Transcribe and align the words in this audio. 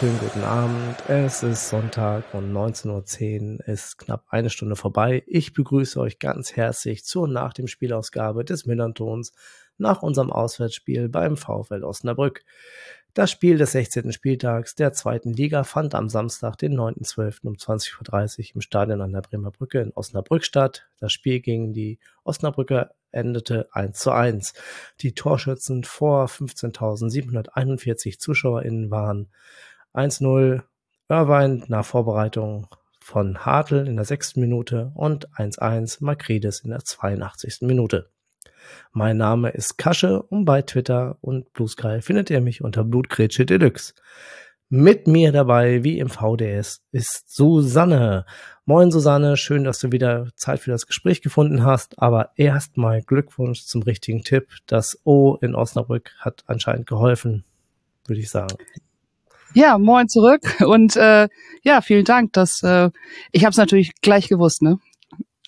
Wunderschönen 0.00 0.32
guten 0.32 0.44
Abend. 0.44 0.96
Es 1.08 1.42
ist 1.42 1.68
Sonntag 1.68 2.32
um 2.32 2.56
19.10 2.56 3.58
Uhr, 3.58 3.68
ist 3.68 3.98
knapp 3.98 4.24
eine 4.30 4.48
Stunde 4.48 4.74
vorbei. 4.74 5.22
Ich 5.26 5.52
begrüße 5.52 6.00
euch 6.00 6.18
ganz 6.18 6.56
herzlich 6.56 7.04
zur 7.04 7.28
nach 7.28 7.52
dem 7.52 7.66
Spielausgabe 7.66 8.42
des 8.42 8.64
Millantons 8.64 9.32
nach 9.76 10.02
unserem 10.02 10.32
Auswärtsspiel 10.32 11.10
beim 11.10 11.36
VfL 11.36 11.84
Osnabrück. 11.84 12.44
Das 13.12 13.30
Spiel 13.30 13.58
des 13.58 13.72
16. 13.72 14.10
Spieltags 14.12 14.74
der 14.74 14.94
zweiten 14.94 15.34
Liga 15.34 15.64
fand 15.64 15.94
am 15.94 16.08
Samstag, 16.08 16.56
den 16.56 16.78
9.12. 16.78 17.46
um 17.46 17.54
20.30 17.56 18.38
Uhr 18.38 18.54
im 18.54 18.60
Stadion 18.62 19.02
an 19.02 19.12
der 19.12 19.20
Bremer 19.20 19.50
Brücke 19.50 19.80
in 19.80 19.92
Osnabrück 19.92 20.46
statt. 20.46 20.88
Das 20.98 21.12
Spiel 21.12 21.40
gegen 21.40 21.74
die 21.74 21.98
Osnabrücker 22.24 22.92
endete 23.12 23.68
1 23.72 23.98
zu 23.98 24.12
1. 24.12 24.54
Die 25.00 25.14
Torschützen 25.14 25.84
vor 25.84 26.26
15.741 26.26 28.18
ZuschauerInnen 28.18 28.90
waren 28.90 29.28
1-0 29.94 30.62
Irvine 31.08 31.64
nach 31.68 31.84
Vorbereitung 31.84 32.68
von 33.00 33.44
Hartl 33.44 33.86
in 33.86 33.96
der 33.96 34.04
sechsten 34.04 34.40
Minute 34.40 34.92
und 34.94 35.28
1-1 35.30 36.04
Makrides 36.04 36.60
in 36.60 36.70
der 36.70 36.84
82. 36.84 37.62
Minute. 37.62 38.10
Mein 38.92 39.16
Name 39.16 39.50
ist 39.50 39.78
Kasche 39.78 40.22
und 40.22 40.44
bei 40.44 40.62
Twitter 40.62 41.18
und 41.20 41.52
Blue 41.52 41.68
findet 42.00 42.30
ihr 42.30 42.40
mich 42.40 42.62
unter 42.62 42.84
Blutgrätsche 42.84 43.46
Deluxe. 43.46 43.94
Mit 44.72 45.08
mir 45.08 45.32
dabei, 45.32 45.82
wie 45.82 45.98
im 45.98 46.08
VDS, 46.08 46.84
ist 46.92 47.34
Susanne. 47.34 48.24
Moin 48.66 48.92
Susanne, 48.92 49.36
schön, 49.36 49.64
dass 49.64 49.80
du 49.80 49.90
wieder 49.90 50.28
Zeit 50.36 50.60
für 50.60 50.70
das 50.70 50.86
Gespräch 50.86 51.22
gefunden 51.22 51.64
hast. 51.64 52.00
Aber 52.00 52.30
erstmal 52.36 53.02
Glückwunsch 53.02 53.64
zum 53.64 53.82
richtigen 53.82 54.22
Tipp. 54.22 54.46
Das 54.66 55.00
O 55.02 55.36
in 55.40 55.56
Osnabrück 55.56 56.12
hat 56.20 56.44
anscheinend 56.46 56.86
geholfen, 56.86 57.44
würde 58.06 58.20
ich 58.20 58.30
sagen. 58.30 58.56
Ja, 59.54 59.78
moin 59.78 60.08
zurück 60.08 60.60
und 60.60 60.96
äh, 60.96 61.28
ja, 61.62 61.80
vielen 61.80 62.04
Dank. 62.04 62.32
Das, 62.32 62.62
äh, 62.62 62.90
ich 63.32 63.44
habe 63.44 63.50
es 63.50 63.56
natürlich 63.56 63.92
gleich 64.00 64.28
gewusst, 64.28 64.62
ne? 64.62 64.78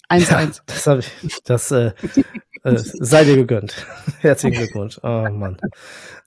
1-1. 0.09 0.31
Ja, 0.31 0.51
das 0.67 0.87
habe 0.87 1.01
ich. 1.01 1.43
Das 1.45 1.71
äh, 1.71 1.93
äh, 2.65 2.77
sei 2.77 3.25
dir 3.25 3.37
gegönnt. 3.37 3.87
Herzlichen 4.21 4.59
Glückwunsch. 4.59 4.99
Oh 5.03 5.29
Mann. 5.31 5.57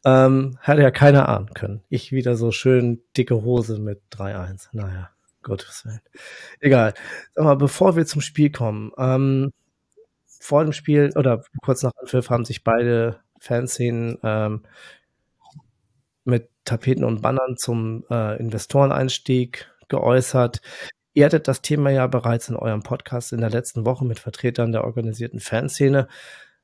Ähm, 0.04 0.58
hätte 0.62 0.82
ja 0.82 0.92
keiner 0.92 1.30
ahnen 1.30 1.54
können. 1.54 1.82
Ich 1.90 2.12
wieder 2.12 2.36
so 2.36 2.52
schön 2.52 3.02
dicke 3.18 3.44
Hose 3.44 3.80
mit 3.80 4.02
3-1. 4.12 4.70
Naja, 4.72 5.10
Gottes 5.44 5.86
Willen. 5.86 6.02
Egal. 6.60 6.94
Sag 7.36 7.46
mal, 7.46 7.56
bevor 7.56 7.96
wir 7.96 8.06
zum 8.06 8.22
Spiel 8.22 8.52
kommen, 8.52 8.92
ähm, 8.98 9.52
vor 10.40 10.64
dem 10.64 10.74
Spiel 10.74 11.12
oder 11.16 11.44
kurz 11.64 11.84
nach 11.84 11.92
Anpfiff 12.00 12.30
haben 12.30 12.46
sich 12.46 12.64
beide 12.64 13.20
Fanszenen 13.40 14.18
ähm, 14.24 14.64
mit 16.24 16.50
Tapeten 16.66 17.04
und 17.04 17.22
Bannern 17.22 17.58
zum 17.58 18.04
äh, 18.10 18.40
Investoreneinstieg 18.40 19.72
geäußert. 19.88 20.62
Ihr 21.14 21.26
hattet 21.26 21.48
das 21.48 21.62
Thema 21.62 21.92
ja 21.92 22.08
bereits 22.08 22.50
in 22.50 22.56
eurem 22.56 22.84
Podcast 22.84 23.32
in 23.32 23.40
der 23.40 23.50
letzten 23.50 23.86
Woche 23.86 24.04
mit 24.04 24.20
Vertretern 24.20 24.72
der 24.72 24.84
organisierten 24.84 25.40
Fanszene. 25.40 26.08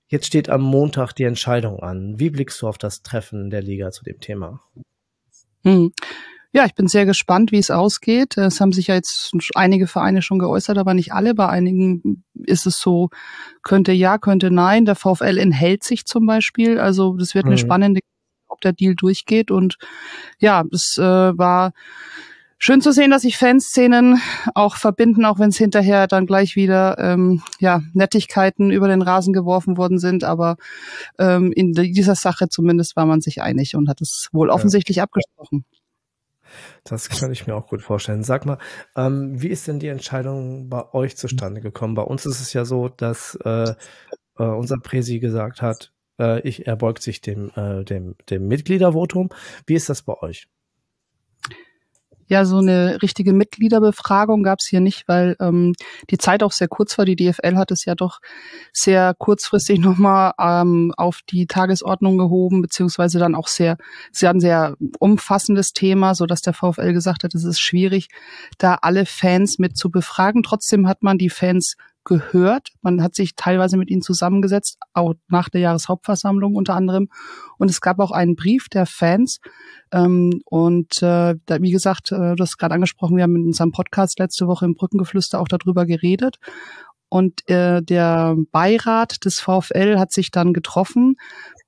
Jetzt 0.08 0.26
steht 0.26 0.50
am 0.50 0.62
Montag 0.62 1.14
die 1.14 1.24
Entscheidung 1.24 1.80
an. 1.80 2.20
Wie 2.20 2.30
blickst 2.30 2.62
du 2.62 2.68
auf 2.68 2.78
das 2.78 3.02
Treffen 3.02 3.50
der 3.50 3.61
Liga 3.61 3.92
zu 3.92 4.04
dem 4.04 4.20
Thema? 4.20 4.61
Hm. 5.64 5.94
Ja, 6.54 6.66
ich 6.66 6.76
bin 6.76 6.90
sehr 6.90 7.06
gespannt, 7.06 7.54
wie 7.54 7.60
es 7.60 7.72
ausgeht. 7.72 8.36
Es 8.36 8.60
haben 8.60 8.73
sich 8.73 8.88
ja 8.88 8.95
jetzt 8.95 9.32
einige 9.56 9.88
Vereine 9.88 10.22
schon 10.22 10.38
geäußert, 10.38 10.78
aber 10.78 10.94
nicht 10.94 11.14
alle. 11.14 11.34
Bei 11.34 11.48
einigen 11.48 12.26
ist 12.34 12.66
es 12.66 12.78
so, 12.78 13.10
könnte 13.64 13.94
ja, 13.94 14.17
könnte 14.17 14.52
nein. 14.52 14.84
Der 14.84 14.95
VfL 14.95 15.38
enthält 15.38 15.86
sich 15.86 16.06
zum 16.06 16.26
Beispiel. 16.26 16.78
Also 16.78 17.16
das 17.16 17.36
wird 17.36 17.45
eine 17.45 17.56
mhm. 17.56 17.60
spannende, 17.60 18.02
ob 18.61 18.61
der 18.61 18.73
Deal 18.73 18.95
durchgeht. 18.95 19.52
Und 19.52 19.77
ja, 20.39 20.64
es 20.72 20.98
äh, 20.98 21.04
war 21.04 21.73
schön 22.58 22.82
zu 22.82 22.92
sehen, 22.92 23.10
dass 23.10 23.23
sich 23.23 23.38
Fanszenen 23.38 24.22
auch 24.54 24.76
verbinden, 24.76 25.26
auch 25.26 25.39
wenn 25.39 25.49
es 25.49 25.58
hinterher 25.58 26.08
dann 26.08 26.27
gleich 26.27 26.55
wieder 26.55 26.98
ähm, 26.99 27.42
ja, 27.60 27.82
Nettigkeiten 27.94 28.70
über 28.70 28.88
den 28.88 29.02
Rasen 29.02 29.33
geworfen 29.33 29.77
worden 29.77 29.98
sind. 29.98 30.23
Aber 30.23 30.58
ähm, 31.17 31.52
in 31.52 31.73
dieser 31.73 32.16
Sache 32.16 32.49
zumindest 32.49 32.95
war 32.95 33.05
man 33.05 33.22
sich 33.22 33.42
einig 33.42 33.76
und 33.76 33.89
hat 33.89 34.02
es 34.02 34.30
wohl 34.32 34.49
offensichtlich 34.49 34.98
ja. 34.98 35.04
abgesprochen. 35.04 35.66
Das 36.83 37.10
kann 37.10 37.32
ich 37.32 37.48
mir 37.48 37.55
auch 37.55 37.67
gut 37.67 37.82
vorstellen. 37.82 38.23
Sag 38.23 38.45
mal, 38.45 38.58
ähm, 38.95 39.42
wie 39.42 39.48
ist 39.48 39.67
denn 39.67 39.80
die 39.80 39.88
Entscheidung 39.88 40.70
bei 40.70 40.93
euch 40.93 41.16
zustande 41.16 41.61
gekommen? 41.61 41.95
Bei 41.95 42.02
uns 42.04 42.26
ist 42.26 42.42
es 42.42 42.54
ja 42.54 42.66
so, 42.66 42.89
dass 42.89 43.36
äh, 43.45 43.73
äh, 44.38 44.43
unser 44.43 44.78
Präsi 44.78 45.20
gesagt 45.20 45.61
hat, 45.61 45.93
äh, 46.21 46.48
ich, 46.48 46.67
er 46.67 46.76
beugt 46.76 47.02
sich 47.02 47.21
dem, 47.21 47.52
äh, 47.55 47.83
dem, 47.83 48.15
dem 48.30 48.48
Mitgliedervotum. 48.48 49.30
Wie 49.65 49.73
ist 49.73 49.89
das 49.89 50.04
bei 50.04 50.14
euch? 50.21 50.48
Ja, 52.32 52.45
so 52.45 52.59
eine 52.59 53.02
richtige 53.02 53.33
Mitgliederbefragung 53.33 54.42
gab 54.42 54.60
es 54.61 54.67
hier 54.70 54.80
nicht, 54.80 55.05
weil 55.10 55.36
ähm, 55.42 55.73
die 56.11 56.17
Zeit 56.17 56.43
auch 56.43 56.54
sehr 56.54 56.70
kurz 56.70 56.98
war. 56.98 57.04
Die 57.04 57.17
DFL 57.17 57.58
hat 57.58 57.71
es 57.71 57.83
ja 57.83 57.93
doch 57.93 58.20
sehr 58.71 59.14
kurzfristig 59.17 59.80
nochmal 59.81 60.31
ähm, 60.39 60.93
auf 60.95 61.20
die 61.30 61.45
Tagesordnung 61.45 62.17
gehoben, 62.17 62.61
beziehungsweise 62.61 63.20
dann 63.20 63.36
auch 63.36 63.49
sehr, 63.49 63.76
sie 64.14 64.30
hatten 64.30 64.39
sehr 64.39 64.77
umfassendes 64.99 65.73
Thema, 65.73 66.15
so 66.15 66.26
dass 66.26 66.39
der 66.42 66.54
VfL 66.54 66.93
gesagt 66.93 67.26
hat, 67.26 67.36
es 67.36 67.43
ist 67.43 67.60
schwierig, 67.60 68.08
da 68.58 68.76
alle 68.76 69.05
Fans 69.05 69.60
mit 69.60 69.76
zu 69.76 69.92
befragen. 69.92 70.42
Trotzdem 70.42 70.87
hat 70.87 71.04
man 71.04 71.17
die 71.17 71.30
Fans 71.30 71.76
gehört. 72.04 72.70
Man 72.82 73.02
hat 73.04 73.16
sich 73.16 73.36
teilweise 73.36 73.78
mit 73.78 73.89
ihnen 73.89 74.02
zusammengesetzt, 74.02 74.78
auch 74.94 75.14
nach 75.28 75.50
der 75.50 75.62
Jahreshauptversammlung 75.62 76.56
unter 76.56 76.76
anderem. 76.76 77.10
Und 77.58 77.70
es 77.70 77.82
gab 77.82 78.00
auch 78.00 78.12
einen 78.12 78.36
Brief 78.36 78.70
der 78.70 78.86
Fans. 78.86 79.39
Ähm, 79.92 80.42
und 80.45 81.02
äh, 81.04 81.36
da, 81.45 81.61
wie 81.61 81.72
gesagt, 81.72 82.11
äh, 82.11 82.36
du 82.36 82.42
hast 82.42 82.58
gerade 82.58 82.76
angesprochen, 82.76 83.17
wir 83.17 83.23
haben 83.23 83.36
in 83.36 83.48
unserem 83.48 83.72
Podcast 83.72 84.20
letzte 84.20 84.48
Woche 84.48 84.66
im 84.66 84.76
Brückengeflüster 84.76 85.40
auch 85.40 85.48
darüber 85.48 85.86
geredet. 85.86 86.38
Und 87.10 87.48
äh, 87.50 87.82
der 87.84 88.36
Beirat 88.52 89.26
des 89.26 89.42
VfL 89.42 90.00
hat 90.00 90.14
sich 90.14 90.32
dann 90.32 90.54
getroffen. 90.54 91.16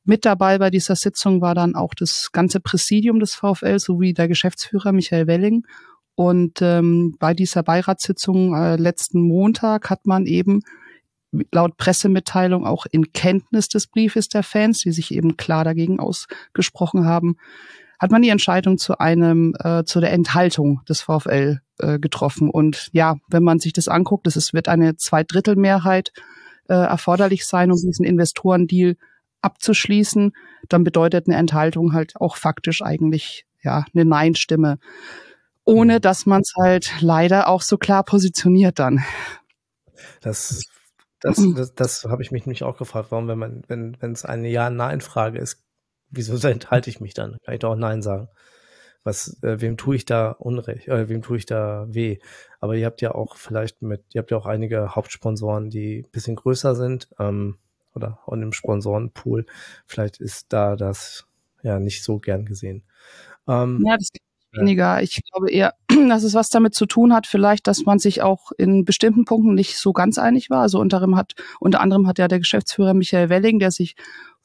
Mit 0.06 0.26
dabei 0.26 0.58
bei 0.58 0.70
dieser 0.70 0.96
Sitzung 0.96 1.42
war 1.42 1.54
dann 1.54 1.76
auch 1.76 1.94
das 1.94 2.30
ganze 2.32 2.60
Präsidium 2.60 3.20
des 3.20 3.36
VfL 3.36 3.78
sowie 3.80 4.14
der 4.14 4.28
Geschäftsführer 4.28 4.94
Michael 4.94 5.28
Welling 5.28 5.64
und 6.16 6.62
ähm, 6.62 7.16
bei 7.20 7.34
dieser 7.34 7.64
Beiratssitzung 7.64 8.56
äh, 8.56 8.76
letzten 8.76 9.22
Montag 9.22 9.90
hat 9.90 10.06
man 10.06 10.26
eben 10.26 10.62
laut 11.52 11.78
Pressemitteilung 11.78 12.66
auch 12.66 12.86
in 12.92 13.12
Kenntnis 13.12 13.68
des 13.68 13.88
Briefes 13.88 14.30
der 14.30 14.44
Fans, 14.44 14.80
die 14.80 14.92
sich 14.92 15.12
eben 15.12 15.38
klar 15.38 15.64
dagegen 15.64 16.00
ausgesprochen 16.00 17.06
haben, 17.06 17.38
hat 18.00 18.12
man 18.12 18.22
die 18.22 18.30
Entscheidung 18.30 18.78
zu 18.78 19.00
einem 19.00 19.56
äh, 19.60 19.84
zu 19.86 20.00
der 20.00 20.12
Enthaltung 20.12 20.82
des 20.88 21.02
VfL 21.02 21.62
äh, 21.80 22.00
getroffen. 22.00 22.50
Und 22.50 22.90
ja, 22.92 23.16
wenn 23.30 23.44
man 23.44 23.60
sich 23.60 23.74
das 23.74 23.88
anguckt, 23.88 24.28
ist, 24.28 24.54
wird 24.54 24.68
eine 24.68 24.96
Zweidrittelmehrheit 24.98 26.12
äh, 26.68 26.74
erforderlich 26.74 27.46
sein, 27.46 27.72
um 27.72 27.78
diesen 27.78 28.06
Investorendeal 28.06 28.96
abzuschließen, 29.42 30.34
dann 30.70 30.84
bedeutet 30.84 31.28
eine 31.28 31.38
Enthaltung 31.38 31.94
halt 31.94 32.16
auch 32.16 32.38
faktisch 32.38 32.82
eigentlich 32.82 33.46
ja 33.62 33.86
eine 33.94 34.06
Nein-Stimme 34.06 34.80
ohne 35.66 35.96
mhm. 35.96 36.02
dass 36.02 36.26
man 36.26 36.42
es 36.42 36.54
halt 36.58 36.92
leider 37.02 37.48
auch 37.48 37.62
so 37.62 37.78
klar 37.78 38.04
positioniert 38.04 38.80
dann. 38.80 39.04
Das, 40.22 40.64
das, 41.20 41.38
mhm. 41.38 41.56
das, 41.56 41.74
das 41.76 42.04
habe 42.06 42.22
ich 42.22 42.32
mich 42.32 42.46
nämlich 42.46 42.64
auch 42.64 42.78
gefragt, 42.78 43.08
warum, 43.12 43.28
wenn 43.28 43.40
man, 43.40 43.64
wenn, 43.68 43.98
wenn 44.00 44.12
es 44.12 44.26
eine 44.26 44.50
Ja-Nein-Frage 44.50 45.40
ist, 45.40 45.64
wieso 46.10 46.36
enthalte 46.48 46.90
ich 46.90 47.00
mich 47.00 47.14
dann? 47.14 47.38
Kann 47.44 47.54
ich 47.54 47.60
doch 47.60 47.72
auch 47.72 47.78
Nein 47.78 48.02
sagen. 48.02 48.28
Was, 49.06 49.42
äh, 49.44 49.60
wem 49.60 49.76
tue 49.76 49.98
ich 49.98 50.06
da 50.06 50.32
Unrecht, 50.32 50.88
äh, 50.88 51.10
wem 51.10 51.22
tue 51.22 51.38
ich 51.38 51.46
da 51.46 51.86
weh? 51.90 52.20
Aber 52.62 52.76
ihr 52.76 52.86
habt 52.86 53.02
ja 53.02 53.14
auch 53.14 53.36
vielleicht 53.36 53.82
mit, 53.82 54.04
ihr 54.14 54.20
habt 54.20 54.32
ja 54.32 54.38
auch 54.38 54.46
einige 54.46 54.96
Hauptsponsoren, 54.96 55.70
die 55.70 56.06
bisschen 56.14 56.38
größer 56.38 56.74
sind, 56.76 57.10
ähm, 57.20 57.58
oder 57.96 58.20
auch 58.26 58.34
im 58.34 58.54
Sponsorenpool. 58.54 59.46
Vielleicht 59.86 60.20
ist 60.20 60.52
da 60.54 60.76
das 60.76 61.28
ja 61.64 61.80
nicht 61.80 62.04
so 62.04 62.20
gern 62.20 62.46
gesehen. 62.46 62.84
Ähm, 63.48 63.84
ja, 63.86 63.98
das 63.98 64.10
weniger. 64.54 65.02
Ich 65.02 65.22
glaube 65.32 65.52
eher, 65.52 65.74
dass 66.10 66.24
es 66.24 66.34
was 66.34 66.50
damit 66.50 66.74
zu 66.74 66.86
tun 66.86 67.14
hat, 67.14 67.28
vielleicht, 67.28 67.68
dass 67.68 67.86
man 67.86 68.00
sich 68.00 68.22
auch 68.22 68.52
in 68.58 68.86
bestimmten 68.86 69.26
Punkten 69.26 69.54
nicht 69.54 69.78
so 69.78 69.94
ganz 69.94 70.18
einig 70.18 70.50
war. 70.50 70.62
Also 70.62 70.80
unter 70.80 70.98
anderem 70.98 71.16
hat, 71.16 71.34
unter 71.60 71.82
anderem 71.82 72.08
hat 72.08 72.20
ja 72.20 72.28
der 72.28 72.40
Geschäftsführer 72.40 72.94
Michael 72.94 73.30
Welling, 73.30 73.60
der 73.60 73.72
sich 73.72 73.96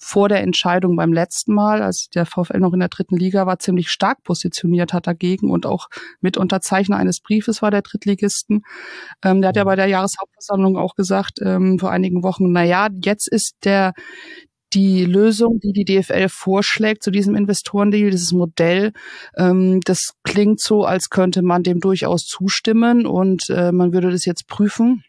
vor 0.00 0.28
der 0.28 0.42
Entscheidung 0.42 0.94
beim 0.96 1.12
letzten 1.12 1.52
Mal, 1.52 1.82
als 1.82 2.08
der 2.10 2.24
VfL 2.24 2.58
noch 2.58 2.72
in 2.72 2.78
der 2.78 2.88
dritten 2.88 3.16
Liga 3.16 3.46
war, 3.46 3.58
ziemlich 3.58 3.90
stark 3.90 4.22
positioniert 4.22 4.92
hat 4.92 5.08
dagegen 5.08 5.50
und 5.50 5.66
auch 5.66 5.88
mit 6.20 6.36
Unterzeichner 6.36 6.96
eines 6.96 7.20
Briefes 7.20 7.62
war 7.62 7.72
der 7.72 7.82
Drittligisten. 7.82 8.62
Ähm, 9.24 9.40
der 9.40 9.48
hat 9.48 9.56
ja 9.56 9.64
mhm. 9.64 9.68
bei 9.68 9.76
der 9.76 9.86
Jahreshauptversammlung 9.86 10.76
auch 10.76 10.94
gesagt, 10.94 11.40
ähm, 11.42 11.80
vor 11.80 11.90
einigen 11.90 12.22
Wochen, 12.22 12.52
na 12.52 12.62
ja, 12.62 12.88
jetzt 13.02 13.26
ist 13.28 13.56
der, 13.64 13.92
die 14.72 15.04
Lösung, 15.04 15.60
die 15.60 15.72
die 15.72 15.84
DFL 15.84 16.28
vorschlägt 16.28 17.02
zu 17.02 17.10
diesem 17.10 17.34
Investorendeal, 17.34 18.10
dieses 18.10 18.32
Modell, 18.32 18.92
ähm, 19.36 19.80
das 19.84 20.14
klingt 20.24 20.60
so, 20.60 20.84
als 20.84 21.10
könnte 21.10 21.42
man 21.42 21.62
dem 21.62 21.80
durchaus 21.80 22.26
zustimmen 22.26 23.06
und 23.06 23.48
äh, 23.50 23.72
man 23.72 23.92
würde 23.92 24.10
das 24.10 24.24
jetzt 24.24 24.46
prüfen. 24.46 25.04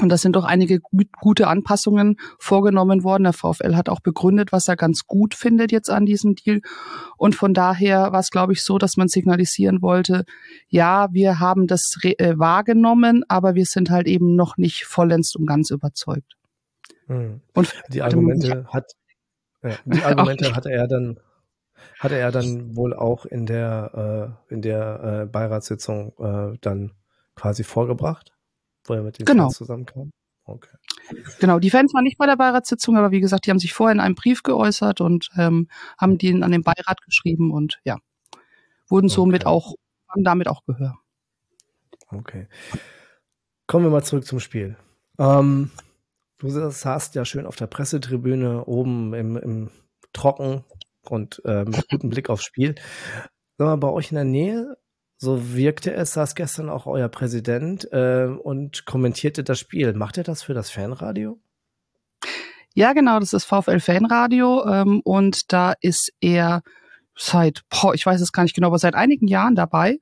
Und 0.00 0.08
da 0.08 0.16
sind 0.16 0.34
doch 0.34 0.44
einige 0.44 0.80
gut, 0.80 1.06
gute 1.20 1.46
Anpassungen 1.46 2.16
vorgenommen 2.40 3.04
worden. 3.04 3.24
Der 3.24 3.32
VfL 3.32 3.76
hat 3.76 3.88
auch 3.88 4.00
begründet, 4.00 4.50
was 4.50 4.66
er 4.66 4.74
ganz 4.74 5.06
gut 5.06 5.34
findet 5.34 5.70
jetzt 5.70 5.88
an 5.88 6.04
diesem 6.04 6.34
Deal. 6.34 6.62
Und 7.16 7.36
von 7.36 7.54
daher 7.54 8.10
war 8.10 8.18
es, 8.18 8.30
glaube 8.30 8.52
ich, 8.54 8.62
so, 8.64 8.78
dass 8.78 8.96
man 8.96 9.06
signalisieren 9.06 9.82
wollte, 9.82 10.24
ja, 10.68 11.08
wir 11.12 11.38
haben 11.38 11.68
das 11.68 11.96
äh, 12.02 12.34
wahrgenommen, 12.36 13.22
aber 13.28 13.54
wir 13.54 13.66
sind 13.66 13.90
halt 13.90 14.08
eben 14.08 14.34
noch 14.34 14.56
nicht 14.56 14.84
vollends 14.84 15.36
und 15.36 15.46
ganz 15.46 15.70
überzeugt. 15.70 16.34
Hm. 17.06 17.40
Und 17.54 17.74
die 17.88 18.02
Argumente 18.02 18.66
hat, 18.72 18.92
ja, 19.62 19.76
die 19.84 20.02
Argumente 20.02 20.54
hatte 20.54 20.70
er 20.70 20.86
dann 20.88 21.18
hatte 21.98 22.16
er 22.16 22.32
dann 22.32 22.76
wohl 22.76 22.94
auch 22.94 23.26
in 23.26 23.46
der 23.46 24.36
äh, 24.50 24.54
in 24.54 24.62
der 24.62 25.22
äh, 25.22 25.26
Beiratssitzung 25.26 26.12
äh, 26.18 26.58
dann 26.60 26.92
quasi 27.34 27.64
vorgebracht? 27.64 28.34
wo 28.84 28.94
er 28.94 29.02
mit 29.02 29.18
den 29.18 29.26
genau. 29.26 29.44
Fans 29.44 29.56
zusammenkam? 29.56 30.12
Okay. 30.44 30.76
Genau, 31.40 31.58
die 31.58 31.70
Fans 31.70 31.94
waren 31.94 32.04
nicht 32.04 32.18
bei 32.18 32.26
der 32.26 32.36
Beiratssitzung, 32.36 32.96
aber 32.96 33.10
wie 33.10 33.20
gesagt, 33.20 33.46
die 33.46 33.50
haben 33.50 33.58
sich 33.58 33.72
vorher 33.72 33.94
in 33.94 34.00
einem 34.00 34.14
Brief 34.14 34.42
geäußert 34.42 35.00
und 35.00 35.30
ähm, 35.36 35.68
haben 35.98 36.18
den 36.18 36.42
an 36.42 36.52
den 36.52 36.62
Beirat 36.62 37.00
geschrieben 37.02 37.50
und 37.50 37.80
ja, 37.84 37.98
wurden 38.88 39.08
somit 39.08 39.42
okay. 39.42 39.50
auch, 39.50 39.74
haben 40.08 40.24
damit 40.24 40.48
auch 40.48 40.64
Gehör. 40.66 40.98
Okay. 42.08 42.46
Kommen 43.66 43.86
wir 43.86 43.90
mal 43.90 44.04
zurück 44.04 44.26
zum 44.26 44.40
Spiel. 44.40 44.76
Ähm, 45.18 45.70
du 46.44 46.70
saßt 46.70 47.14
ja 47.14 47.24
schön 47.24 47.46
auf 47.46 47.56
der 47.56 47.66
Pressetribüne 47.66 48.64
oben 48.64 49.14
im, 49.14 49.36
im 49.36 49.70
Trocken 50.12 50.64
und 51.08 51.42
äh, 51.44 51.64
mit 51.64 51.88
gutem 51.88 52.10
Blick 52.10 52.30
aufs 52.30 52.44
Spiel. 52.44 52.74
Sag 53.58 53.66
mal, 53.66 53.76
bei 53.76 53.88
euch 53.88 54.10
in 54.10 54.16
der 54.16 54.24
Nähe 54.24 54.76
so 55.16 55.54
wirkte 55.54 55.92
es, 55.92 56.12
saß 56.12 56.34
gestern 56.34 56.68
auch 56.68 56.86
euer 56.86 57.08
Präsident 57.08 57.90
äh, 57.92 58.26
und 58.26 58.84
kommentierte 58.84 59.44
das 59.44 59.58
Spiel. 59.58 59.94
Macht 59.94 60.18
er 60.18 60.24
das 60.24 60.42
für 60.42 60.54
das 60.54 60.70
Fanradio? 60.70 61.38
Ja, 62.74 62.92
genau, 62.92 63.20
das 63.20 63.32
ist 63.32 63.44
VfL 63.44 63.80
Fanradio 63.80 64.66
ähm, 64.66 65.00
und 65.04 65.52
da 65.52 65.74
ist 65.80 66.12
er 66.20 66.62
seit, 67.16 67.62
boah, 67.70 67.94
ich 67.94 68.04
weiß 68.04 68.20
es 68.20 68.32
gar 68.32 68.42
nicht 68.42 68.56
genau, 68.56 68.66
aber 68.66 68.78
seit 68.78 68.96
einigen 68.96 69.28
Jahren 69.28 69.54
dabei. 69.54 69.98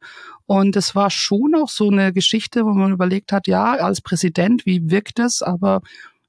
Und 0.47 0.77
es 0.77 0.95
war 0.95 1.11
schon 1.11 1.55
auch 1.55 1.69
so 1.69 1.91
eine 1.91 2.13
Geschichte, 2.13 2.65
wo 2.65 2.71
man 2.71 2.93
überlegt 2.93 3.33
hat, 3.33 3.47
ja, 3.47 3.75
als 3.75 4.01
Präsident, 4.01 4.65
wie 4.65 4.91
wirkt 4.91 5.19
es? 5.19 5.43
Aber 5.43 5.83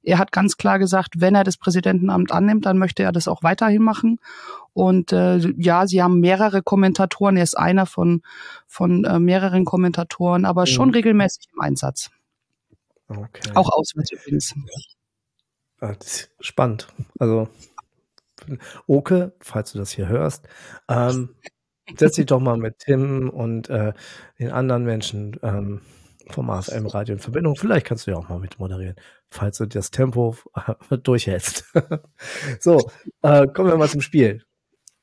er 0.04 0.18
hat 0.18 0.32
ganz 0.32 0.56
klar 0.56 0.78
gesagt, 0.78 1.20
wenn 1.20 1.34
er 1.34 1.44
das 1.44 1.56
Präsidentenamt 1.56 2.32
annimmt, 2.32 2.66
dann 2.66 2.78
möchte 2.78 3.02
er 3.02 3.12
das 3.12 3.28
auch 3.28 3.42
weiterhin 3.42 3.82
machen. 3.82 4.20
Und 4.72 5.12
äh, 5.12 5.38
ja, 5.56 5.86
sie 5.86 6.02
haben 6.02 6.20
mehrere 6.20 6.62
Kommentatoren. 6.62 7.36
Er 7.36 7.44
ist 7.44 7.56
einer 7.56 7.86
von, 7.86 8.22
von 8.66 9.04
äh, 9.04 9.18
mehreren 9.18 9.64
Kommentatoren, 9.64 10.44
aber 10.44 10.66
schon 10.66 10.88
mhm. 10.88 10.94
regelmäßig 10.94 11.48
im 11.52 11.60
Einsatz. 11.60 12.10
Okay. 13.08 13.50
Auch 13.54 13.70
auswärts 13.70 14.12
übrigens. 14.12 14.54
Ah, 15.80 15.94
spannend. 16.40 16.88
Also, 17.18 17.48
Oke, 18.86 19.32
falls 19.40 19.72
du 19.72 19.78
das 19.78 19.90
hier 19.90 20.08
hörst, 20.08 20.46
ähm, 20.88 21.30
setz 21.96 22.16
dich 22.16 22.26
doch 22.26 22.40
mal 22.40 22.56
mit 22.56 22.78
Tim 22.78 23.30
und 23.30 23.70
äh, 23.70 23.92
den 24.38 24.50
anderen 24.50 24.84
Menschen 24.84 25.38
ähm, 25.42 25.80
vom 26.30 26.50
AFM 26.50 26.86
Radio 26.86 27.14
in 27.14 27.20
Verbindung. 27.20 27.56
Vielleicht 27.56 27.86
kannst 27.86 28.06
du 28.06 28.12
ja 28.12 28.16
auch 28.16 28.28
mal 28.28 28.38
mit 28.38 28.58
moderieren, 28.58 28.96
falls 29.30 29.58
du 29.58 29.66
das 29.66 29.90
Tempo 29.90 30.36
durchhältst. 31.02 31.72
so, 32.60 32.90
äh, 33.22 33.46
kommen 33.48 33.70
wir 33.70 33.76
mal 33.76 33.88
zum 33.88 34.00
Spiel. 34.00 34.42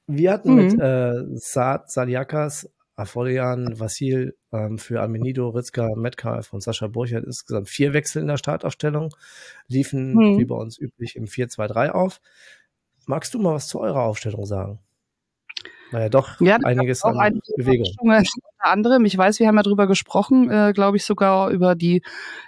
Wir 0.07 0.31
hatten 0.33 0.51
mhm. 0.51 0.56
mit 0.56 0.79
äh, 0.79 1.13
Saad 1.35 1.91
Saliakas, 1.91 2.69
Afolian, 2.95 3.79
Vasil 3.79 4.35
ähm, 4.51 4.77
für 4.77 5.01
Amenido, 5.01 5.50
Ritzka, 5.50 5.88
Metcalf 5.95 6.53
und 6.53 6.62
Sascha 6.62 6.88
Burchert 6.88 7.25
insgesamt 7.25 7.69
vier 7.69 7.94
Wechsel 7.94 8.21
in 8.21 8.27
der 8.27 8.38
Startaufstellung, 8.38 9.13
liefen 9.67 10.13
mhm. 10.13 10.38
wie 10.38 10.45
bei 10.45 10.56
uns 10.56 10.77
üblich 10.79 11.15
im 11.15 11.25
4-2-3 11.25 11.89
auf. 11.89 12.21
Magst 13.06 13.33
du 13.33 13.39
mal 13.39 13.56
was 13.56 13.67
zu 13.67 13.79
eurer 13.79 14.03
Aufstellung 14.03 14.45
sagen? 14.45 14.79
Naja, 15.91 16.09
doch 16.09 16.39
ja, 16.39 16.57
einiges 16.63 17.03
an 17.03 17.17
einige 17.19 17.41
Bewegung. 17.57 17.88
Unter 17.99 18.23
anderem, 18.59 19.05
ich 19.05 19.17
weiß, 19.17 19.39
wir 19.39 19.47
haben 19.47 19.57
ja 19.57 19.63
drüber 19.63 19.88
gesprochen, 19.88 20.49
äh, 20.49 20.71
glaube 20.73 20.97
ich 20.97 21.05
sogar 21.05 21.49
über 21.49 21.75
die, 21.75 22.01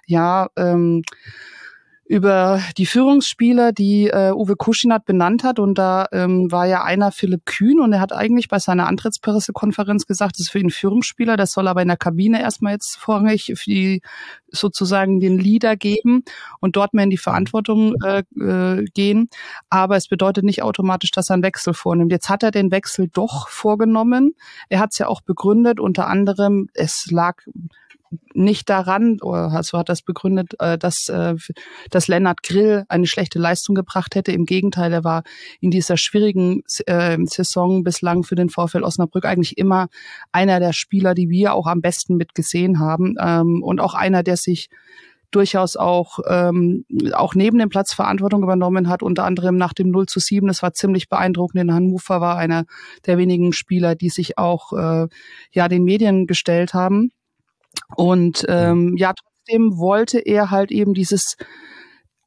ja, 0.06 0.50
ähm, 0.56 1.04
über 2.06 2.62
die 2.78 2.86
Führungsspieler, 2.86 3.72
die 3.72 4.08
äh, 4.08 4.32
Uwe 4.34 4.56
Kuschinat 4.56 5.06
benannt 5.06 5.44
hat. 5.44 5.58
Und 5.58 5.78
da 5.78 6.08
ähm, 6.12 6.52
war 6.52 6.66
ja 6.66 6.84
einer 6.84 7.12
Philipp 7.12 7.46
Kühn 7.46 7.80
und 7.80 7.94
er 7.94 8.02
hat 8.02 8.12
eigentlich 8.12 8.50
bei 8.50 8.60
seiner 8.60 8.88
Antrittspressekonferenz 8.88 10.06
gesagt, 10.06 10.36
das 10.36 10.42
ist 10.42 10.52
für 10.52 10.60
ihn 10.60 10.70
Führungsspieler, 10.70 11.38
das 11.38 11.54
soll 11.54 11.68
aber 11.68 11.82
in 11.82 11.88
der 11.88 11.98
Kabine 11.98 12.42
erstmal 12.42 12.74
jetzt 12.74 12.98
vorrangig 12.98 13.54
für 13.56 13.70
die 13.70 14.02
sozusagen 14.50 15.20
den 15.20 15.40
Leader 15.40 15.76
geben 15.78 16.24
und 16.60 16.76
dort 16.76 16.94
mehr 16.94 17.06
in 17.06 17.10
die 17.10 17.18
Verantwortung 17.18 17.96
äh, 18.04 18.24
äh, 18.40 18.84
gehen. 18.94 19.30
Aber 19.70 19.96
es 19.96 20.08
bedeutet 20.08 20.44
nicht 20.44 20.62
automatisch, 20.62 21.12
dass 21.12 21.30
er 21.30 21.36
einen 21.36 21.44
Wechsel 21.44 21.74
vornimmt. 21.74 22.12
Jetzt 22.12 22.30
hat 22.30 22.44
er 22.44 22.52
den 22.52 22.70
Wechsel 22.72 23.10
doch 23.12 23.48
vorgenommen. 23.48 24.36
Er 24.70 24.80
hat 24.80 24.92
es 24.92 24.98
ja 24.98 25.08
auch 25.08 25.22
begründet, 25.22 25.80
unter 25.80 26.08
anderem, 26.08 26.70
es 26.74 27.08
lag 27.10 27.38
nicht 28.33 28.69
daran, 28.69 29.19
oder 29.21 29.63
so 29.63 29.77
hat 29.77 29.89
das 29.89 30.01
begründet, 30.01 30.54
äh, 30.60 30.77
dass, 30.77 31.07
äh, 31.10 31.36
dass 31.89 32.07
Lennart 32.07 32.44
Grill 32.44 32.86
eine 32.89 33.07
schlechte 33.07 33.39
Leistung 33.39 33.75
gebracht 33.75 34.15
hätte. 34.15 34.31
Im 34.31 34.45
Gegenteil, 34.45 34.94
er 34.94 35.04
war 35.04 35.24
in 35.62 35.71
dieser 35.71 35.98
schwierigen 35.98 36.63
äh, 36.86 37.18
Saison 37.25 37.83
bislang 37.83 38.24
für 38.24 38.36
den 38.36 38.50
VfL 38.50 38.83
Osnabrück 38.83 39.25
eigentlich 39.25 39.57
immer 39.57 39.88
einer 40.31 40.60
der 40.60 40.74
Spieler, 40.74 41.13
die 41.13 41.30
wir 41.30 41.54
auch 41.54 41.68
am 41.68 41.81
besten 41.81 42.15
mitgesehen 42.15 42.80
haben 42.80 43.15
ähm, 43.19 43.62
und 43.63 43.80
auch 43.80 43.94
einer, 43.94 44.24
der 44.24 44.38
sich 44.38 44.69
durchaus 45.33 45.75
auch, 45.75 46.19
ähm, 46.27 46.86
auch 47.13 47.36
neben 47.36 47.57
dem 47.57 47.69
Platz 47.69 47.94
Verantwortung 47.94 48.44
übernommen 48.44 48.88
hat, 48.88 49.04
unter 49.04 49.25
anderem 49.25 49.57
nach 49.57 49.74
dem 49.74 49.89
0 49.89 50.06
zu 50.06 50.19
7. 50.19 50.48
Das 50.48 50.62
war 50.62 50.74
ziemlich 50.74 51.09
beeindruckend. 51.09 51.62
In 51.62 51.74
Hannover 51.74 52.21
war 52.21 52.38
einer 52.38 52.66
der 53.06 53.18
wenigen 53.18 53.54
Spieler, 53.54 53.95
die 53.95 54.09
sich 54.09 54.38
auch 54.38 54.74
äh, 54.74 55.07
ja 55.51 55.68
den 55.68 55.83
Medien 55.83 56.27
gestellt 56.27 56.74
haben. 56.74 57.12
Und 57.96 58.46
ähm, 58.48 58.96
ja, 58.98 59.14
trotzdem 59.14 59.78
wollte 59.78 60.20
er 60.20 60.52
halt 60.52 60.72
eben 60.72 60.94
dieses 60.94 61.36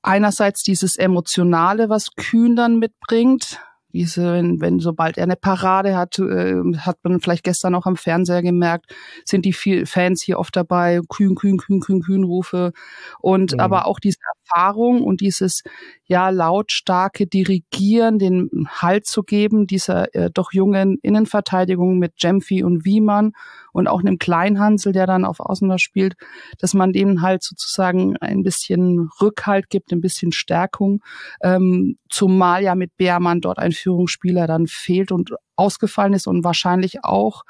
einerseits 0.02 0.62
dieses 0.62 0.96
Emotionale, 0.96 1.88
was 1.88 2.14
Kühn 2.14 2.54
dann 2.54 2.78
mitbringt, 2.78 3.60
diese, 3.96 4.34
wenn, 4.34 4.60
wenn 4.60 4.78
sobald 4.78 5.16
er 5.16 5.24
eine 5.24 5.36
Parade 5.36 5.96
hat, 5.96 6.18
äh, 6.18 6.54
hat 6.78 6.98
man 7.02 7.20
vielleicht 7.20 7.44
gestern 7.44 7.74
auch 7.74 7.86
am 7.86 7.96
Fernseher 7.96 8.42
gemerkt, 8.42 8.94
sind 9.24 9.44
die 9.46 9.54
viel 9.54 9.86
Fans 9.86 10.22
hier 10.22 10.38
oft 10.38 10.54
dabei, 10.54 11.00
kühn, 11.08 11.34
kühn, 11.34 11.56
kühn, 11.56 11.80
kühn, 11.80 12.02
kühn 12.02 12.24
Rufe. 12.24 12.72
Und 13.20 13.54
mhm. 13.54 13.60
aber 13.60 13.86
auch 13.86 13.98
diese 13.98 14.18
Erfahrung 14.48 15.02
und 15.02 15.20
dieses 15.20 15.62
ja 16.04 16.30
lautstarke 16.30 17.26
Dirigieren, 17.26 18.18
den 18.18 18.48
Halt 18.68 19.06
zu 19.06 19.22
geben, 19.22 19.66
dieser 19.66 20.14
äh, 20.14 20.30
doch 20.30 20.52
jungen 20.52 20.98
Innenverteidigung 21.02 21.98
mit 21.98 22.12
Jemfi 22.18 22.62
und 22.62 22.84
Wiemann 22.84 23.32
und 23.72 23.88
auch 23.88 24.00
einem 24.00 24.18
Kleinhansel, 24.18 24.92
der 24.92 25.06
dann 25.06 25.24
auf 25.24 25.40
Außen 25.40 25.68
da 25.68 25.78
spielt, 25.78 26.14
dass 26.58 26.74
man 26.74 26.92
denen 26.92 27.22
halt 27.22 27.42
sozusagen 27.42 28.16
ein 28.18 28.42
bisschen 28.42 29.08
Rückhalt 29.20 29.68
gibt, 29.68 29.92
ein 29.92 30.00
bisschen 30.00 30.32
Stärkung, 30.32 31.02
ähm, 31.42 31.98
zumal 32.08 32.62
ja 32.62 32.74
mit 32.74 32.96
Beermann 32.96 33.40
dort 33.40 33.58
ein 33.58 33.72
Führungsspieler 33.72 34.46
dann 34.46 34.66
fehlt 34.66 35.10
und 35.12 35.32
ausgefallen 35.56 36.12
ist 36.12 36.26
und 36.26 36.44
wahrscheinlich 36.44 37.02
auch 37.02 37.42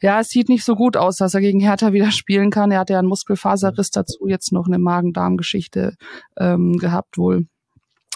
ja, 0.00 0.20
es 0.20 0.28
sieht 0.28 0.48
nicht 0.48 0.64
so 0.64 0.74
gut 0.74 0.96
aus, 0.96 1.16
dass 1.16 1.34
er 1.34 1.40
gegen 1.40 1.60
Hertha 1.60 1.92
wieder 1.92 2.10
spielen 2.12 2.50
kann. 2.50 2.70
Er 2.70 2.80
hat 2.80 2.90
ja 2.90 2.98
einen 2.98 3.08
Muskelfaserriss 3.08 3.90
dazu, 3.90 4.26
jetzt 4.26 4.52
noch 4.52 4.66
eine 4.66 4.78
Magen-Darm-Geschichte 4.78 5.96
ähm, 6.38 6.76
gehabt 6.76 7.18
wohl. 7.18 7.46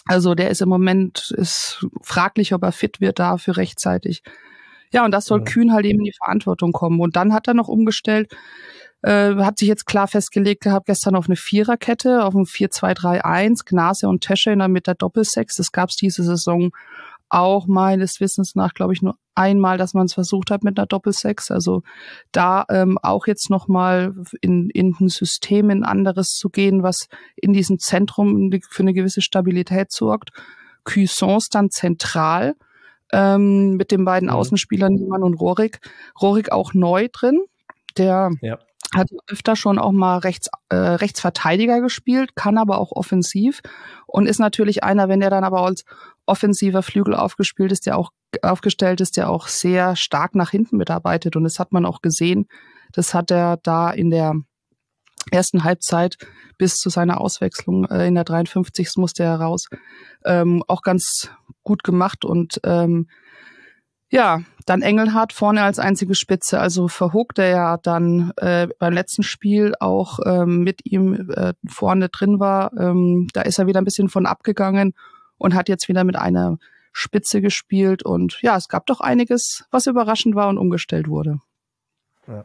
Also 0.07 0.35
der 0.35 0.51
ist 0.51 0.62
im 0.62 0.69
Moment 0.69 1.33
ist 1.37 1.87
fraglich, 2.03 2.55
ob 2.55 2.62
er 2.65 2.73
fit 2.73 3.01
wird 3.01 3.19
dafür 3.19 3.57
rechtzeitig. 3.57 4.23
Ja, 4.93 5.05
und 5.05 5.12
das 5.12 5.27
soll 5.27 5.41
ja. 5.41 5.45
Kühn 5.45 5.73
halt 5.73 5.87
eben 5.87 6.01
in 6.01 6.07
die 6.07 6.17
Verantwortung 6.17 6.73
kommen. 6.73 7.01
Und 7.01 7.17
dann 7.17 7.33
hat 7.33 7.49
er 7.49 7.55
noch 7.55 7.69
umgestellt, 7.69 8.35
äh, 9.03 9.35
hat 9.37 9.59
sich 9.59 9.69
jetzt 9.69 9.87
klar 9.87 10.09
festgelegt 10.09 10.62
gehabt, 10.62 10.87
gestern 10.87 11.15
auf 11.17 11.27
eine 11.27 11.37
Viererkette, 11.37 12.25
auf 12.25 12.35
ein 12.35 12.45
4-2-3-1, 12.45 13.65
Gnase 13.65 14.09
und 14.09 14.23
Tesche 14.23 14.57
mit 14.69 14.87
der 14.87 14.95
Doppelsex. 14.95 15.57
Das 15.57 15.73
gab's 15.73 15.97
diese 15.97 16.25
Saison 16.25 16.71
auch 17.33 17.67
meines 17.67 18.21
Wissens 18.21 18.55
nach, 18.55 18.75
glaube 18.75 18.93
ich, 18.93 19.01
nur 19.01 19.17
einmal, 19.35 19.79
dass 19.79 19.95
man 19.95 20.05
es 20.05 20.12
versucht 20.12 20.51
hat 20.51 20.62
mit 20.62 20.79
einer 20.79 20.87
Doppelsex. 20.87 21.51
Also 21.51 21.83
da 22.31 22.67
ähm, 22.69 22.99
auch 23.03 23.27
jetzt 23.27 23.49
nochmal 23.49 24.15
in, 24.43 24.69
in 24.71 24.95
ein 25.01 25.09
System, 25.09 25.71
in 25.71 25.83
anderes 25.83 26.35
zu 26.35 26.51
gehen, 26.51 26.83
was 26.83 27.09
in 27.35 27.55
diesem 27.55 27.79
Zentrum 27.79 28.51
für 28.69 28.83
eine 28.83 28.93
gewisse 28.93 29.23
Stabilität 29.23 29.93
sorgt. 29.93 30.31
Cuissons 30.85 31.49
dann 31.49 31.71
zentral 31.71 32.55
ähm, 33.12 33.77
mit 33.77 33.93
den 33.93 34.05
beiden 34.05 34.29
mhm. 34.29 34.35
Außenspielern 34.35 34.93
Niemann 34.93 35.23
und 35.23 35.35
Rorik. 35.35 35.81
Rorik 36.21 36.53
auch 36.53 36.75
neu 36.75 37.09
drin. 37.11 37.41
Der 37.97 38.31
ja. 38.43 38.59
Hat 38.94 39.08
öfter 39.26 39.56
schon 39.56 39.78
auch 39.78 39.92
mal 39.92 40.18
rechts, 40.18 40.49
äh, 40.68 40.76
Rechtsverteidiger 40.76 41.80
gespielt, 41.80 42.37
kann 42.37 42.58
aber 42.58 42.78
auch 42.78 42.92
offensiv 42.92 43.61
und 44.06 44.26
ist 44.26 44.38
natürlich 44.38 44.84
einer, 44.84 45.08
wenn 45.08 45.20
der 45.20 45.30
dann 45.30 45.44
aber 45.44 45.62
als 45.62 45.84
offensiver 46.26 46.82
Flügel 46.82 47.14
aufgespielt 47.14 47.72
ist, 47.72 47.87
der 47.87 47.96
auch 47.99 48.11
aufgestellt 48.42 49.00
ist, 49.00 49.16
der 49.16 49.30
auch 49.30 49.49
sehr 49.49 49.96
stark 49.96 50.34
nach 50.34 50.50
hinten 50.50 50.76
mitarbeitet. 50.76 51.37
Und 51.37 51.44
das 51.44 51.58
hat 51.58 51.72
man 51.72 51.84
auch 51.84 52.00
gesehen. 52.00 52.46
Das 52.92 53.14
hat 53.14 53.30
er 53.30 53.58
da 53.58 53.90
in 53.90 54.11
der 54.11 54.34
ersten 55.30 55.64
Halbzeit 55.64 56.16
bis 56.58 56.76
zu 56.76 56.90
seiner 56.90 57.20
Auswechslung 57.20 57.87
äh, 57.87 58.06
in 58.06 58.14
der 58.14 58.25
53. 58.25 58.90
musste 58.96 59.22
er 59.22 59.37
raus. 59.37 59.68
Ähm, 60.25 60.62
auch 60.68 60.82
ganz 60.82 61.30
gut 61.62 61.82
gemacht 61.84 62.25
und 62.25 62.61
ähm, 62.64 63.08
ja, 64.12 64.42
dann 64.66 64.83
Engelhardt 64.83 65.33
vorne 65.33 65.62
als 65.62 65.78
einzige 65.78 66.14
Spitze. 66.14 66.61
Also 66.61 66.87
verhogt 66.87 67.38
er 67.38 67.49
ja 67.49 67.76
dann 67.78 68.33
äh, 68.37 68.69
beim 68.78 68.92
letzten 68.92 69.23
Spiel 69.23 69.75
auch 69.81 70.19
ähm, 70.26 70.62
mit 70.62 70.85
ihm 70.85 71.31
äh, 71.31 71.54
vorne 71.66 72.11
drin 72.11 72.38
war. 72.38 72.73
Ähm, 72.78 73.28
da 73.33 73.40
ist 73.40 73.59
er 73.59 73.66
wieder 73.66 73.81
ein 73.81 73.87
bisschen 73.87 74.11
von 74.11 74.26
abgegangen 74.26 74.95
und 75.38 75.54
hat 75.54 75.71
jetzt 75.71 75.88
wieder 75.88 76.04
mit 76.04 76.16
einer 76.16 76.59
Spitze 76.92 77.40
gespielt. 77.40 78.04
Und 78.04 78.38
ja, 78.42 78.54
es 78.57 78.69
gab 78.69 78.85
doch 78.85 79.00
einiges, 79.00 79.64
was 79.71 79.87
überraschend 79.87 80.35
war 80.35 80.49
und 80.49 80.59
umgestellt 80.59 81.09
wurde. 81.09 81.38
Ja. 82.28 82.45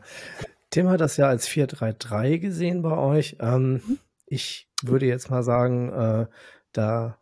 Tim 0.69 0.87
hat 0.87 1.01
das 1.01 1.17
ja 1.17 1.27
als 1.27 1.49
4-3-3 1.49 2.39
gesehen 2.39 2.81
bei 2.81 2.97
euch. 2.97 3.35
Ähm, 3.41 3.73
mhm. 3.73 3.99
Ich 4.25 4.69
würde 4.83 5.05
jetzt 5.05 5.29
mal 5.29 5.43
sagen, 5.43 5.91
äh, 5.91 6.27
da 6.71 7.17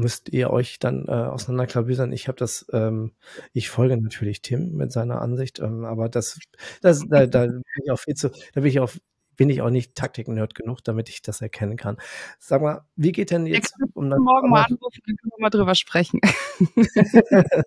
müsst 0.00 0.30
ihr 0.30 0.50
euch 0.50 0.78
dann 0.78 1.06
äh, 1.06 1.12
auseinanderklabüsern. 1.12 2.12
Ich 2.12 2.26
habe 2.26 2.38
das, 2.38 2.66
ähm, 2.72 3.12
ich 3.52 3.70
folge 3.70 4.00
natürlich 4.00 4.42
Tim 4.42 4.72
mit 4.72 4.92
seiner 4.92 5.20
Ansicht, 5.20 5.60
ähm, 5.60 5.84
aber 5.84 6.08
das, 6.08 6.38
das, 6.80 7.04
da, 7.08 7.26
da 7.26 7.46
bin 7.46 7.62
ich 7.84 7.90
auch 7.90 7.98
viel 7.98 8.14
zu, 8.14 8.30
da 8.54 8.60
bin 8.60 8.66
ich 8.66 8.80
auch, 8.80 8.90
bin 9.36 9.50
ich 9.50 9.62
auch 9.62 9.70
nicht 9.70 9.94
Taktik-Nerd 9.94 10.54
genug, 10.54 10.82
damit 10.82 11.08
ich 11.08 11.22
das 11.22 11.40
erkennen 11.40 11.76
kann. 11.76 11.96
Sag 12.38 12.62
mal, 12.62 12.82
wie 12.96 13.12
geht 13.12 13.30
denn 13.30 13.46
jetzt? 13.46 13.74
Um 13.94 14.10
dann, 14.10 14.20
morgen 14.20 14.50
mal 14.50 14.64
anrufen, 14.64 15.00
dann 15.06 15.16
können 15.16 15.32
wir 15.36 15.42
mal 15.42 15.50
drüber 15.50 15.74
sprechen. 15.74 16.20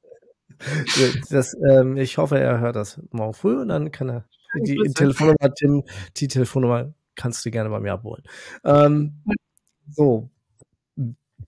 das, 1.29 1.55
ähm, 1.69 1.97
ich 1.97 2.17
hoffe, 2.17 2.39
er 2.39 2.59
hört 2.59 2.75
das 2.75 3.01
morgen 3.11 3.33
früh 3.33 3.59
und 3.59 3.69
dann 3.69 3.91
kann 3.91 4.09
er 4.09 4.25
die, 4.65 4.77
Telefonnummer, 4.93 5.53
Tim, 5.55 5.83
die 6.17 6.27
Telefonnummer 6.27 6.93
kannst 7.15 7.45
du 7.45 7.51
gerne 7.51 7.69
bei 7.69 7.79
mir 7.79 7.93
abholen. 7.93 8.23
Ähm, 8.63 9.23
so, 9.89 10.29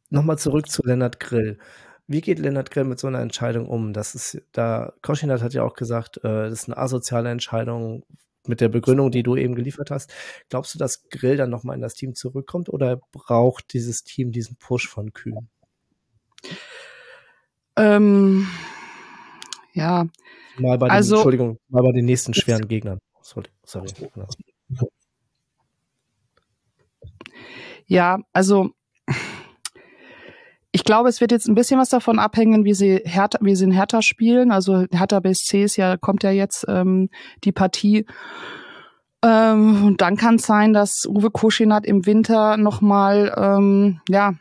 nochmal 0.09 0.37
zurück 0.37 0.69
zu 0.69 0.81
Lennart 0.83 1.19
Grill. 1.19 1.59
Wie 2.07 2.21
geht 2.21 2.39
Lennart 2.39 2.71
Grill 2.71 2.83
mit 2.83 2.99
so 2.99 3.07
einer 3.07 3.19
Entscheidung 3.19 3.67
um? 3.67 3.93
Das 3.93 4.13
ist, 4.13 4.41
da, 4.51 4.93
Koschinat 5.01 5.41
hat 5.41 5.53
ja 5.53 5.63
auch 5.63 5.73
gesagt, 5.73 6.17
äh, 6.17 6.49
das 6.49 6.53
ist 6.53 6.69
eine 6.69 6.77
asoziale 6.77 7.31
Entscheidung 7.31 8.03
mit 8.47 8.61
der 8.61 8.69
Begründung, 8.69 9.09
die 9.09 9.23
du 9.23 9.35
eben 9.35 9.55
geliefert 9.55 9.89
hast. 9.89 10.13
Glaubst 10.49 10.75
du, 10.75 10.79
dass 10.79 11.09
Grill 11.09 11.37
dann 11.37 11.49
nochmal 11.49 11.75
in 11.75 11.81
das 11.81 11.95
Team 11.95 12.13
zurückkommt 12.13 12.69
oder 12.69 13.01
braucht 13.11 13.73
dieses 13.73 14.03
Team 14.03 14.31
diesen 14.31 14.55
Push 14.57 14.87
von 14.87 15.13
Kühn? 15.13 15.49
Ähm, 17.75 18.47
ja. 19.73 20.07
Mal 20.57 20.77
bei 20.77 20.87
den, 20.87 20.91
also, 20.91 21.15
Entschuldigung, 21.15 21.59
mal 21.69 21.81
bei 21.81 21.91
den 21.91 22.05
nächsten 22.05 22.33
schweren 22.33 22.67
Gegnern. 22.67 22.99
Sorry. 23.21 23.47
sorry. 23.65 23.87
Ja, 27.87 28.19
also 28.31 28.71
ich 30.75 30.83
glaube, 30.83 31.07
es 31.07 31.21
wird 31.21 31.31
jetzt 31.31 31.47
ein 31.47 31.55
bisschen 31.55 31.79
was 31.79 31.87
davon 31.87 32.19
abhängen, 32.19 32.65
wie 32.65 32.73
sie 32.73 33.01
Hertha, 33.05 33.39
wie 33.39 33.55
sie 33.55 33.63
in 33.63 33.71
Hertha 33.71 34.01
spielen. 34.01 34.51
Also 34.51 34.83
Hertha 34.91 35.21
BSC 35.21 35.63
ist 35.63 35.77
ja, 35.77 35.95
kommt 35.95 36.21
ja 36.23 36.31
jetzt 36.31 36.65
ähm, 36.67 37.07
die 37.45 37.53
Partie. 37.53 38.05
Ähm, 39.23 39.85
und 39.85 40.01
dann 40.01 40.17
kann 40.17 40.35
es 40.35 40.45
sein, 40.45 40.73
dass 40.73 41.05
Uwe 41.07 41.31
Koschinat 41.31 41.85
im 41.85 42.05
Winter 42.05 42.57
nochmal, 42.57 43.33
ähm, 43.37 44.01
ja, 44.09 44.33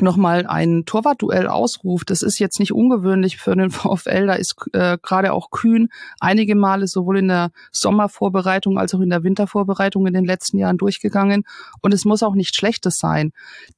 nochmal 0.00 0.48
ein 0.48 0.84
Torwartduell 0.84 1.46
ausruft. 1.46 2.10
Das 2.10 2.22
ist 2.22 2.40
jetzt 2.40 2.58
nicht 2.58 2.72
ungewöhnlich 2.72 3.36
für 3.36 3.54
den 3.54 3.70
VfL. 3.70 4.26
Da 4.26 4.34
ist 4.34 4.56
äh, 4.72 4.98
gerade 5.00 5.32
auch 5.32 5.52
Kühn 5.52 5.90
einige 6.18 6.56
Male 6.56 6.88
sowohl 6.88 7.18
in 7.18 7.28
der 7.28 7.52
Sommervorbereitung 7.70 8.78
als 8.78 8.96
auch 8.96 9.00
in 9.00 9.10
der 9.10 9.22
Wintervorbereitung 9.22 10.08
in 10.08 10.14
den 10.14 10.24
letzten 10.24 10.58
Jahren 10.58 10.78
durchgegangen. 10.78 11.44
Und 11.82 11.94
es 11.94 12.04
muss 12.04 12.24
auch 12.24 12.34
nichts 12.34 12.56
Schlechtes 12.56 12.98
sein. 12.98 13.30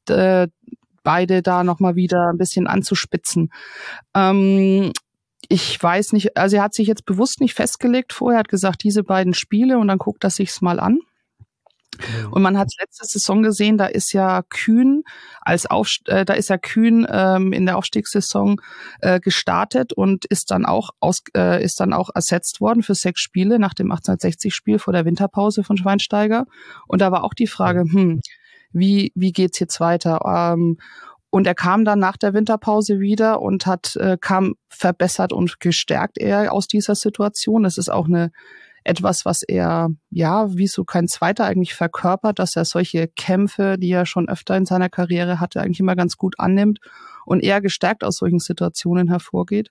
D 0.09 0.47
beide 1.05 1.43
da 1.43 1.63
nochmal 1.63 1.95
wieder 1.95 2.31
ein 2.31 2.39
bisschen 2.39 2.67
anzuspitzen. 2.67 3.51
Ähm, 4.15 4.93
ich 5.49 5.81
weiß 5.81 6.13
nicht, 6.13 6.37
also 6.37 6.57
er 6.57 6.63
hat 6.63 6.75
sich 6.75 6.89
jetzt 6.89 7.05
bewusst 7.05 7.41
nicht 7.41 7.55
festgelegt 7.55 8.13
vorher, 8.13 8.41
hat 8.41 8.49
gesagt, 8.49 8.83
diese 8.83 9.05
beiden 9.05 9.35
Spiele 9.35 9.79
und 9.79 9.89
dann 9.89 9.99
guckt 9.99 10.25
er 10.25 10.31
sich's 10.31 10.61
mal 10.61 10.81
an. 10.81 10.99
Und 12.31 12.43
man 12.43 12.59
hat 12.59 12.71
letzte 12.81 13.07
Saison 13.07 13.43
gesehen, 13.43 13.79
da 13.79 13.87
ist 13.87 14.13
ja 14.13 14.43
Kühn 14.49 15.05
als 15.41 15.67
Auf, 15.67 15.97
äh, 16.07 16.25
da 16.25 16.35
ist 16.35 16.49
ja 16.49 16.59
Kühn 16.59 17.07
ähm, 17.09 17.53
in 17.53 17.67
der 17.67 17.77
Aufstiegssaison 17.77 18.61
äh, 19.01 19.21
gestartet 19.21 19.93
und 19.93 20.25
ist 20.25 20.51
dann 20.51 20.67
auch 20.67 20.91
aus, 21.01 21.23
äh, 21.37 21.63
ist 21.63 21.79
dann 21.81 21.93
auch 21.93 22.11
ersetzt 22.15 22.61
worden 22.61 22.83
für 22.83 22.95
sechs 22.95 23.21
Spiele 23.21 23.59
nach 23.59 23.75
dem 23.75 23.93
1860-Spiel 23.93 24.79
vor 24.79 24.93
der 24.93 25.05
Winterpause 25.05 25.63
von 25.63 25.77
Schweinsteiger. 25.77 26.47
Und 26.89 27.01
da 27.01 27.13
war 27.13 27.25
auch 27.25 27.35
die 27.35 27.47
Frage, 27.47 27.81
hm, 27.83 28.21
wie, 28.75 29.13
wie 29.15 29.33
geht's 29.33 29.59
jetzt 29.59 29.81
weiter? 29.81 30.21
Ähm, 30.27 30.79
und 31.31 31.47
er 31.47 31.55
kam 31.55 31.85
dann 31.85 31.99
nach 31.99 32.17
der 32.17 32.33
Winterpause 32.33 33.01
wieder 33.01 33.43
und 33.43 33.67
hat, 33.67 33.97
äh, 33.97 34.17
kam 34.21 34.55
verbessert 34.69 35.33
und 35.33 35.59
gestärkt 35.59 36.19
eher 36.19 36.53
aus 36.53 36.69
dieser 36.69 36.95
Situation. 36.95 37.65
Das 37.65 37.77
ist 37.77 37.89
auch 37.89 38.07
eine, 38.07 38.31
etwas, 38.85 39.25
was 39.25 39.43
er, 39.43 39.89
ja, 40.11 40.55
wie 40.55 40.67
so 40.67 40.85
kein 40.85 41.09
zweiter 41.09 41.45
eigentlich 41.45 41.75
verkörpert, 41.75 42.39
dass 42.39 42.55
er 42.55 42.65
solche 42.65 43.09
Kämpfe, 43.09 43.77
die 43.79 43.91
er 43.91 44.07
schon 44.07 44.29
öfter 44.29 44.57
in 44.57 44.67
seiner 44.67 44.91
Karriere 44.91 45.41
hatte, 45.41 45.61
eigentlich 45.61 45.81
immer 45.81 45.97
ganz 45.97 46.17
gut 46.17 46.35
annimmt 46.39 46.81
und 47.25 47.43
eher 47.43 47.63
gestärkt 47.63 48.05
aus 48.05 48.19
solchen 48.19 48.39
Situationen 48.39 49.09
hervorgeht. 49.09 49.71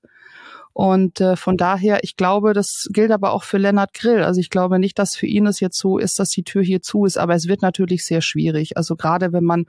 Und 0.74 1.22
äh, 1.22 1.36
von 1.36 1.56
daher, 1.56 2.04
ich 2.04 2.18
glaube, 2.18 2.54
das 2.54 2.88
gilt 2.92 3.12
aber 3.12 3.32
auch 3.32 3.44
für 3.44 3.60
Lennart 3.60 3.94
Grill. 3.94 4.24
Also 4.24 4.40
ich 4.40 4.50
glaube 4.50 4.80
nicht, 4.80 4.98
dass 4.98 5.16
für 5.16 5.28
ihn 5.28 5.46
es 5.46 5.60
jetzt 5.60 5.78
so 5.78 6.00
ist, 6.00 6.18
dass 6.18 6.30
die 6.30 6.44
Tür 6.44 6.64
hier 6.64 6.82
zu 6.82 7.06
ist, 7.06 7.18
aber 7.18 7.36
es 7.36 7.48
wird 7.48 7.62
natürlich 7.62 8.04
sehr 8.06 8.22
schwierig. 8.22 8.76
Also 8.76 8.96
gerade 8.96 9.32
wenn 9.32 9.44
man 9.44 9.66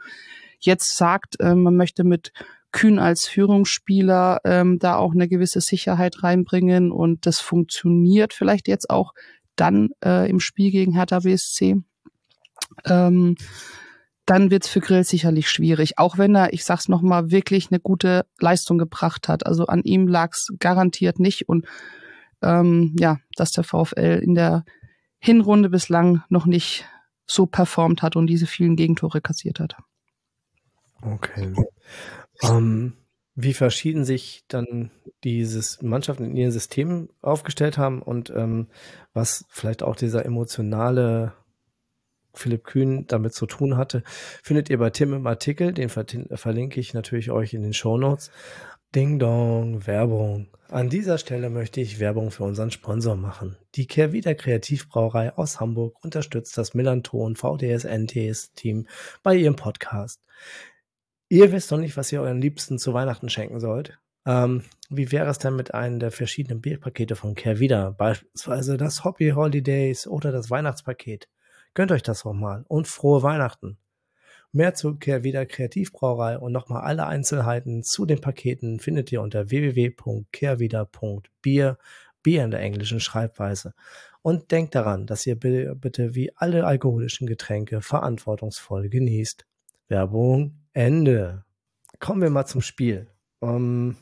jetzt 0.59 0.97
sagt, 0.97 1.39
äh, 1.41 1.55
man 1.55 1.77
möchte 1.77 2.05
mit 2.05 2.33
Kühn 2.75 2.99
als 2.99 3.29
Führungsspieler 3.29 4.41
ähm, 4.45 4.81
da 4.81 4.97
auch 4.97 5.13
eine 5.13 5.29
gewisse 5.29 5.61
Sicherheit 5.61 6.25
reinbringen 6.25 6.91
und 6.91 7.25
das 7.25 7.39
funktioniert 7.39 8.35
vielleicht 8.35 8.67
jetzt 8.67 8.91
auch 8.91 9.13
dann 9.55 9.91
äh, 10.05 10.29
im 10.29 10.41
Spiel 10.41 10.73
gegen 10.73 10.93
Hertha 10.93 11.21
BSC. 11.21 11.77
Ähm, 12.85 13.37
dann 14.27 14.51
wird's 14.51 14.67
für 14.69 14.81
Grill 14.81 15.05
sicherlich 15.05 15.49
schwierig. 15.49 15.99
Auch 15.99 16.19
wenn 16.19 16.35
er, 16.35 16.53
ich 16.53 16.65
sag's 16.65 16.89
nochmal, 16.89 17.31
wirklich 17.31 17.71
eine 17.71 17.79
gute 17.79 18.27
Leistung 18.41 18.77
gebracht 18.77 19.29
hat. 19.29 19.47
Also 19.47 19.67
an 19.67 19.83
ihm 19.85 20.09
lag's 20.09 20.49
garantiert 20.59 21.21
nicht. 21.21 21.49
Und 21.49 21.67
ähm, 22.43 22.97
ja, 22.99 23.19
dass 23.37 23.53
der 23.53 23.63
VfL 23.63 24.21
in 24.21 24.35
der 24.35 24.65
Hinrunde 25.21 25.71
bislang 25.71 26.25
noch 26.29 26.47
nicht 26.47 26.87
so 27.25 27.47
performt 27.47 28.03
hat 28.03 28.17
und 28.17 28.27
diese 28.27 28.47
vielen 28.47 28.75
Gegentore 28.75 29.21
kassiert 29.21 29.61
hat. 29.61 29.77
Okay. 31.03 31.55
Ähm, 32.43 32.95
wie 33.35 33.55
verschieden 33.55 34.05
sich 34.05 34.45
dann 34.49 34.91
dieses 35.25 35.83
Mannschaften 35.83 36.25
in 36.25 36.37
ihren 36.37 36.53
Systemen 36.53 37.09
aufgestellt 37.21 37.79
haben 37.79 38.01
und 38.01 38.31
ähm, 38.31 38.69
was 39.13 39.45
vielleicht 39.49 39.83
auch 39.83 39.97
dieser 39.97 40.25
emotionale 40.25 41.33
Philipp 42.33 42.65
Kühn 42.65 43.07
damit 43.07 43.35
zu 43.35 43.47
tun 43.47 43.77
hatte, 43.77 44.03
findet 44.43 44.69
ihr 44.71 44.79
bei 44.79 44.91
Tim 44.91 45.15
im 45.15 45.27
Artikel. 45.27 45.73
Den 45.73 45.89
verlinke 45.89 46.81
ich 46.81 46.95
natürlich 46.95 47.31
euch 47.31 47.55
in 47.55 47.63
den 47.63 47.73
Show 47.73 47.97
Notes. 47.97 48.31
Ding 48.95 49.19
Dong, 49.19 49.87
Werbung. 49.87 50.49
An 50.69 50.89
dieser 50.89 51.19
Stelle 51.19 51.51
möchte 51.51 51.81
ich 51.81 51.99
Werbung 51.99 52.31
für 52.31 52.45
unseren 52.45 52.71
Sponsor 52.71 53.17
machen. 53.17 53.57
Die 53.75 53.87
Kehrwieder 53.87 54.35
Kreativbrauerei 54.35 55.35
aus 55.37 55.61
Hamburg 55.61 55.97
unterstützt 56.05 56.57
das 56.59 56.75
Millanton 56.75 57.35
VDS 57.35 57.85
NTS 57.85 58.53
Team 58.53 58.87
bei 59.23 59.35
ihrem 59.35 59.57
Podcast. 59.57 60.21
Ihr 61.35 61.51
wisst 61.51 61.73
noch 61.73 61.79
nicht, 61.79 61.97
was 61.97 62.13
ihr 62.13 62.23
euren 62.23 62.41
Liebsten 62.41 62.79
zu 62.79 62.95
Weihnachten 62.95 63.29
schenken 63.29 63.59
sollt. 63.59 63.99
Ähm, 64.25 64.63
wie 64.89 65.11
wäre 65.11 65.29
es 65.29 65.39
denn 65.39 65.57
mit 65.57 65.75
einem 65.75 65.99
der 65.99 66.13
verschiedenen 66.13 66.61
Bierpakete 66.61 67.17
von 67.17 67.35
Kehrwieder? 67.35 67.91
Beispielsweise 67.91 68.77
das 68.77 69.03
Hobby 69.03 69.31
Holidays 69.31 70.07
oder 70.07 70.31
das 70.31 70.49
Weihnachtspaket. 70.49 71.29
Gönnt 71.75 71.91
euch 71.91 72.05
das 72.05 72.25
auch 72.25 72.35
mal 72.35 72.65
und 72.69 72.87
frohe 72.87 73.25
Weihnachten. 73.25 73.79
Mehr 74.53 74.75
zu 74.75 74.95
Kehrwieder 74.95 75.45
Kreativbrauerei 75.45 76.39
und 76.39 76.53
nochmal 76.53 76.83
alle 76.83 77.07
Einzelheiten 77.07 77.83
zu 77.83 78.07
den 78.07 78.21
Paketen 78.21 78.79
findet 78.79 79.11
ihr 79.11 79.21
unter 79.21 79.51
www.kehrwieder.bier, 79.51 81.79
Bier 82.23 82.45
in 82.45 82.53
der 82.53 82.61
englischen 82.61 83.01
Schreibweise. 83.01 83.75
Und 84.23 84.53
denkt 84.53 84.77
daran, 84.77 85.07
dass 85.07 85.27
ihr 85.27 85.35
bitte 85.35 86.15
wie 86.15 86.31
alle 86.37 86.65
alkoholischen 86.65 87.27
Getränke 87.27 87.81
verantwortungsvoll 87.81 88.89
genießt. 88.89 89.45
Werbung 89.89 90.61
Ende. 90.75 91.45
Kommen 92.01 92.21
wir 92.21 92.31
mal 92.31 92.47
zum 92.47 92.61
Spiel. 92.61 93.09
Ähm, 93.41 93.97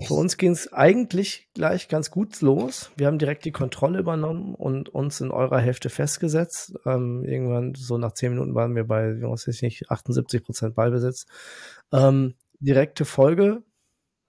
für 0.00 0.14
uns 0.14 0.36
ging 0.36 0.52
es 0.52 0.72
eigentlich 0.72 1.48
gleich 1.54 1.88
ganz 1.88 2.10
gut 2.10 2.40
los. 2.40 2.90
Wir 2.96 3.06
haben 3.06 3.18
direkt 3.18 3.44
die 3.44 3.52
Kontrolle 3.52 3.98
übernommen 3.98 4.54
und 4.54 4.90
uns 4.90 5.20
in 5.20 5.30
eurer 5.30 5.58
Hälfte 5.58 5.88
festgesetzt. 5.88 6.74
Ähm, 6.84 7.24
irgendwann 7.24 7.74
so 7.74 7.98
nach 7.98 8.12
zehn 8.12 8.32
Minuten 8.32 8.54
waren 8.54 8.76
wir 8.76 8.84
bei, 8.84 9.20
weiß 9.20 9.48
ich 9.48 9.62
nicht, 9.62 9.90
78 9.90 10.44
Prozent 10.44 10.74
Ballbesitz. 10.76 11.26
Ähm, 11.92 12.34
direkte 12.60 13.04
Folge, 13.06 13.62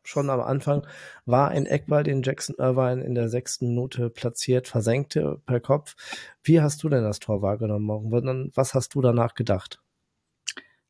schon 0.03 0.29
am 0.29 0.39
Anfang, 0.39 0.87
war 1.25 1.49
ein 1.49 1.65
Eckball, 1.65 2.03
den 2.03 2.23
Jackson 2.23 2.55
Irvine 2.57 3.03
in 3.03 3.13
der 3.13 3.29
sechsten 3.29 3.67
Minute 3.67 4.09
platziert, 4.09 4.67
versenkte 4.67 5.41
per 5.45 5.59
Kopf. 5.59 5.95
Wie 6.41 6.61
hast 6.61 6.81
du 6.83 6.89
denn 6.89 7.03
das 7.03 7.19
Tor 7.19 7.41
wahrgenommen? 7.41 8.51
Was 8.55 8.73
hast 8.73 8.95
du 8.95 9.01
danach 9.01 9.35
gedacht? 9.35 9.81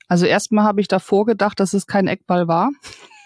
Also 0.10 0.26
erstmal 0.26 0.66
habe 0.66 0.82
ich 0.82 0.90
davor 0.90 1.26
gedacht, 1.26 1.60
dass 1.60 1.74
es 1.74 1.88
kein 1.88 2.08
Eckball 2.08 2.48
war. 2.48 2.72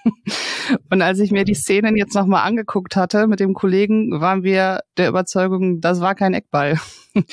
Und 0.91 1.01
als 1.01 1.19
ich 1.19 1.31
mir 1.31 1.45
die 1.45 1.53
Szenen 1.55 1.95
jetzt 1.95 2.13
nochmal 2.13 2.45
angeguckt 2.45 2.95
hatte 2.95 3.27
mit 3.27 3.39
dem 3.39 3.53
Kollegen, 3.53 4.19
waren 4.19 4.43
wir 4.43 4.81
der 4.97 5.07
Überzeugung, 5.07 5.79
das 5.81 6.01
war 6.01 6.13
kein 6.13 6.33
Eckball. 6.33 6.79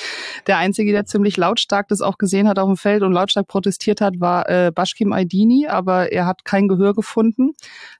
Der 0.47 0.59
Einzige, 0.59 0.91
der 0.91 1.05
ziemlich 1.05 1.37
lautstark 1.37 1.87
das 1.87 2.01
auch 2.01 2.19
gesehen 2.19 2.47
hat 2.47 2.59
auf 2.59 2.67
dem 2.67 2.77
Feld 2.77 3.01
und 3.01 3.13
lautstark 3.13 3.47
protestiert 3.47 3.99
hat, 3.99 4.19
war 4.19 4.47
äh, 4.47 4.71
Bashkim 4.71 5.11
Aydini, 5.11 5.67
aber 5.67 6.11
er 6.11 6.27
hat 6.27 6.45
kein 6.45 6.67
Gehör 6.67 6.93
gefunden. 6.93 7.53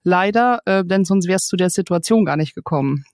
Leider, 0.04 0.60
äh, 0.66 0.86
denn 0.86 1.06
sonst 1.06 1.28
wärst 1.28 1.52
du 1.52 1.58
der 1.58 1.72
Situation 1.72 2.24
gar 2.24 2.38
nicht 2.38 2.54
gekommen. 2.54 3.06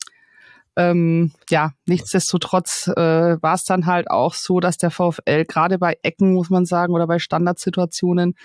Ähm, 0.78 1.32
ja, 1.50 1.72
nichtsdestotrotz 1.88 2.88
äh, 2.96 3.42
war 3.42 3.56
es 3.56 3.64
dann 3.64 3.88
halt 3.88 4.12
auch 4.12 4.36
so, 4.36 4.60
dass 4.60 4.78
der 4.78 4.92
VfL 4.92 5.46
gerade 5.46 5.80
bei 5.80 5.98
Ecken, 6.04 6.36
muss 6.36 6.52
man 6.52 6.68
sagen, 6.68 6.94
oder 6.94 7.08
bei 7.08 7.18
Standardsituationen 7.18 8.36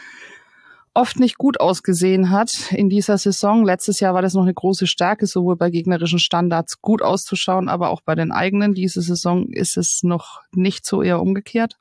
oft 0.95 1.21
nicht 1.21 1.37
gut 1.37 1.61
ausgesehen 1.61 2.31
hat 2.31 2.73
in 2.73 2.89
dieser 2.89 3.19
Saison. 3.19 3.67
Letztes 3.67 4.01
Jahr 4.01 4.15
war 4.15 4.23
das 4.23 4.33
noch 4.33 4.45
eine 4.45 4.55
große 4.55 4.87
Stärke, 4.87 5.27
sowohl 5.27 5.57
bei 5.57 5.69
gegnerischen 5.69 6.19
Standards 6.19 6.81
gut 6.81 7.03
auszuschauen, 7.03 7.69
aber 7.69 7.91
auch 7.91 8.01
bei 8.01 8.15
den 8.15 8.33
eigenen. 8.33 8.73
Diese 8.73 9.03
Saison 9.03 9.49
ist 9.49 9.77
es 9.77 10.01
noch 10.03 10.41
nicht 10.53 10.87
so 10.87 11.03
eher 11.03 11.21
umgekehrt. 11.21 11.77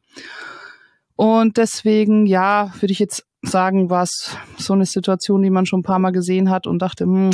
Und 1.15 1.55
deswegen, 1.55 2.25
ja, 2.25 2.73
würde 2.81 2.91
ich 2.91 2.99
jetzt 2.99 3.25
sagen, 3.41 3.89
war 3.89 4.03
es 4.03 4.35
so 4.57 4.73
eine 4.73 4.85
Situation, 4.85 5.41
die 5.43 5.49
man 5.49 5.65
schon 5.65 5.79
ein 5.79 5.83
paar 5.83 5.99
Mal 5.99 6.11
gesehen 6.11 6.49
hat 6.49 6.67
und 6.67 6.79
dachte, 6.81 7.05
hm, 7.05 7.31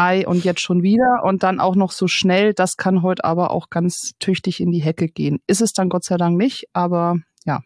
Ei 0.00 0.26
und 0.26 0.44
jetzt 0.44 0.62
schon 0.62 0.82
wieder 0.82 1.22
und 1.24 1.42
dann 1.42 1.60
auch 1.60 1.76
noch 1.76 1.92
so 1.92 2.08
schnell. 2.08 2.54
Das 2.54 2.78
kann 2.78 3.02
heute 3.02 3.22
aber 3.24 3.50
auch 3.50 3.68
ganz 3.68 4.12
tüchtig 4.18 4.60
in 4.60 4.70
die 4.70 4.82
Hecke 4.82 5.08
gehen. 5.08 5.40
Ist 5.46 5.60
es 5.60 5.74
dann 5.74 5.90
Gott 5.90 6.04
sei 6.04 6.16
Dank 6.16 6.38
nicht, 6.38 6.68
aber 6.72 7.16
ja. 7.44 7.60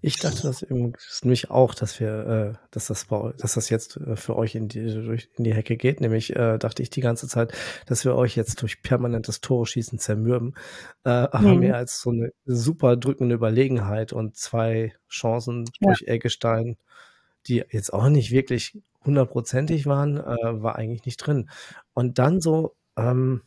Ich 0.00 0.16
dachte 0.16 0.42
das 0.42 0.66
nämlich 1.22 1.48
auch, 1.48 1.74
dass 1.74 2.00
wir, 2.00 2.56
äh, 2.56 2.66
dass 2.72 2.88
das, 2.88 3.06
dass 3.38 3.54
das 3.54 3.70
jetzt 3.70 3.98
äh, 3.98 4.16
für 4.16 4.34
euch 4.34 4.56
in 4.56 4.66
die, 4.66 4.80
in 4.80 5.44
die 5.44 5.54
Hecke 5.54 5.76
geht. 5.76 6.00
Nämlich 6.00 6.34
äh, 6.34 6.58
dachte 6.58 6.82
ich 6.82 6.90
die 6.90 7.00
ganze 7.00 7.28
Zeit, 7.28 7.52
dass 7.86 8.04
wir 8.04 8.16
euch 8.16 8.34
jetzt 8.34 8.60
durch 8.60 8.82
permanentes 8.82 9.40
Tore 9.40 9.64
schießen 9.64 10.00
zermürben. 10.00 10.56
Äh, 11.04 11.10
aber 11.10 11.54
mhm. 11.54 11.60
mehr 11.60 11.76
als 11.76 12.00
so 12.00 12.10
eine 12.10 12.32
super 12.46 12.96
drückende 12.96 13.36
Überlegenheit 13.36 14.12
und 14.12 14.34
zwei 14.36 14.92
Chancen 15.08 15.66
ja. 15.78 15.86
durch 15.86 16.02
Eggestein, 16.08 16.78
die 17.46 17.62
jetzt 17.70 17.92
auch 17.92 18.08
nicht 18.08 18.32
wirklich 18.32 18.76
hundertprozentig 19.04 19.86
waren, 19.86 20.18
äh, 20.18 20.62
war 20.62 20.76
eigentlich 20.76 21.04
nicht 21.04 21.18
drin. 21.18 21.50
Und 21.94 22.18
dann 22.18 22.40
so, 22.40 22.74
ähm, 22.96 23.42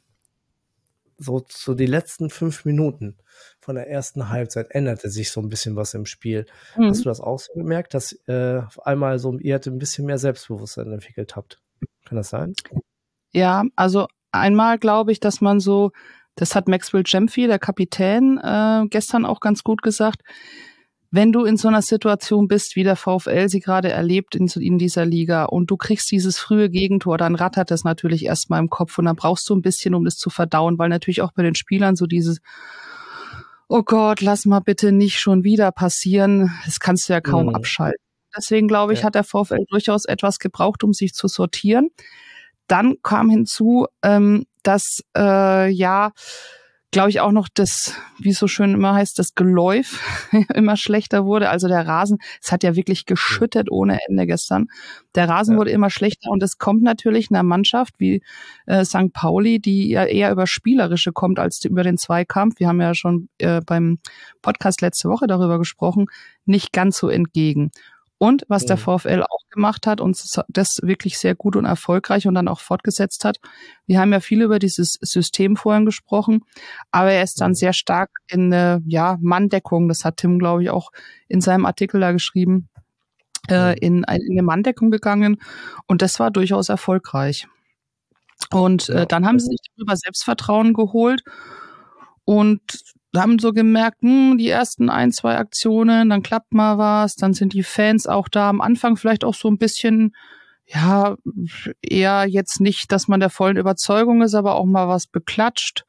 so, 1.17 1.45
so 1.49 1.73
die 1.73 1.85
letzten 1.85 2.29
fünf 2.29 2.65
Minuten 2.65 3.17
von 3.59 3.75
der 3.75 3.89
ersten 3.89 4.29
Halbzeit 4.29 4.67
änderte 4.71 5.09
sich 5.09 5.31
so 5.31 5.41
ein 5.41 5.49
bisschen 5.49 5.75
was 5.75 5.93
im 5.93 6.05
Spiel. 6.05 6.45
Mhm. 6.75 6.89
Hast 6.89 7.05
du 7.05 7.09
das 7.09 7.21
auch 7.21 7.39
so 7.39 7.53
gemerkt, 7.53 7.93
dass 7.93 8.13
äh, 8.27 8.59
auf 8.59 8.85
einmal 8.85 9.19
so 9.19 9.37
ihr 9.39 9.59
ein 9.65 9.79
bisschen 9.79 10.05
mehr 10.05 10.17
Selbstbewusstsein 10.17 10.91
entwickelt 10.91 11.35
habt? 11.35 11.61
Kann 12.05 12.17
das 12.17 12.29
sein? 12.29 12.53
Ja, 13.31 13.63
also 13.75 14.07
einmal 14.31 14.77
glaube 14.77 15.11
ich, 15.11 15.19
dass 15.19 15.41
man 15.41 15.59
so, 15.59 15.91
das 16.35 16.55
hat 16.55 16.67
Maxwell 16.67 17.03
Jemphy, 17.05 17.47
der 17.47 17.59
Kapitän, 17.59 18.37
äh, 18.37 18.85
gestern 18.89 19.25
auch 19.25 19.39
ganz 19.39 19.63
gut 19.63 19.81
gesagt, 19.81 20.21
wenn 21.11 21.31
du 21.31 21.45
in 21.45 21.57
so 21.57 21.67
einer 21.67 21.81
Situation 21.81 22.47
bist, 22.47 22.75
wie 22.75 22.83
der 22.83 22.95
VfL 22.95 23.47
sie 23.47 23.59
gerade 23.59 23.89
erlebt 23.89 24.35
in, 24.35 24.47
in 24.47 24.77
dieser 24.77 25.05
Liga 25.05 25.45
und 25.45 25.71
du 25.71 25.77
kriegst 25.77 26.11
dieses 26.11 26.37
frühe 26.37 26.69
Gegentor, 26.69 27.17
dann 27.17 27.35
rattert 27.35 27.71
das 27.71 27.83
natürlich 27.83 28.25
erstmal 28.25 28.59
im 28.59 28.69
Kopf 28.69 28.97
und 28.97 29.05
dann 29.05 29.15
brauchst 29.15 29.49
du 29.49 29.55
ein 29.55 29.61
bisschen, 29.61 29.95
um 29.95 30.03
das 30.03 30.15
zu 30.17 30.29
verdauen, 30.29 30.77
weil 30.77 30.89
natürlich 30.89 31.21
auch 31.21 31.31
bei 31.33 31.43
den 31.43 31.55
Spielern 31.55 31.95
so 31.95 32.05
dieses, 32.05 32.39
oh 33.67 33.83
Gott, 33.83 34.21
lass 34.21 34.45
mal 34.45 34.59
bitte 34.59 34.91
nicht 34.91 35.19
schon 35.19 35.43
wieder 35.43 35.71
passieren, 35.71 36.51
das 36.65 36.79
kannst 36.79 37.07
du 37.09 37.13
ja 37.13 37.21
kaum 37.21 37.47
mhm. 37.47 37.55
abschalten. 37.55 38.03
Deswegen 38.35 38.67
glaube 38.67 38.93
ich, 38.93 38.99
ja. 38.99 39.05
hat 39.05 39.15
der 39.15 39.23
VfL 39.23 39.63
durchaus 39.69 40.05
etwas 40.05 40.39
gebraucht, 40.39 40.83
um 40.83 40.93
sich 40.93 41.13
zu 41.13 41.27
sortieren. 41.27 41.89
Dann 42.67 42.95
kam 43.01 43.29
hinzu, 43.29 43.87
ähm, 44.03 44.45
dass 44.63 45.01
äh, 45.15 45.69
ja 45.69 46.11
glaube 46.95 47.09
ich, 47.09 47.19
auch 47.19 47.33
noch 47.33 47.49
das, 47.53 47.93
wie 48.19 48.29
es 48.29 48.39
so 48.39 48.47
schön 48.47 48.73
immer 48.73 48.93
heißt, 48.93 49.19
das 49.19 49.35
Geläuf 49.35 49.99
immer 50.53 50.77
schlechter 50.77 51.25
wurde. 51.25 51.49
Also 51.49 51.67
der 51.67 51.85
Rasen, 51.85 52.19
es 52.41 52.53
hat 52.53 52.63
ja 52.63 52.77
wirklich 52.77 53.05
geschüttet 53.05 53.69
ohne 53.69 53.99
Ende 54.07 54.25
gestern. 54.25 54.67
Der 55.13 55.27
Rasen 55.27 55.55
ja. 55.55 55.59
wurde 55.59 55.71
immer 55.71 55.89
schlechter 55.89 56.31
und 56.31 56.41
es 56.41 56.57
kommt 56.57 56.83
natürlich 56.83 57.29
einer 57.29 57.43
Mannschaft 57.43 57.95
wie 57.97 58.23
äh, 58.65 58.85
St. 58.85 59.11
Pauli, 59.11 59.59
die 59.59 59.89
ja 59.89 60.05
eher 60.05 60.31
über 60.31 60.47
Spielerische 60.47 61.11
kommt 61.11 61.37
als 61.37 61.65
über 61.65 61.83
den 61.83 61.97
Zweikampf. 61.97 62.61
Wir 62.61 62.69
haben 62.69 62.79
ja 62.79 62.95
schon 62.95 63.27
äh, 63.39 63.59
beim 63.59 63.99
Podcast 64.41 64.79
letzte 64.79 65.09
Woche 65.09 65.27
darüber 65.27 65.59
gesprochen, 65.59 66.05
nicht 66.45 66.71
ganz 66.71 66.97
so 66.97 67.09
entgegen. 67.09 67.71
Und 68.17 68.45
was 68.47 68.63
mhm. 68.63 68.67
der 68.67 68.77
VfL 68.77 69.23
auch 69.23 69.45
gemacht 69.49 69.87
hat 69.87 69.99
und 69.99 70.17
das 70.49 70.79
wirklich 70.83 71.17
sehr 71.17 71.33
gut 71.33 71.55
und 71.55 71.65
erfolgreich 71.65 72.27
und 72.27 72.35
dann 72.35 72.47
auch 72.47 72.59
fortgesetzt 72.59 73.25
hat. 73.25 73.39
Wir 73.87 73.99
haben 73.99 74.13
ja 74.13 74.19
viel 74.19 74.41
über 74.41 74.59
dieses 74.59 74.97
System 75.01 75.55
vorhin 75.55 75.85
gesprochen, 75.85 76.41
aber 76.91 77.11
er 77.11 77.23
ist 77.23 77.41
dann 77.41 77.51
mhm. 77.51 77.55
sehr 77.55 77.73
stark 77.73 78.11
in 78.27 78.53
eine 78.53 78.83
ja, 78.85 79.17
Manndeckung, 79.21 79.87
das 79.87 80.05
hat 80.05 80.17
Tim, 80.17 80.39
glaube 80.39 80.63
ich, 80.63 80.69
auch 80.69 80.91
in 81.27 81.41
seinem 81.41 81.65
Artikel 81.65 81.99
da 82.01 82.11
geschrieben, 82.11 82.69
äh, 83.47 83.71
mhm. 83.71 83.77
in, 83.81 83.97
in 84.03 84.03
eine 84.03 84.43
Manndeckung 84.43 84.91
gegangen 84.91 85.41
und 85.87 86.01
das 86.01 86.19
war 86.19 86.31
durchaus 86.31 86.69
erfolgreich. 86.69 87.47
Und 88.51 88.89
äh, 88.89 89.07
dann 89.07 89.25
haben 89.25 89.39
sie 89.39 89.47
sich 89.47 89.71
darüber 89.75 89.95
Selbstvertrauen 89.95 90.73
geholt 90.73 91.23
und 92.25 92.61
haben 93.21 93.39
so 93.39 93.53
gemerkt, 93.53 94.01
hm, 94.01 94.37
die 94.37 94.49
ersten 94.49 94.89
ein, 94.89 95.11
zwei 95.11 95.37
Aktionen, 95.37 96.09
dann 96.09 96.23
klappt 96.23 96.53
mal 96.53 96.77
was, 96.77 97.15
dann 97.15 97.33
sind 97.33 97.53
die 97.53 97.63
Fans 97.63 98.07
auch 98.07 98.27
da. 98.27 98.49
Am 98.49 98.61
Anfang 98.61 98.97
vielleicht 98.97 99.23
auch 99.23 99.33
so 99.33 99.47
ein 99.47 99.57
bisschen, 99.57 100.15
ja, 100.65 101.15
eher 101.81 102.25
jetzt 102.27 102.61
nicht, 102.61 102.91
dass 102.91 103.07
man 103.07 103.19
der 103.19 103.29
vollen 103.29 103.57
Überzeugung 103.57 104.21
ist, 104.21 104.35
aber 104.35 104.55
auch 104.55 104.65
mal 104.65 104.87
was 104.87 105.07
beklatscht. 105.07 105.85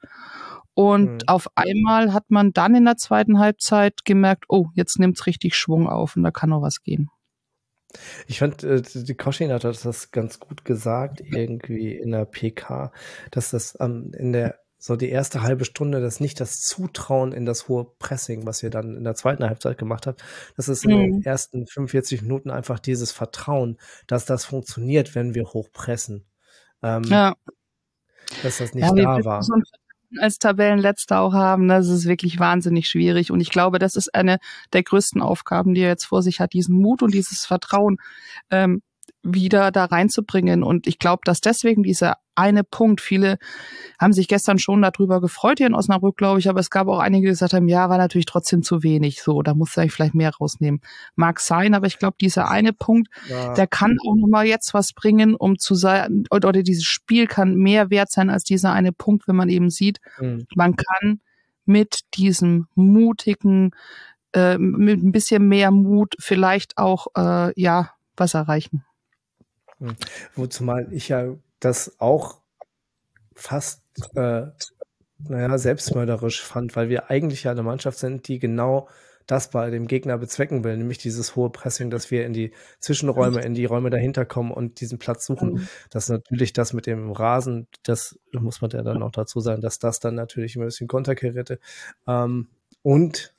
Und 0.75 1.11
mhm. 1.11 1.19
auf 1.27 1.49
einmal 1.55 2.13
hat 2.13 2.25
man 2.29 2.53
dann 2.53 2.75
in 2.75 2.85
der 2.85 2.99
zweiten 2.99 3.39
Halbzeit 3.39 4.05
gemerkt, 4.05 4.45
oh, 4.49 4.67
jetzt 4.75 4.99
nimmt's 4.99 5.27
richtig 5.27 5.57
Schwung 5.57 5.89
auf 5.89 6.17
und 6.17 6.23
da 6.23 6.31
kann 6.31 6.51
noch 6.51 6.61
was 6.61 6.83
gehen. 6.83 7.09
Ich 8.27 8.41
fand, 8.41 8.63
äh, 8.63 8.83
die 8.83 9.15
Koschin 9.15 9.53
hat 9.53 9.65
das 9.65 10.11
ganz 10.11 10.39
gut 10.39 10.65
gesagt, 10.65 11.23
irgendwie 11.25 11.97
in 11.97 12.11
der 12.13 12.27
PK, 12.27 12.93
dass 13.31 13.51
das 13.51 13.77
ähm, 13.81 14.13
in 14.17 14.33
der 14.33 14.59
so 14.87 14.95
die 14.95 15.09
erste 15.09 15.43
halbe 15.43 15.65
Stunde, 15.65 16.01
das 16.01 16.21
nicht 16.21 16.39
das 16.39 16.61
Zutrauen 16.61 17.33
in 17.33 17.45
das 17.45 17.67
hohe 17.67 17.87
Pressing, 17.99 18.47
was 18.47 18.63
ihr 18.63 18.71
dann 18.71 18.97
in 18.97 19.03
der 19.03 19.17
zweiten 19.17 19.43
Halbzeit 19.43 19.79
gemacht 19.79 20.07
habt, 20.07 20.23
das 20.57 20.69
ist 20.69 20.85
in 20.85 20.91
den 20.91 21.17
mhm. 21.17 21.23
ersten 21.23 21.67
45 21.67 22.23
Minuten 22.23 22.51
einfach 22.51 22.79
dieses 22.79 23.11
Vertrauen, 23.11 23.79
dass 24.07 24.27
das 24.27 24.45
funktioniert, 24.45 25.17
wenn 25.17 25.35
wir 25.35 25.47
hochpressen. 25.47 26.25
Ähm, 26.85 27.03
ja. 27.03 27.35
Dass 28.45 28.59
das 28.59 28.75
nicht 28.75 28.85
ja, 28.85 28.95
da 28.95 29.25
war. 29.25 29.43
So 29.43 29.55
als 30.21 30.39
Tabellenletzter 30.39 31.19
auch 31.19 31.33
haben, 31.33 31.67
das 31.67 31.89
ist 31.89 32.07
wirklich 32.07 32.39
wahnsinnig 32.39 32.89
schwierig. 32.89 33.33
Und 33.33 33.41
ich 33.41 33.51
glaube, 33.51 33.81
das 33.81 33.97
ist 33.97 34.15
eine 34.15 34.39
der 34.73 34.85
größten 34.85 35.21
Aufgaben, 35.21 35.75
die 35.75 35.81
er 35.81 35.89
jetzt 35.89 36.07
vor 36.07 36.23
sich 36.23 36.39
hat, 36.39 36.53
diesen 36.53 36.77
Mut 36.77 37.03
und 37.03 37.13
dieses 37.13 37.45
Vertrauen 37.45 37.97
ähm, 38.53 38.83
wieder 39.35 39.71
da 39.71 39.85
reinzubringen. 39.85 40.63
Und 40.63 40.87
ich 40.87 40.99
glaube, 40.99 41.23
dass 41.25 41.41
deswegen 41.41 41.83
dieser 41.83 42.17
eine 42.37 42.65
Punkt, 42.65 43.01
viele 43.01 43.39
haben 43.99 44.13
sich 44.13 44.29
gestern 44.29 44.59
schon 44.59 44.83
darüber 44.83 45.21
gefreut 45.21 45.59
hier 45.59 45.67
in 45.67 45.75
Osnabrück, 45.75 46.17
glaube 46.17 46.39
ich, 46.39 46.49
aber 46.49 46.61
es 46.61 46.71
gab 46.71 46.87
auch 46.87 46.99
einige, 46.99 47.27
die 47.27 47.31
gesagt 47.31 47.55
haben, 47.55 47.69
ja, 47.69 47.89
war 47.89 47.99
natürlich 47.99 48.27
trotzdem 48.27 48.63
zu 48.63 48.83
wenig, 48.83 49.23
so, 49.23 49.43
da 49.43 49.55
muss 49.55 49.77
ich 49.77 49.93
vielleicht 49.93 50.15
mehr 50.15 50.33
rausnehmen. 50.35 50.81
Mag 51.15 51.41
sein, 51.41 51.75
aber 51.75 51.87
ich 51.87 51.99
glaube, 51.99 52.17
dieser 52.21 52.51
eine 52.51 52.73
Punkt, 52.73 53.09
ja. 53.29 53.55
der 53.55 53.67
kann 53.67 53.97
auch 54.07 54.15
nochmal 54.15 54.47
jetzt 54.47 54.75
was 54.75 54.93
bringen, 54.93 55.35
um 55.35 55.59
zu 55.59 55.75
sein, 55.75 56.25
oder, 56.31 56.49
oder 56.49 56.63
dieses 56.63 56.85
Spiel 56.85 57.27
kann 57.27 57.55
mehr 57.55 57.91
wert 57.91 58.11
sein 58.11 58.31
als 58.31 58.45
dieser 58.45 58.73
eine 58.73 58.93
Punkt, 58.93 59.27
wenn 59.27 59.37
man 59.37 59.49
eben 59.49 59.71
sieht, 59.71 59.99
mhm. 60.21 60.47
man 60.55 60.77
kann 60.77 61.21
mit 61.65 62.01
diesem 62.15 62.69
mutigen, 62.75 63.73
äh, 64.35 64.59
mit 64.59 65.03
ein 65.03 65.13
bisschen 65.13 65.49
mehr 65.49 65.71
Mut 65.71 66.15
vielleicht 66.19 66.77
auch, 66.79 67.09
äh, 67.17 67.59
ja, 67.61 67.91
was 68.17 68.35
erreichen. 68.35 68.85
Hm. 69.79 69.97
Wozumal 70.35 70.93
ich 70.93 71.09
ja 71.09 71.37
das 71.61 71.97
auch 71.99 72.41
fast 73.35 73.83
äh, 74.15 74.47
naja, 75.19 75.59
selbstmörderisch 75.59 76.43
fand, 76.43 76.77
weil 76.77 76.89
wir 76.89 77.11
eigentlich 77.11 77.45
ja 77.45 77.51
eine 77.51 77.63
Mannschaft 77.63 77.99
sind, 77.99 78.29
die 78.29 78.39
genau 78.39 78.89
das 79.27 79.51
bei 79.51 79.71
dem 79.71 79.89
Gegner 79.89 80.19
bezwecken 80.19 80.63
will, 80.63 80.77
nämlich 80.77 80.99
dieses 80.99 81.35
hohe 81.35 81.51
Pressing, 81.51 81.91
dass 81.91 82.11
wir 82.11 82.25
in 82.25 82.33
die 82.33 82.53
Zwischenräume, 82.79 83.41
in 83.41 83.55
die 83.55 83.65
Räume 83.65 83.91
dahinter 83.91 84.25
kommen 84.25 84.53
und 84.53 84.81
diesen 84.81 84.99
Platz 84.99 85.27
suchen. 85.27 85.55
Mhm. 85.55 85.69
Dass 85.91 86.09
natürlich 86.09 86.53
das 86.53 86.73
mit 86.73 86.87
dem 86.87 87.11
Rasen, 87.11 87.67
das 87.83 88.19
muss 88.33 88.61
man 88.61 88.71
ja 88.71 88.83
dann 88.83 89.03
auch 89.03 89.11
dazu 89.11 89.41
sagen, 89.41 89.63
dass 89.63 89.81
das 89.81 89.99
dann 89.99 90.15
natürlich 90.15 90.57
ein 90.57 90.65
bisschen 90.65 90.87
Konterkehrt 90.87 91.59
Ähm, 92.07 92.49
und 92.83 93.35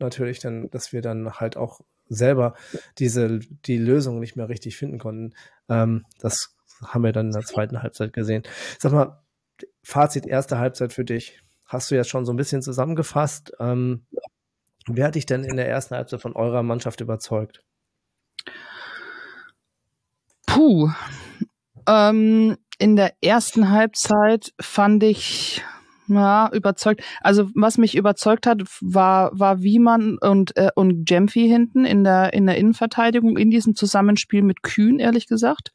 natürlich 0.00 0.40
dann, 0.40 0.70
dass 0.70 0.92
wir 0.92 1.02
dann 1.02 1.34
halt 1.34 1.56
auch 1.56 1.80
selber 2.08 2.54
diese, 2.98 3.38
die 3.38 3.78
Lösung 3.78 4.18
nicht 4.18 4.34
mehr 4.34 4.48
richtig 4.48 4.76
finden 4.76 4.98
konnten. 4.98 5.34
Ähm, 5.68 6.04
das 6.20 6.56
haben 6.84 7.04
wir 7.04 7.12
dann 7.12 7.26
in 7.26 7.32
der 7.32 7.42
zweiten 7.42 7.82
Halbzeit 7.82 8.12
gesehen. 8.12 8.42
Sag 8.78 8.92
mal, 8.92 9.22
Fazit 9.82 10.26
erste 10.26 10.58
Halbzeit 10.58 10.92
für 10.92 11.04
dich. 11.04 11.42
Hast 11.64 11.90
du 11.90 11.94
jetzt 11.94 12.08
schon 12.08 12.24
so 12.24 12.32
ein 12.32 12.36
bisschen 12.36 12.62
zusammengefasst. 12.62 13.52
Ähm, 13.58 14.06
wer 14.86 15.06
hat 15.06 15.14
dich 15.14 15.26
denn 15.26 15.44
in 15.44 15.56
der 15.56 15.68
ersten 15.68 15.96
Halbzeit 15.96 16.20
von 16.20 16.34
eurer 16.34 16.62
Mannschaft 16.62 17.00
überzeugt? 17.00 17.64
Puh. 20.46 20.90
Ähm, 21.86 22.56
in 22.78 22.96
der 22.96 23.14
ersten 23.22 23.70
Halbzeit 23.70 24.52
fand 24.60 25.02
ich 25.02 25.64
ja, 26.08 26.50
überzeugt. 26.52 27.02
Also 27.20 27.50
was 27.54 27.78
mich 27.78 27.96
überzeugt 27.96 28.46
hat, 28.46 28.62
war 28.80 29.30
war 29.38 29.62
Wiemann 29.62 30.18
und 30.18 30.56
äh, 30.56 30.70
und 30.74 31.08
Jemfi 31.10 31.48
hinten 31.48 31.84
in 31.84 32.04
der 32.04 32.32
in 32.32 32.46
der 32.46 32.56
Innenverteidigung 32.56 33.36
in 33.36 33.50
diesem 33.50 33.74
Zusammenspiel 33.74 34.42
mit 34.42 34.62
Kühn 34.62 34.98
ehrlich 34.98 35.26
gesagt. 35.26 35.72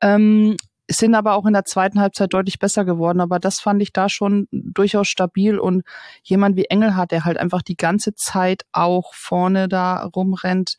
Ähm, 0.00 0.56
sind 0.90 1.14
aber 1.14 1.34
auch 1.34 1.44
in 1.46 1.52
der 1.52 1.64
zweiten 1.64 2.00
Halbzeit 2.00 2.32
deutlich 2.32 2.58
besser 2.58 2.84
geworden. 2.84 3.20
Aber 3.20 3.38
das 3.38 3.60
fand 3.60 3.82
ich 3.82 3.92
da 3.92 4.08
schon 4.08 4.48
durchaus 4.50 5.08
stabil 5.08 5.58
und 5.58 5.82
jemand 6.22 6.56
wie 6.56 6.64
Engelhardt, 6.64 7.12
der 7.12 7.24
halt 7.24 7.36
einfach 7.36 7.62
die 7.62 7.76
ganze 7.76 8.14
Zeit 8.14 8.62
auch 8.72 9.14
vorne 9.14 9.68
da 9.68 10.04
rumrennt, 10.04 10.76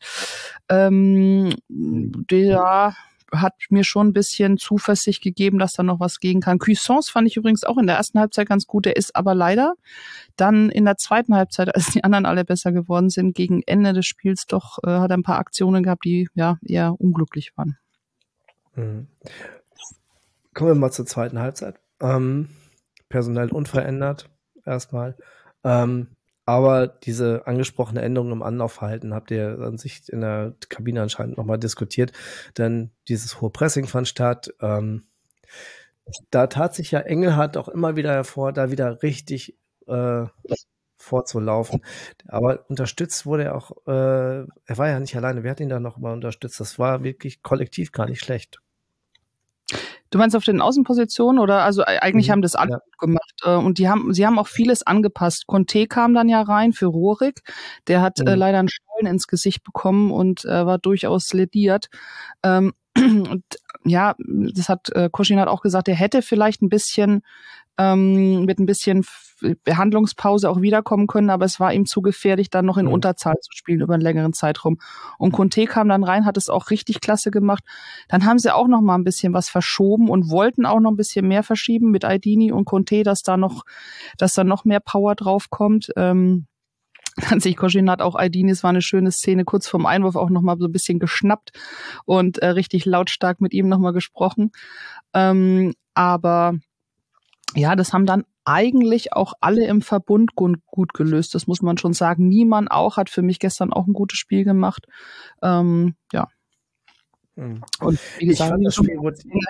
ähm, 0.68 1.54
der 1.68 2.96
hat 3.32 3.54
mir 3.70 3.84
schon 3.84 4.08
ein 4.08 4.12
bisschen 4.12 4.58
Zuversicht 4.58 5.22
gegeben, 5.22 5.58
dass 5.58 5.72
da 5.72 5.82
noch 5.82 6.00
was 6.00 6.20
gehen 6.20 6.40
kann. 6.40 6.58
Cuissance 6.58 7.10
fand 7.10 7.28
ich 7.28 7.36
übrigens 7.36 7.64
auch 7.64 7.78
in 7.78 7.86
der 7.86 7.96
ersten 7.96 8.18
Halbzeit 8.18 8.48
ganz 8.48 8.66
gut. 8.66 8.84
Der 8.84 8.96
ist 8.96 9.16
aber 9.16 9.34
leider 9.34 9.74
dann 10.36 10.70
in 10.70 10.84
der 10.84 10.96
zweiten 10.96 11.34
Halbzeit, 11.34 11.74
als 11.74 11.92
die 11.92 12.04
anderen 12.04 12.26
alle 12.26 12.44
besser 12.44 12.72
geworden 12.72 13.10
sind, 13.10 13.34
gegen 13.34 13.62
Ende 13.66 13.92
des 13.92 14.06
Spiels 14.06 14.46
doch, 14.46 14.78
äh, 14.84 14.90
hat 14.90 15.10
er 15.10 15.16
ein 15.16 15.22
paar 15.22 15.38
Aktionen 15.38 15.82
gehabt, 15.82 16.04
die 16.04 16.28
ja 16.34 16.58
eher 16.64 16.94
unglücklich 16.98 17.52
waren. 17.56 17.78
Mhm. 18.74 19.08
Kommen 20.54 20.70
wir 20.70 20.74
mal 20.74 20.90
zur 20.90 21.06
zweiten 21.06 21.38
Halbzeit. 21.38 21.80
Ähm, 22.00 22.48
personell 23.08 23.50
unverändert 23.50 24.28
erstmal. 24.64 25.16
Ähm, 25.64 26.08
aber 26.50 26.88
diese 26.88 27.46
angesprochene 27.46 28.02
Änderung 28.02 28.32
im 28.32 28.42
Anlaufverhalten 28.42 29.14
habt 29.14 29.30
ihr 29.30 29.60
an 29.60 29.78
sich 29.78 30.08
in 30.08 30.20
der 30.20 30.54
Kabine 30.68 31.00
anscheinend 31.00 31.36
nochmal 31.36 31.58
diskutiert, 31.58 32.10
denn 32.58 32.90
dieses 33.06 33.40
hohe 33.40 33.50
Pressing 33.50 33.86
fand 33.86 34.08
statt. 34.08 34.52
Ähm, 34.60 35.04
da 36.30 36.48
tat 36.48 36.74
sich 36.74 36.90
ja 36.90 36.98
Engelhardt 37.00 37.56
auch 37.56 37.68
immer 37.68 37.94
wieder 37.94 38.10
hervor, 38.10 38.52
da 38.52 38.72
wieder 38.72 39.00
richtig 39.04 39.56
äh, 39.86 40.24
vorzulaufen. 40.96 41.84
Aber 42.26 42.64
unterstützt 42.68 43.26
wurde 43.26 43.44
er 43.44 43.54
auch, 43.54 43.70
äh, 43.86 44.40
er 44.40 44.78
war 44.78 44.88
ja 44.88 44.98
nicht 44.98 45.14
alleine, 45.16 45.44
wer 45.44 45.52
hat 45.52 45.60
ihn 45.60 45.68
da 45.68 45.78
noch 45.78 45.98
mal 45.98 46.12
unterstützt? 46.12 46.58
Das 46.58 46.80
war 46.80 47.04
wirklich 47.04 47.44
kollektiv 47.44 47.92
gar 47.92 48.06
nicht 48.06 48.20
schlecht. 48.24 48.60
Du 50.10 50.18
meinst 50.18 50.34
auf 50.36 50.44
den 50.44 50.60
Außenpositionen 50.60 51.40
oder 51.40 51.62
also 51.62 51.84
eigentlich 51.84 52.28
mhm, 52.28 52.32
haben 52.32 52.42
das 52.42 52.56
alle 52.56 52.72
ja. 52.72 52.78
gemacht 52.98 53.40
äh, 53.44 53.54
und 53.54 53.78
die 53.78 53.88
haben 53.88 54.12
sie 54.12 54.26
haben 54.26 54.38
auch 54.38 54.48
vieles 54.48 54.82
angepasst. 54.82 55.46
Conte 55.46 55.86
kam 55.86 56.14
dann 56.14 56.28
ja 56.28 56.42
rein 56.42 56.72
für 56.72 56.86
Rorik, 56.86 57.42
der 57.86 58.02
hat 58.02 58.20
äh, 58.20 58.22
mhm. 58.22 58.28
äh, 58.28 58.34
leider 58.34 58.58
einen 58.58 58.68
Stollen 58.68 59.06
ins 59.06 59.26
Gesicht 59.26 59.62
bekommen 59.62 60.10
und 60.10 60.44
äh, 60.44 60.66
war 60.66 60.78
durchaus 60.78 61.32
lediert. 61.32 61.88
Ähm, 62.42 62.72
und 62.96 63.44
ja, 63.84 64.14
das 64.18 64.68
hat 64.68 64.90
äh, 64.90 65.08
Koschin 65.10 65.40
hat 65.40 65.48
auch 65.48 65.62
gesagt, 65.62 65.88
er 65.88 65.94
hätte 65.94 66.22
vielleicht 66.22 66.60
ein 66.60 66.68
bisschen 66.68 67.22
ähm, 67.80 68.44
mit 68.44 68.58
ein 68.58 68.66
bisschen 68.66 69.06
Behandlungspause 69.64 70.50
auch 70.50 70.60
wiederkommen 70.60 71.06
können, 71.06 71.30
aber 71.30 71.46
es 71.46 71.58
war 71.58 71.72
ihm 71.72 71.86
zu 71.86 72.02
gefährlich, 72.02 72.50
dann 72.50 72.66
noch 72.66 72.76
in 72.76 72.86
mhm. 72.86 72.92
Unterzahl 72.92 73.36
zu 73.40 73.52
spielen 73.52 73.80
über 73.80 73.94
einen 73.94 74.02
längeren 74.02 74.34
Zeitraum. 74.34 74.76
Und 75.16 75.32
Conte 75.32 75.64
kam 75.64 75.88
dann 75.88 76.04
rein, 76.04 76.26
hat 76.26 76.36
es 76.36 76.50
auch 76.50 76.68
richtig 76.68 77.00
klasse 77.00 77.30
gemacht. 77.30 77.64
Dann 78.08 78.26
haben 78.26 78.38
sie 78.38 78.54
auch 78.54 78.68
noch 78.68 78.82
mal 78.82 78.96
ein 78.96 79.04
bisschen 79.04 79.32
was 79.32 79.48
verschoben 79.48 80.10
und 80.10 80.28
wollten 80.28 80.66
auch 80.66 80.80
noch 80.80 80.90
ein 80.90 80.96
bisschen 80.96 81.26
mehr 81.26 81.42
verschieben 81.42 81.90
mit 81.90 82.04
Aidini 82.04 82.52
und 82.52 82.66
Conte, 82.66 83.02
dass 83.02 83.22
da 83.22 83.38
noch, 83.38 83.64
dass 84.18 84.34
da 84.34 84.44
noch 84.44 84.66
mehr 84.66 84.80
Power 84.80 85.14
drauf 85.14 85.48
kommt. 85.48 85.90
Ähm, 85.96 86.46
an 87.30 87.40
sich 87.40 87.56
Koschin 87.56 87.90
hat 87.90 88.02
auch 88.02 88.14
Aidini, 88.14 88.50
es 88.50 88.62
war 88.62 88.70
eine 88.70 88.82
schöne 88.82 89.10
Szene, 89.10 89.44
kurz 89.44 89.66
vorm 89.66 89.86
Einwurf 89.86 90.16
auch 90.16 90.28
noch 90.28 90.42
mal 90.42 90.58
so 90.58 90.66
ein 90.66 90.72
bisschen 90.72 90.98
geschnappt 90.98 91.52
und 92.04 92.38
äh, 92.38 92.48
richtig 92.48 92.84
lautstark 92.84 93.40
mit 93.40 93.54
ihm 93.54 93.68
noch 93.68 93.78
mal 93.78 93.92
gesprochen. 93.92 94.52
Ähm, 95.14 95.72
aber 95.94 96.54
ja, 97.54 97.76
das 97.76 97.92
haben 97.92 98.06
dann 98.06 98.24
eigentlich 98.44 99.12
auch 99.12 99.34
alle 99.40 99.66
im 99.66 99.82
Verbund 99.82 100.34
gut, 100.34 100.94
gelöst. 100.94 101.34
Das 101.34 101.46
muss 101.46 101.62
man 101.62 101.78
schon 101.78 101.92
sagen. 101.92 102.28
Niemand 102.28 102.70
auch 102.70 102.96
hat 102.96 103.10
für 103.10 103.22
mich 103.22 103.38
gestern 103.38 103.72
auch 103.72 103.86
ein 103.86 103.92
gutes 103.92 104.18
Spiel 104.18 104.44
gemacht. 104.44 104.86
Ähm, 105.42 105.94
ja. 106.12 106.28
Hm. 107.36 107.62
Und 107.80 108.00
wie 108.18 108.26
gesagt, 108.26 108.56
ich 108.58 108.64
das 108.64 108.74
Spiel, 108.74 108.98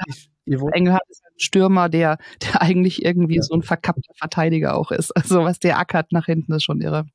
ich, 0.06 0.30
Engelhardt 0.72 1.08
ist 1.08 1.24
ein 1.24 1.38
Stürmer, 1.38 1.88
der, 1.88 2.18
der 2.42 2.62
eigentlich 2.62 3.04
irgendwie 3.04 3.36
ja. 3.36 3.42
so 3.42 3.54
ein 3.54 3.62
verkappter 3.62 4.14
Verteidiger 4.16 4.76
auch 4.76 4.90
ist. 4.90 5.16
Also 5.16 5.44
was 5.44 5.58
der 5.58 5.78
ackert 5.78 6.12
nach 6.12 6.26
hinten 6.26 6.52
ist 6.52 6.64
schon 6.64 6.80
irre. 6.80 7.06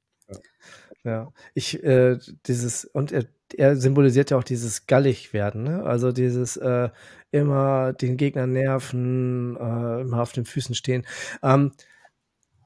Ja, 1.04 1.32
ich, 1.54 1.84
äh, 1.84 2.17
dieses, 2.48 2.86
und 2.86 3.12
er, 3.12 3.26
er 3.58 3.76
symbolisiert 3.76 4.32
ja 4.32 4.38
auch 4.38 4.44
dieses 4.44 4.88
Gallig-Werden, 4.88 5.63
ne? 5.63 5.84
Also 5.84 6.12
dieses, 6.12 6.58
äh, 6.58 6.89
immer 7.32 7.94
den 7.94 8.18
Gegner 8.18 8.48
nerven, 8.48 9.58
äh, 9.58 10.02
immer 10.02 10.22
auf 10.22 10.32
den 10.32 10.46
Füßen 10.46 10.76
stehen. 10.76 11.06
Ähm, 11.44 11.72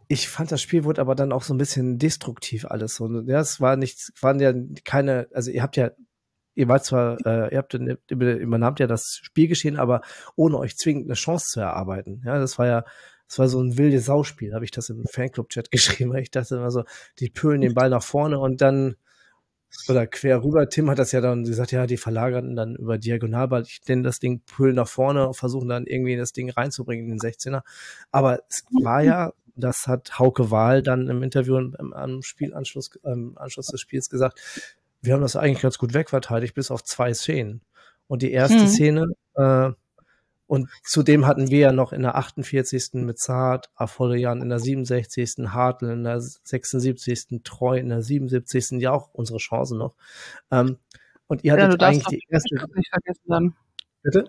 ich 0.07 0.27
fand, 0.27 0.51
das 0.51 0.61
Spiel 0.61 0.83
wurde 0.83 1.01
aber 1.01 1.15
dann 1.15 1.31
auch 1.31 1.43
so 1.43 1.53
ein 1.53 1.57
bisschen 1.57 1.99
destruktiv 1.99 2.65
alles. 2.65 2.95
So, 2.95 3.07
ja, 3.21 3.39
es 3.39 3.61
war 3.61 3.75
nicht, 3.75 4.11
waren 4.21 4.39
ja 4.39 4.53
keine, 4.83 5.27
also 5.33 5.51
ihr 5.51 5.61
habt 5.63 5.77
ja, 5.77 5.91
ihr 6.55 6.67
wart 6.67 6.85
zwar, 6.85 7.17
äh, 7.25 7.53
ihr 7.53 7.57
habt 7.57 7.73
übernahmt 7.73 8.79
ja 8.79 8.87
das 8.87 9.19
Spielgeschehen, 9.21 9.77
aber 9.77 10.01
ohne 10.35 10.57
euch 10.57 10.77
zwingend 10.77 11.05
eine 11.05 11.13
Chance 11.13 11.51
zu 11.51 11.59
erarbeiten. 11.61 12.21
Ja, 12.25 12.39
das 12.39 12.57
war 12.57 12.67
ja, 12.67 12.85
das 13.27 13.39
war 13.39 13.47
so 13.47 13.61
ein 13.61 13.77
wildes 13.77 14.05
Sauspiel, 14.05 14.53
habe 14.55 14.65
ich 14.65 14.71
das 14.71 14.89
im 14.89 15.03
Fanclub-Chat 15.05 15.71
geschrieben. 15.71 16.15
Ich 16.17 16.31
dachte 16.31 16.55
immer 16.55 16.71
so, 16.71 16.83
die 17.19 17.29
pölen 17.29 17.61
den 17.61 17.75
Ball 17.75 17.89
nach 17.89 18.03
vorne 18.03 18.39
und 18.39 18.61
dann 18.61 18.95
oder 19.87 20.07
quer 20.07 20.43
rüber. 20.43 20.69
Tim 20.69 20.89
hat 20.89 20.99
das 20.99 21.11
ja 21.11 21.21
dann 21.21 21.43
gesagt, 21.43 21.71
ja, 21.71 21.85
die 21.87 21.97
verlagern 21.97 22.55
dann 22.55 22.75
über 22.75 22.97
Diagonalball. 22.97 23.63
Ich 23.63 23.81
nenne 23.87 24.03
das 24.03 24.19
Ding 24.19 24.41
Pullen 24.45 24.75
nach 24.75 24.87
vorne 24.87 25.27
und 25.27 25.35
versuchen 25.35 25.69
dann 25.69 25.85
irgendwie 25.85 26.15
das 26.15 26.33
Ding 26.33 26.49
reinzubringen 26.49 27.05
in 27.05 27.17
den 27.17 27.19
16er. 27.19 27.61
Aber 28.11 28.39
es 28.49 28.65
war 28.81 29.01
ja, 29.01 29.33
das 29.55 29.87
hat 29.87 30.19
Hauke 30.19 30.51
Wahl 30.51 30.81
dann 30.81 31.07
im 31.07 31.23
Interview 31.23 31.57
im, 31.57 31.93
am 31.93 32.21
Spielanschluss, 32.21 32.91
im 33.03 33.37
Anschluss 33.37 33.67
des 33.67 33.81
Spiels 33.81 34.09
gesagt, 34.09 34.39
wir 35.01 35.13
haben 35.13 35.21
das 35.21 35.35
eigentlich 35.35 35.61
ganz 35.61 35.77
gut 35.77 35.93
wegverteidigt, 35.93 36.53
bis 36.53 36.71
auf 36.71 36.83
zwei 36.83 37.13
Szenen. 37.13 37.61
Und 38.07 38.21
die 38.21 38.31
erste 38.31 38.59
hm. 38.59 38.67
Szene, 38.67 39.05
äh, 39.35 39.71
und 40.49 40.67
zudem 40.83 41.27
hatten 41.27 41.51
wir 41.51 41.59
ja 41.59 41.71
noch 41.71 41.93
in 41.93 42.01
der 42.01 42.15
48. 42.15 42.93
mit 42.93 43.19
Zart, 43.19 43.69
Afolian 43.75 44.41
in 44.41 44.49
der 44.49 44.57
67., 44.57 45.53
Hartl 45.53 45.91
in 45.91 46.03
der 46.03 46.19
76., 46.19 47.43
Treu 47.43 47.77
in 47.77 47.89
der 47.89 48.01
77. 48.01 48.81
ja 48.81 48.91
auch 48.91 49.13
unsere 49.13 49.37
Chancen 49.37 49.77
noch. 49.77 49.93
Ähm, 50.49 50.77
und 51.27 51.43
ihr 51.43 51.53
hattet 51.53 51.79
ja, 51.79 51.87
eigentlich 51.87 52.07
die 52.07 52.23
erste. 52.29 52.55
Nicht 52.73 52.89
vergessen 52.89 53.25
dann. 53.27 53.55
Bitte? 54.01 54.25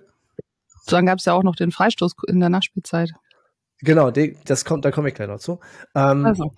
So, 0.83 0.91
dann 0.91 1.07
gab 1.07 1.21
es 1.21 1.25
ja 1.25 1.33
auch 1.33 1.43
noch 1.43 1.57
den 1.57 1.71
Freistoß 1.71 2.13
in 2.29 2.39
der 2.39 2.51
Nachspielzeit. 2.51 3.13
Genau, 3.79 4.11
das 4.11 4.67
kommt, 4.67 4.85
da 4.85 4.91
komme 4.91 5.09
ich 5.09 5.15
gleich 5.15 5.29
noch 5.29 5.39
zu. 5.39 5.59
Ähm, 5.95 6.27
also. 6.27 6.53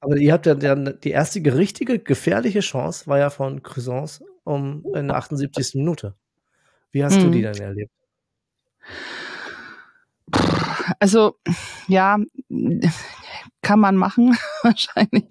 Aber 0.00 0.18
ihr 0.18 0.34
habt 0.34 0.44
ja 0.44 0.54
dann 0.54 0.98
die 1.02 1.12
erste 1.12 1.40
richtige, 1.54 1.98
gefährliche 1.98 2.60
Chance 2.60 3.06
war 3.06 3.18
ja 3.18 3.30
von 3.30 3.62
Cruisance 3.62 4.22
um 4.44 4.84
in 4.94 5.08
der 5.08 5.16
78. 5.16 5.76
Minute. 5.76 6.14
Wie 6.90 7.02
hast 7.02 7.16
hm. 7.16 7.24
du 7.24 7.30
die 7.30 7.40
dann 7.40 7.56
erlebt? 7.56 7.95
Also 10.98 11.36
ja, 11.88 12.18
kann 13.62 13.80
man 13.80 13.96
machen 13.96 14.36
wahrscheinlich, 14.62 15.24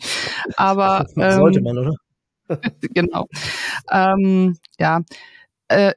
aber 0.58 1.06
ähm, 1.18 1.32
sollte 1.32 1.62
man, 1.62 1.78
oder? 1.78 1.96
genau. 2.82 3.28
Ähm, 3.91 4.58
ja, 4.80 5.02
äh, 5.68 5.94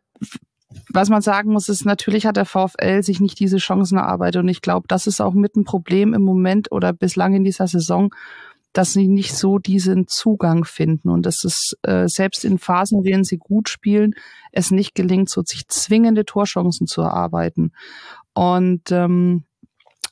was 0.90 1.08
man 1.08 1.22
sagen 1.22 1.52
muss, 1.52 1.68
ist, 1.68 1.84
natürlich 1.84 2.26
hat 2.26 2.36
der 2.36 2.44
VfL 2.44 3.02
sich 3.02 3.20
nicht 3.20 3.38
diese 3.40 3.58
Chancen 3.58 3.98
erarbeitet 3.98 4.42
und 4.42 4.48
ich 4.48 4.62
glaube, 4.62 4.86
das 4.88 5.06
ist 5.06 5.20
auch 5.20 5.34
mit 5.34 5.56
ein 5.56 5.64
Problem 5.64 6.14
im 6.14 6.22
Moment 6.22 6.70
oder 6.72 6.92
bislang 6.92 7.34
in 7.34 7.44
dieser 7.44 7.66
Saison, 7.66 8.14
dass 8.72 8.92
sie 8.92 9.08
nicht 9.08 9.34
so 9.34 9.58
diesen 9.58 10.06
Zugang 10.06 10.64
finden 10.64 11.08
und 11.08 11.24
dass 11.24 11.44
es 11.44 11.76
äh, 11.82 12.06
selbst 12.06 12.44
in 12.44 12.58
Phasen, 12.58 12.98
in 12.98 13.04
denen 13.04 13.24
sie 13.24 13.38
gut 13.38 13.68
spielen, 13.68 14.14
es 14.52 14.70
nicht 14.70 14.94
gelingt, 14.94 15.30
so 15.30 15.42
sich 15.44 15.68
zwingende 15.68 16.24
Torchancen 16.24 16.86
zu 16.86 17.02
erarbeiten. 17.02 17.72
Und 18.34 18.92
ähm, 18.92 19.44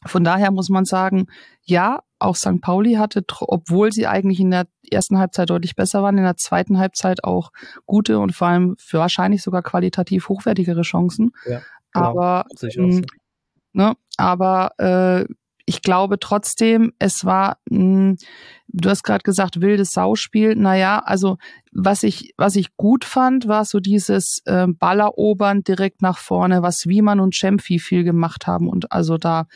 von 0.04 0.24
daher 0.24 0.50
muss 0.50 0.68
man 0.68 0.84
sagen, 0.84 1.26
ja, 1.62 2.00
auch 2.18 2.36
St. 2.36 2.60
Pauli 2.60 2.94
hatte, 2.94 3.24
obwohl 3.40 3.92
sie 3.92 4.06
eigentlich 4.06 4.40
in 4.40 4.50
der 4.50 4.66
ersten 4.90 5.18
Halbzeit 5.18 5.50
deutlich 5.50 5.76
besser 5.76 6.02
waren, 6.02 6.16
in 6.16 6.24
der 6.24 6.36
zweiten 6.36 6.78
Halbzeit 6.78 7.24
auch 7.24 7.50
gute 7.84 8.18
und 8.18 8.34
vor 8.34 8.48
allem 8.48 8.76
für 8.78 8.98
wahrscheinlich 8.98 9.42
sogar 9.42 9.62
qualitativ 9.62 10.28
hochwertigere 10.28 10.82
Chancen. 10.82 11.32
Ja, 11.44 11.60
genau. 11.92 12.06
aber 12.06 12.46
ähm, 12.62 13.04
ne, 13.72 13.94
aber 14.16 14.70
äh, 14.78 15.26
ich 15.66 15.83
glaube 15.83 16.18
trotzdem, 16.20 16.92
es 17.00 17.24
war, 17.24 17.59
mh, 17.68 18.14
du 18.68 18.88
hast 18.88 19.02
gerade 19.02 19.24
gesagt, 19.24 19.61
wildes 19.61 19.90
Sauspiel. 19.90 20.55
Naja, 20.55 21.00
also 21.00 21.38
was 21.72 22.05
ich, 22.05 22.33
was 22.37 22.55
ich 22.55 22.76
gut 22.76 23.05
fand, 23.05 23.48
war 23.48 23.64
so 23.64 23.81
dieses 23.81 24.42
äh, 24.46 24.68
Ballerobern 24.68 25.62
direkt 25.62 26.02
nach 26.02 26.18
vorne, 26.18 26.62
was 26.62 26.87
Wiemann 26.87 27.18
und 27.18 27.35
Schempfi 27.35 27.81
viel 27.81 28.05
gemacht 28.05 28.46
haben. 28.46 28.68
Und 28.68 28.92
also 28.92 29.18
da, 29.18 29.46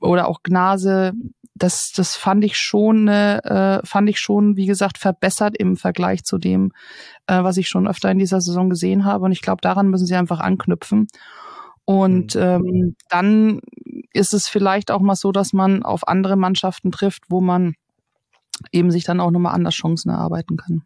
oder 0.00 0.28
auch 0.28 0.42
Gnase, 0.42 1.12
das, 1.54 1.92
das 1.96 2.14
fand 2.14 2.44
ich 2.44 2.56
schon, 2.58 3.08
äh, 3.08 3.80
fand 3.84 4.08
ich 4.10 4.18
schon, 4.18 4.56
wie 4.56 4.66
gesagt, 4.66 4.98
verbessert 4.98 5.56
im 5.56 5.76
Vergleich 5.76 6.24
zu 6.24 6.36
dem, 6.36 6.72
äh, 7.26 7.42
was 7.42 7.56
ich 7.56 7.68
schon 7.68 7.88
öfter 7.88 8.10
in 8.10 8.18
dieser 8.18 8.42
Saison 8.42 8.68
gesehen 8.68 9.06
habe. 9.06 9.24
Und 9.24 9.32
ich 9.32 9.42
glaube, 9.42 9.62
daran 9.62 9.88
müssen 9.88 10.06
sie 10.06 10.14
einfach 10.14 10.40
anknüpfen. 10.40 11.08
Und 11.88 12.34
mhm. 12.34 12.42
ähm, 12.42 12.96
dann 13.08 13.60
ist 14.12 14.34
es 14.34 14.46
vielleicht 14.46 14.90
auch 14.90 15.00
mal 15.00 15.14
so, 15.14 15.32
dass 15.32 15.54
man 15.54 15.82
auf 15.82 16.06
andere 16.06 16.36
Mannschaften 16.36 16.92
trifft, 16.92 17.22
wo 17.30 17.40
man 17.40 17.76
eben 18.72 18.90
sich 18.90 19.04
dann 19.04 19.20
auch 19.20 19.30
nochmal 19.30 19.54
anders 19.54 19.72
Chancen 19.72 20.10
erarbeiten 20.10 20.58
kann. 20.58 20.82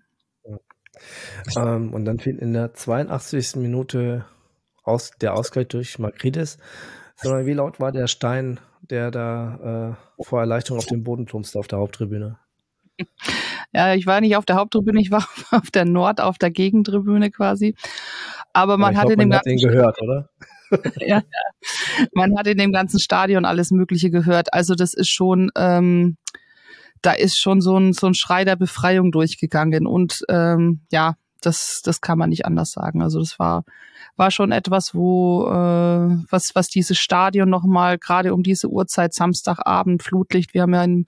Ähm, 1.57 1.93
und 1.93 2.05
dann 2.05 2.21
fiel 2.21 2.37
in 2.39 2.53
der 2.53 2.75
82. 2.75 3.57
Minute 3.57 4.27
aus, 4.85 5.11
der 5.21 5.35
Ausgleich 5.35 5.67
durch 5.67 5.99
Makridis. 5.99 6.59
Wie 7.21 7.53
laut 7.53 7.81
war 7.81 7.91
der 7.91 8.07
Stein, 8.07 8.61
der 8.83 9.11
da 9.11 9.97
äh, 10.21 10.23
vor 10.23 10.39
Erleichterung 10.39 10.79
auf 10.79 10.87
den 10.87 11.03
Boden 11.03 11.25
plumpste 11.25 11.59
auf 11.59 11.67
der 11.67 11.81
Haupttribüne? 11.81 12.39
Ja, 13.75 13.95
ich 13.95 14.07
war 14.07 14.21
nicht 14.21 14.37
auf 14.37 14.45
der 14.45 14.57
Haupttribüne, 14.57 15.01
ich 15.01 15.11
war 15.11 15.27
auf 15.51 15.71
der 15.71 15.87
Nord, 15.87 16.21
auf 16.21 16.37
der 16.37 16.51
Gegentribüne 16.51 17.31
quasi. 17.31 17.75
Aber 18.53 18.77
man 18.77 18.99
hat 18.99 19.07
glaub, 19.07 19.13
in 19.13 19.19
dem 19.19 19.29
man 19.31 19.39
hat 19.39 19.47
ganzen 19.47 19.67
den 19.67 19.71
gehört, 19.71 20.03
oder? 20.03 20.29
ja, 21.07 21.23
man 22.13 22.37
hat 22.37 22.47
in 22.47 22.59
dem 22.59 22.73
ganzen 22.73 22.99
Stadion 22.99 23.45
alles 23.45 23.71
Mögliche 23.71 24.11
gehört. 24.11 24.53
Also 24.53 24.75
das 24.75 24.95
ist 24.95 25.11
schon, 25.11 25.51
ähm, 25.57 26.17
da 27.03 27.13
ist 27.13 27.39
schon 27.39 27.61
so 27.61 27.77
ein, 27.77 27.93
so 27.93 28.07
ein 28.07 28.15
Schrei 28.15 28.45
der 28.45 28.57
Befreiung 28.57 29.13
durchgegangen. 29.13 29.87
Und 29.87 30.23
ähm, 30.29 30.81
ja, 30.91 31.15
das, 31.41 31.83
das 31.85 32.01
kann 32.01 32.19
man 32.19 32.31
nicht 32.31 32.47
anders 32.47 32.71
sagen. 32.71 33.03
Also 33.03 33.19
das 33.19 33.39
war, 33.39 33.65
war 34.17 34.31
schon 34.31 34.53
etwas, 34.53 34.95
wo 34.95 35.47
äh, 35.47 36.17
was, 36.31 36.55
was 36.55 36.69
dieses 36.69 36.99
Stadion 36.99 37.51
nochmal 37.51 37.99
gerade 37.99 38.35
um 38.35 38.43
diese 38.43 38.69
Uhrzeit, 38.69 39.15
Samstagabend, 39.15 40.03
Flutlicht, 40.03 40.55
wir 40.55 40.63
haben 40.63 40.75
ja 40.75 40.85
im 40.85 41.07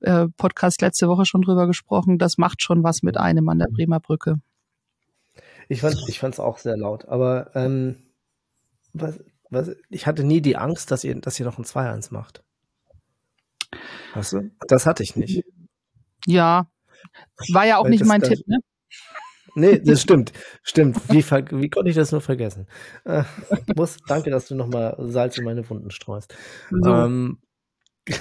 äh, 0.00 0.26
Podcast 0.36 0.82
letzte 0.82 1.08
Woche 1.08 1.24
schon 1.24 1.42
drüber 1.42 1.66
gesprochen, 1.66 2.18
das 2.18 2.38
macht 2.38 2.62
schon 2.62 2.82
was 2.82 3.02
mit 3.02 3.16
einem 3.16 3.48
an 3.48 3.58
der 3.58 3.68
Bremer 3.68 4.00
Brücke. 4.00 4.40
Ich 5.68 5.80
fand 5.80 5.96
ich 6.08 6.18
fand's 6.18 6.38
auch 6.38 6.58
sehr 6.58 6.76
laut, 6.76 7.08
aber 7.08 7.50
ähm, 7.54 7.96
was, 9.00 9.20
was, 9.50 9.76
ich 9.90 10.06
hatte 10.06 10.24
nie 10.24 10.40
die 10.40 10.56
Angst, 10.56 10.90
dass 10.90 11.04
ihr, 11.04 11.14
dass 11.20 11.38
ihr 11.38 11.46
noch 11.46 11.58
ein 11.58 11.64
2-1 11.64 12.12
macht. 12.12 12.42
Weißt 14.14 14.32
du? 14.34 14.50
Das 14.68 14.86
hatte 14.86 15.02
ich 15.02 15.16
nicht. 15.16 15.44
Ja. 16.26 16.70
War 17.52 17.66
ja 17.66 17.78
auch 17.78 17.84
Weil 17.84 17.90
nicht 17.90 18.04
mein 18.04 18.22
Tipp, 18.22 18.40
ne? 18.46 18.58
Nee, 19.54 19.78
das 19.78 20.02
stimmt. 20.02 20.32
Stimmt. 20.62 21.00
Wie, 21.08 21.24
wie 21.24 21.70
konnte 21.70 21.88
ich 21.88 21.96
das 21.96 22.12
nur 22.12 22.20
vergessen? 22.20 22.66
Äh, 23.04 23.24
muss, 23.74 23.96
danke, 24.06 24.30
dass 24.30 24.48
du 24.48 24.54
nochmal 24.54 24.96
Salz 24.98 25.38
in 25.38 25.44
meine 25.44 25.68
Wunden 25.70 25.90
streust. 25.90 26.36
So. 26.70 26.90
Ähm, 26.90 27.38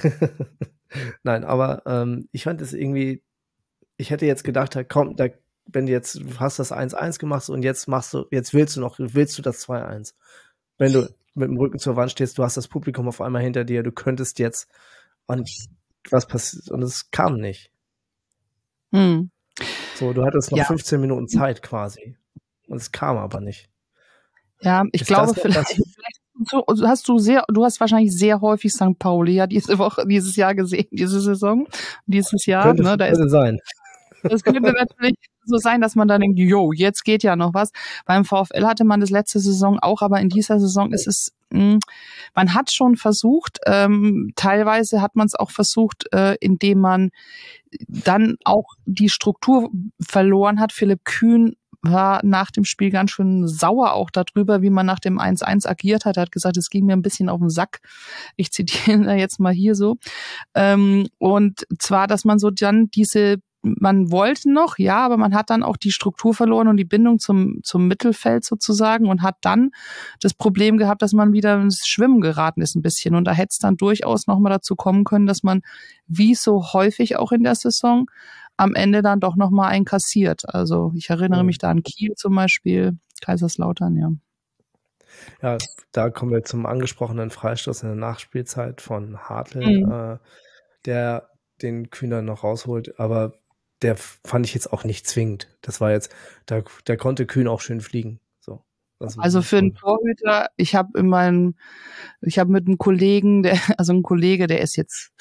Nein, 1.23 1.43
aber 1.43 1.83
ähm, 1.85 2.29
ich 2.31 2.43
fand 2.43 2.61
es 2.61 2.73
irgendwie, 2.73 3.21
ich 3.97 4.11
hätte 4.11 4.25
jetzt 4.25 4.45
gedacht, 4.45 4.77
komm, 4.87 5.17
da, 5.17 5.27
wenn 5.65 5.87
du 5.87 5.91
jetzt, 5.91 6.15
du 6.15 6.39
hast 6.39 6.59
das 6.59 6.71
1-1 6.71 7.19
gemacht 7.19 7.49
und 7.49 7.63
jetzt 7.63 7.87
machst 7.87 8.13
du, 8.13 8.25
jetzt 8.31 8.53
willst 8.53 8.77
du 8.77 8.79
noch, 8.79 8.95
willst 8.97 9.37
du 9.37 9.41
das 9.41 9.67
2-1 9.67 10.13
wenn 10.77 10.93
du 10.93 11.09
mit 11.33 11.49
dem 11.49 11.57
Rücken 11.57 11.79
zur 11.79 11.95
Wand 11.95 12.11
stehst, 12.11 12.37
du 12.37 12.43
hast 12.43 12.57
das 12.57 12.67
Publikum 12.67 13.07
auf 13.07 13.21
einmal 13.21 13.41
hinter 13.41 13.63
dir, 13.63 13.83
du 13.83 13.91
könntest 13.91 14.39
jetzt 14.39 14.69
und 15.25 15.49
was 16.09 16.27
passiert 16.27 16.69
und 16.69 16.81
es 16.83 17.11
kam 17.11 17.35
nicht. 17.37 17.71
Hm. 18.91 19.29
So, 19.95 20.13
du 20.13 20.25
hattest 20.25 20.51
noch 20.51 20.57
ja. 20.57 20.65
15 20.65 20.99
Minuten 20.99 21.27
Zeit 21.27 21.61
quasi 21.61 22.17
und 22.67 22.77
es 22.77 22.91
kam 22.91 23.17
aber 23.17 23.41
nicht. 23.41 23.69
Ja, 24.61 24.83
ich 24.91 25.01
Ist 25.01 25.07
glaube 25.07 25.33
vielleicht, 25.33 25.69
vielleicht 25.95 26.21
hast 26.83 27.07
du 27.07 27.17
sehr, 27.17 27.43
du 27.47 27.63
hast 27.63 27.79
wahrscheinlich 27.79 28.15
sehr 28.15 28.41
häufig 28.41 28.73
St. 28.73 28.97
Pauli 28.99 29.33
ja 29.33 29.47
diese 29.47 29.77
Woche, 29.77 30.05
dieses 30.07 30.35
Jahr 30.35 30.55
gesehen, 30.55 30.87
diese 30.91 31.21
Saison, 31.21 31.67
dieses 32.05 32.45
Jahr. 32.45 32.63
Könnte, 32.63 32.83
ne, 32.83 32.97
da 32.97 33.07
könnte 33.07 33.25
ist, 33.25 33.31
sein. 33.31 33.59
Das 34.29 34.43
könnte 34.43 34.61
natürlich 34.61 35.15
so 35.43 35.57
sein, 35.57 35.81
dass 35.81 35.95
man 35.95 36.07
dann 36.07 36.21
denkt, 36.21 36.39
jo, 36.39 36.71
jetzt 36.73 37.03
geht 37.03 37.23
ja 37.23 37.35
noch 37.35 37.53
was. 37.53 37.71
Beim 38.05 38.25
VfL 38.25 38.65
hatte 38.65 38.83
man 38.83 38.99
das 38.99 39.09
letzte 39.09 39.39
Saison 39.39 39.79
auch, 39.79 40.01
aber 40.01 40.19
in 40.19 40.29
dieser 40.29 40.59
Saison 40.59 40.91
ist 40.91 41.07
es, 41.07 41.33
mh, 41.51 41.73
hm, 41.73 41.79
man 42.33 42.53
hat 42.53 42.71
schon 42.71 42.95
versucht, 42.95 43.59
ähm, 43.65 44.31
teilweise 44.35 45.01
hat 45.01 45.15
man 45.15 45.27
es 45.27 45.35
auch 45.35 45.51
versucht, 45.51 46.11
äh, 46.13 46.35
indem 46.39 46.79
man 46.79 47.11
dann 47.87 48.37
auch 48.43 48.73
die 48.85 49.09
Struktur 49.09 49.69
verloren 50.01 50.59
hat. 50.59 50.71
Philipp 50.71 51.03
Kühn 51.03 51.55
war 51.91 52.21
nach 52.23 52.51
dem 52.51 52.65
Spiel 52.65 52.89
ganz 52.89 53.11
schön 53.11 53.47
sauer 53.47 53.93
auch 53.93 54.09
darüber, 54.09 54.61
wie 54.61 54.69
man 54.69 54.85
nach 54.85 54.99
dem 54.99 55.19
1-1 55.19 55.67
agiert 55.67 56.05
hat. 56.05 56.17
Er 56.17 56.23
hat 56.23 56.31
gesagt, 56.31 56.57
es 56.57 56.69
ging 56.69 56.85
mir 56.85 56.93
ein 56.93 57.01
bisschen 57.01 57.29
auf 57.29 57.39
den 57.39 57.49
Sack. 57.49 57.79
Ich 58.35 58.51
zitiere 58.51 59.15
jetzt 59.15 59.39
mal 59.39 59.53
hier 59.53 59.75
so. 59.75 59.97
Ähm, 60.53 61.07
und 61.17 61.65
zwar, 61.79 62.07
dass 62.07 62.25
man 62.25 62.39
so 62.39 62.49
dann 62.49 62.87
diese 62.87 63.37
man 63.79 64.11
wollte 64.11 64.51
noch, 64.51 64.77
ja, 64.77 65.03
aber 65.03 65.17
man 65.17 65.33
hat 65.33 65.49
dann 65.49 65.63
auch 65.63 65.77
die 65.77 65.91
Struktur 65.91 66.33
verloren 66.33 66.67
und 66.67 66.77
die 66.77 66.85
Bindung 66.85 67.19
zum, 67.19 67.59
zum 67.63 67.87
Mittelfeld 67.87 68.45
sozusagen 68.45 69.09
und 69.09 69.21
hat 69.21 69.37
dann 69.41 69.71
das 70.21 70.33
Problem 70.33 70.77
gehabt, 70.77 71.01
dass 71.01 71.13
man 71.13 71.33
wieder 71.33 71.59
ins 71.59 71.87
Schwimmen 71.87 72.21
geraten 72.21 72.61
ist 72.61 72.75
ein 72.75 72.81
bisschen. 72.81 73.15
Und 73.15 73.25
da 73.25 73.31
hätte 73.31 73.49
es 73.51 73.59
dann 73.59 73.77
durchaus 73.77 74.27
nochmal 74.27 74.51
dazu 74.51 74.75
kommen 74.75 75.03
können, 75.03 75.25
dass 75.25 75.43
man, 75.43 75.61
wie 76.07 76.35
so 76.35 76.73
häufig 76.73 77.17
auch 77.17 77.31
in 77.31 77.43
der 77.43 77.55
Saison, 77.55 78.09
am 78.57 78.75
Ende 78.75 79.01
dann 79.01 79.19
doch 79.19 79.35
nochmal 79.35 79.71
einkassiert. 79.71 80.43
Also 80.47 80.91
ich 80.95 81.09
erinnere 81.09 81.43
mich 81.43 81.57
da 81.57 81.69
an 81.69 81.83
Kiel 81.83 82.13
zum 82.15 82.35
Beispiel, 82.35 82.97
Kaiserslautern, 83.21 83.97
ja. 83.97 84.11
Ja, 85.41 85.57
da 85.91 86.09
kommen 86.09 86.31
wir 86.31 86.43
zum 86.43 86.65
angesprochenen 86.65 87.29
Freistoß 87.29 87.83
in 87.83 87.89
der 87.89 87.97
Nachspielzeit 87.97 88.81
von 88.81 89.17
Hartl, 89.17 89.59
mhm. 89.59 89.91
äh, 89.91 90.17
der 90.85 91.29
den 91.61 91.89
Kühner 91.89 92.21
noch 92.21 92.43
rausholt. 92.43 92.99
Aber 92.99 93.33
der 93.81 93.95
fand 93.97 94.45
ich 94.45 94.53
jetzt 94.53 94.71
auch 94.71 94.83
nicht 94.83 95.07
zwingend. 95.07 95.47
Das 95.61 95.81
war 95.81 95.91
jetzt, 95.91 96.13
da, 96.45 96.63
der 96.87 96.97
konnte 96.97 97.25
Kühn 97.25 97.47
auch 97.47 97.61
schön 97.61 97.81
fliegen. 97.81 98.19
So. 98.39 98.63
Also 98.99 99.41
für 99.41 99.57
einen 99.57 99.75
Torhüter, 99.75 100.47
ich 100.55 100.73
habe 100.73 100.97
in 100.97 101.07
meinem, 101.09 101.55
ich 102.21 102.39
habe 102.39 102.51
mit 102.51 102.65
einem 102.65 102.77
Kollegen, 102.77 103.43
der, 103.43 103.59
also 103.77 103.93
ein 103.93 104.03
Kollege, 104.03 104.47
der 104.47 104.61
ist 104.61 104.75
jetzt, 104.75 105.11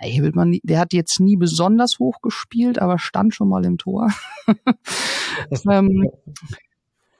naja, 0.00 0.22
will 0.22 0.32
man, 0.34 0.58
der 0.62 0.80
hat 0.80 0.92
jetzt 0.92 1.20
nie 1.20 1.36
besonders 1.36 1.98
hoch 1.98 2.20
gespielt, 2.22 2.78
aber 2.78 2.98
stand 2.98 3.34
schon 3.34 3.48
mal 3.48 3.64
im 3.64 3.78
Tor. 3.78 4.10
ähm, 5.70 6.02
äh, 6.02 6.34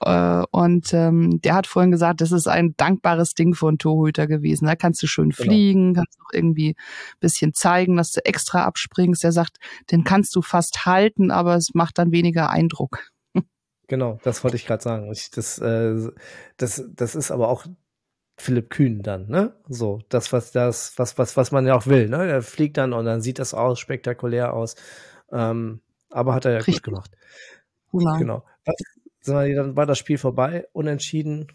und 0.05 0.93
ähm, 0.93 1.41
der 1.41 1.55
hat 1.55 1.67
vorhin 1.67 1.91
gesagt, 1.91 2.21
das 2.21 2.33
ist 2.33 2.47
ein 2.47 2.75
dankbares 2.77 3.35
Ding 3.35 3.55
für 3.55 3.69
einen 3.69 3.79
Torhüter 3.79 4.27
gewesen. 4.27 4.67
Da 4.67 4.77
kannst 4.77 5.03
du 5.03 5.07
schön 5.07 5.31
genau. 5.31 5.43
fliegen, 5.43 5.95
kannst 5.95 6.19
auch 6.21 6.33
irgendwie 6.33 6.77
bisschen 7.21 7.55
zeigen, 7.55 7.97
dass 7.97 8.13
du 8.13 8.25
extra 8.25 8.65
abspringst. 8.65 9.25
Er 9.25 9.33
sagt, 9.33 9.59
den 9.91 10.05
kannst 10.05 10.37
du 10.37 10.43
fast 10.43 10.87
halten, 10.87 11.31
aber 11.31 11.57
es 11.57 11.71
macht 11.75 11.99
dann 11.99 12.13
weniger 12.13 12.51
Eindruck. 12.51 13.11
Genau, 13.87 14.19
das 14.23 14.43
wollte 14.43 14.57
ich 14.57 14.67
gerade 14.67 14.83
sagen. 14.83 15.13
Ich, 15.13 15.31
das, 15.31 15.59
äh, 15.59 16.11
das, 16.57 16.85
das 16.95 17.15
ist 17.15 17.31
aber 17.31 17.49
auch 17.49 17.67
Philipp 18.37 18.71
Kühn 18.71 19.03
dann, 19.03 19.29
ne? 19.29 19.55
So, 19.69 20.01
das, 20.09 20.33
was 20.33 20.53
das, 20.53 20.95
was, 20.97 21.19
was, 21.19 21.37
was 21.37 21.53
man 21.53 21.67
ja 21.67 21.77
auch 21.77 21.87
will, 21.87 22.09
ne? 22.09 22.27
Er 22.27 22.43
fliegt 22.43 22.79
dann 22.79 22.93
und 22.93 23.05
dann 23.05 23.21
sieht 23.21 23.39
das 23.39 23.53
aus, 23.53 23.79
spektakulär 23.79 24.55
aus. 24.55 24.75
Ähm, 25.31 25.81
aber 26.11 26.35
hat 26.35 26.45
er 26.47 26.53
ja 26.53 26.57
Richtig. 26.59 26.77
gut 26.77 26.83
gemacht. 26.85 27.11
Genau. 27.93 28.19
genau. 28.19 28.45
Dann 29.27 29.77
war 29.77 29.87
das 29.87 29.99
Spiel 29.99 30.19
vorbei, 30.19 30.67
unentschieden. 30.73 31.49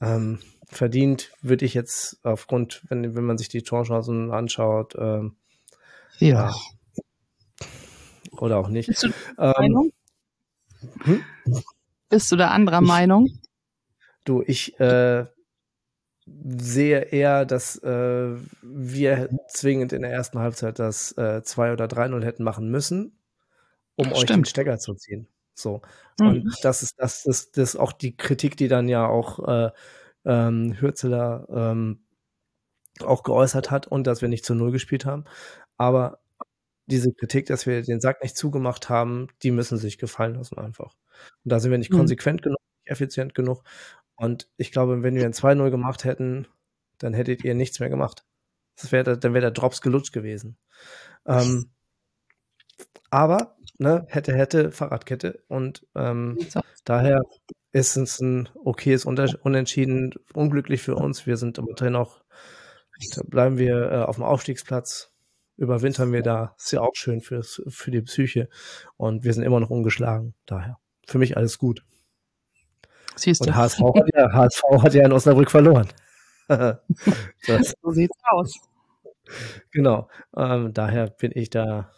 Ähm, 0.00 0.38
verdient 0.66 1.32
würde 1.42 1.64
ich 1.64 1.74
jetzt 1.74 2.24
aufgrund, 2.24 2.82
wenn, 2.88 3.14
wenn 3.16 3.24
man 3.24 3.38
sich 3.38 3.48
die 3.48 3.62
Torchancen 3.62 4.30
anschaut, 4.30 4.94
ähm, 4.98 5.36
ja. 6.18 6.54
Oder 8.32 8.58
auch 8.58 8.68
nicht. 8.68 8.88
Bist 8.88 9.02
du 9.02 9.08
ähm, 9.38 9.52
Meinung? 9.56 9.92
Hm? 11.02 11.24
Bist 12.08 12.30
du 12.30 12.36
da 12.36 12.48
anderer 12.48 12.82
ich, 12.82 12.88
Meinung? 12.88 13.28
Du, 14.24 14.42
ich 14.46 14.78
äh, 14.80 15.26
sehe 16.26 17.00
eher, 17.00 17.44
dass 17.44 17.76
äh, 17.82 18.36
wir 18.62 19.30
zwingend 19.48 19.92
in 19.92 20.02
der 20.02 20.12
ersten 20.12 20.38
Halbzeit 20.38 20.78
das 20.78 21.12
äh, 21.16 21.42
2 21.42 21.72
oder 21.72 21.86
3-0 21.86 22.24
hätten 22.24 22.44
machen 22.44 22.70
müssen, 22.70 23.18
um 23.96 24.06
Stimmt. 24.06 24.18
euch 24.18 24.26
den 24.26 24.44
Stecker 24.44 24.78
zu 24.78 24.94
ziehen. 24.94 25.26
So. 25.62 25.82
Mhm. 26.18 26.26
Und 26.26 26.56
das 26.62 26.82
ist, 26.82 26.94
das 26.98 27.24
das 27.24 27.48
ist 27.56 27.76
auch 27.76 27.92
die 27.92 28.16
Kritik, 28.16 28.56
die 28.56 28.68
dann 28.68 28.88
ja 28.88 29.06
auch 29.06 29.46
äh, 29.48 29.70
ähm, 30.24 30.76
Hürzeler 30.80 31.46
ähm, 31.50 32.04
auch 33.00 33.22
geäußert 33.22 33.70
hat 33.70 33.86
und 33.86 34.06
dass 34.06 34.20
wir 34.20 34.28
nicht 34.28 34.44
zu 34.44 34.54
Null 34.54 34.72
gespielt 34.72 35.06
haben. 35.06 35.24
Aber 35.76 36.20
diese 36.86 37.12
Kritik, 37.12 37.46
dass 37.46 37.66
wir 37.66 37.82
den 37.82 38.00
Sack 38.00 38.22
nicht 38.22 38.36
zugemacht 38.36 38.88
haben, 38.88 39.28
die 39.42 39.50
müssen 39.50 39.78
sich 39.78 39.98
gefallen 39.98 40.34
lassen 40.34 40.58
einfach. 40.58 40.94
Und 41.44 41.52
da 41.52 41.60
sind 41.60 41.70
wir 41.70 41.78
nicht 41.78 41.92
mhm. 41.92 41.98
konsequent 41.98 42.42
genug, 42.42 42.58
nicht 42.80 42.90
effizient 42.90 43.34
genug. 43.34 43.62
Und 44.16 44.48
ich 44.56 44.72
glaube, 44.72 45.02
wenn 45.02 45.14
wir 45.14 45.24
ein 45.24 45.32
2-0 45.32 45.70
gemacht 45.70 46.04
hätten, 46.04 46.46
dann 46.98 47.14
hättet 47.14 47.44
ihr 47.44 47.54
nichts 47.54 47.80
mehr 47.80 47.88
gemacht. 47.88 48.24
Das 48.76 48.92
wäre, 48.92 49.18
dann 49.18 49.34
wäre 49.34 49.42
der 49.42 49.50
Drops 49.50 49.80
gelutscht 49.80 50.12
gewesen. 50.12 50.58
Ähm, 51.26 51.70
aber, 53.10 53.56
ne, 53.80 54.06
hätte, 54.08 54.34
hätte, 54.34 54.70
Fahrradkette. 54.70 55.42
Und 55.48 55.86
ähm, 55.94 56.38
so. 56.48 56.60
daher 56.84 57.22
ist 57.72 57.96
es 57.96 58.20
ein 58.20 58.48
okayes 58.64 59.04
Unentschieden. 59.04 60.14
Unglücklich 60.34 60.82
für 60.82 60.94
uns. 60.94 61.26
Wir 61.26 61.36
sind 61.36 61.58
auch, 61.58 62.22
da 63.14 63.22
bleiben 63.24 63.58
wir 63.58 63.90
äh, 63.90 64.02
auf 64.02 64.16
dem 64.16 64.24
Aufstiegsplatz. 64.24 65.12
Überwintern 65.56 66.12
wir 66.12 66.22
da. 66.22 66.54
Ist 66.58 66.72
ja 66.72 66.80
auch 66.80 66.94
schön 66.94 67.20
fürs, 67.20 67.62
für 67.68 67.90
die 67.90 68.02
Psyche. 68.02 68.48
Und 68.96 69.24
wir 69.24 69.32
sind 69.34 69.42
immer 69.42 69.60
noch 69.60 69.70
ungeschlagen. 69.70 70.34
Daher. 70.46 70.78
Für 71.06 71.18
mich 71.18 71.36
alles 71.36 71.58
gut. 71.58 71.84
Siehst 73.16 73.44
du. 73.44 73.48
Und 73.48 73.56
HSV 73.56 73.80
hat 73.80 74.08
ja, 74.14 74.32
HSV 74.32 74.62
hat 74.82 74.94
ja 74.94 75.04
in 75.04 75.12
Osnabrück 75.12 75.50
verloren. 75.50 75.88
so 76.48 77.90
sieht's 77.90 78.16
aus. 78.30 78.60
Genau. 79.70 80.08
Ähm, 80.36 80.72
daher 80.72 81.08
bin 81.08 81.32
ich 81.34 81.50
da, 81.50 81.90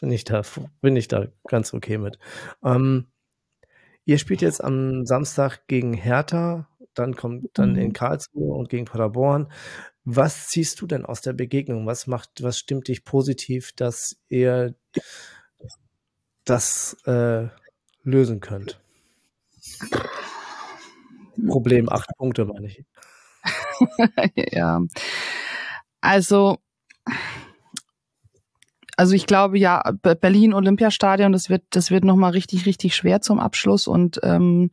bin 0.00 0.10
ich 0.10 0.24
da, 0.24 0.42
bin 0.80 0.96
ich 0.96 1.08
da 1.08 1.28
ganz 1.46 1.72
okay 1.74 1.98
mit. 1.98 2.18
Ähm, 2.64 3.06
ihr 4.04 4.18
spielt 4.18 4.42
jetzt 4.42 4.62
am 4.62 5.06
Samstag 5.06 5.66
gegen 5.66 5.92
Hertha, 5.92 6.68
dann 6.94 7.14
kommt 7.14 7.50
dann 7.54 7.72
mhm. 7.72 7.78
in 7.78 7.92
Karlsruhe 7.92 8.56
und 8.56 8.68
gegen 8.68 8.86
Paderborn. 8.86 9.50
Was 10.04 10.48
ziehst 10.48 10.80
du 10.80 10.86
denn 10.86 11.04
aus 11.04 11.20
der 11.20 11.34
Begegnung? 11.34 11.86
Was 11.86 12.06
macht, 12.06 12.42
was 12.42 12.58
stimmt 12.58 12.88
dich 12.88 13.04
positiv, 13.04 13.72
dass 13.72 14.16
ihr 14.28 14.74
das 16.44 16.96
äh, 17.04 17.48
lösen 18.02 18.40
könnt? 18.40 18.80
Problem 21.46 21.88
acht 21.88 22.10
Punkte, 22.16 22.46
meine 22.46 22.66
ich. 22.66 22.84
ja. 24.52 24.80
Also, 26.00 26.58
also 29.00 29.14
ich 29.14 29.24
glaube 29.24 29.58
ja, 29.58 29.82
Berlin 30.20 30.52
Olympiastadion, 30.52 31.32
das 31.32 31.48
wird, 31.48 31.62
das 31.70 31.90
wird 31.90 32.04
nochmal 32.04 32.32
richtig, 32.32 32.66
richtig 32.66 32.94
schwer 32.94 33.22
zum 33.22 33.40
Abschluss 33.40 33.86
und 33.86 34.20
ähm, 34.22 34.70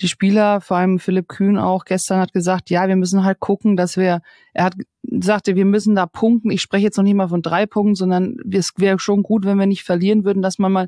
die 0.00 0.06
Spieler, 0.06 0.60
vor 0.60 0.76
allem 0.76 1.00
Philipp 1.00 1.26
Kühn 1.26 1.58
auch 1.58 1.84
gestern 1.84 2.20
hat 2.20 2.32
gesagt, 2.32 2.70
ja, 2.70 2.86
wir 2.86 2.94
müssen 2.94 3.24
halt 3.24 3.40
gucken, 3.40 3.76
dass 3.76 3.96
wir, 3.96 4.20
er 4.54 4.64
hat 4.66 4.74
sagte, 5.02 5.56
wir 5.56 5.64
müssen 5.64 5.96
da 5.96 6.06
punkten. 6.06 6.52
Ich 6.52 6.60
spreche 6.60 6.84
jetzt 6.84 6.96
noch 6.96 7.02
nicht 7.02 7.16
mal 7.16 7.26
von 7.26 7.42
drei 7.42 7.66
Punkten, 7.66 7.96
sondern 7.96 8.36
es 8.52 8.70
wäre 8.76 9.00
schon 9.00 9.24
gut, 9.24 9.44
wenn 9.44 9.58
wir 9.58 9.66
nicht 9.66 9.82
verlieren 9.82 10.24
würden, 10.24 10.42
dass 10.42 10.60
man 10.60 10.70
mal 10.70 10.86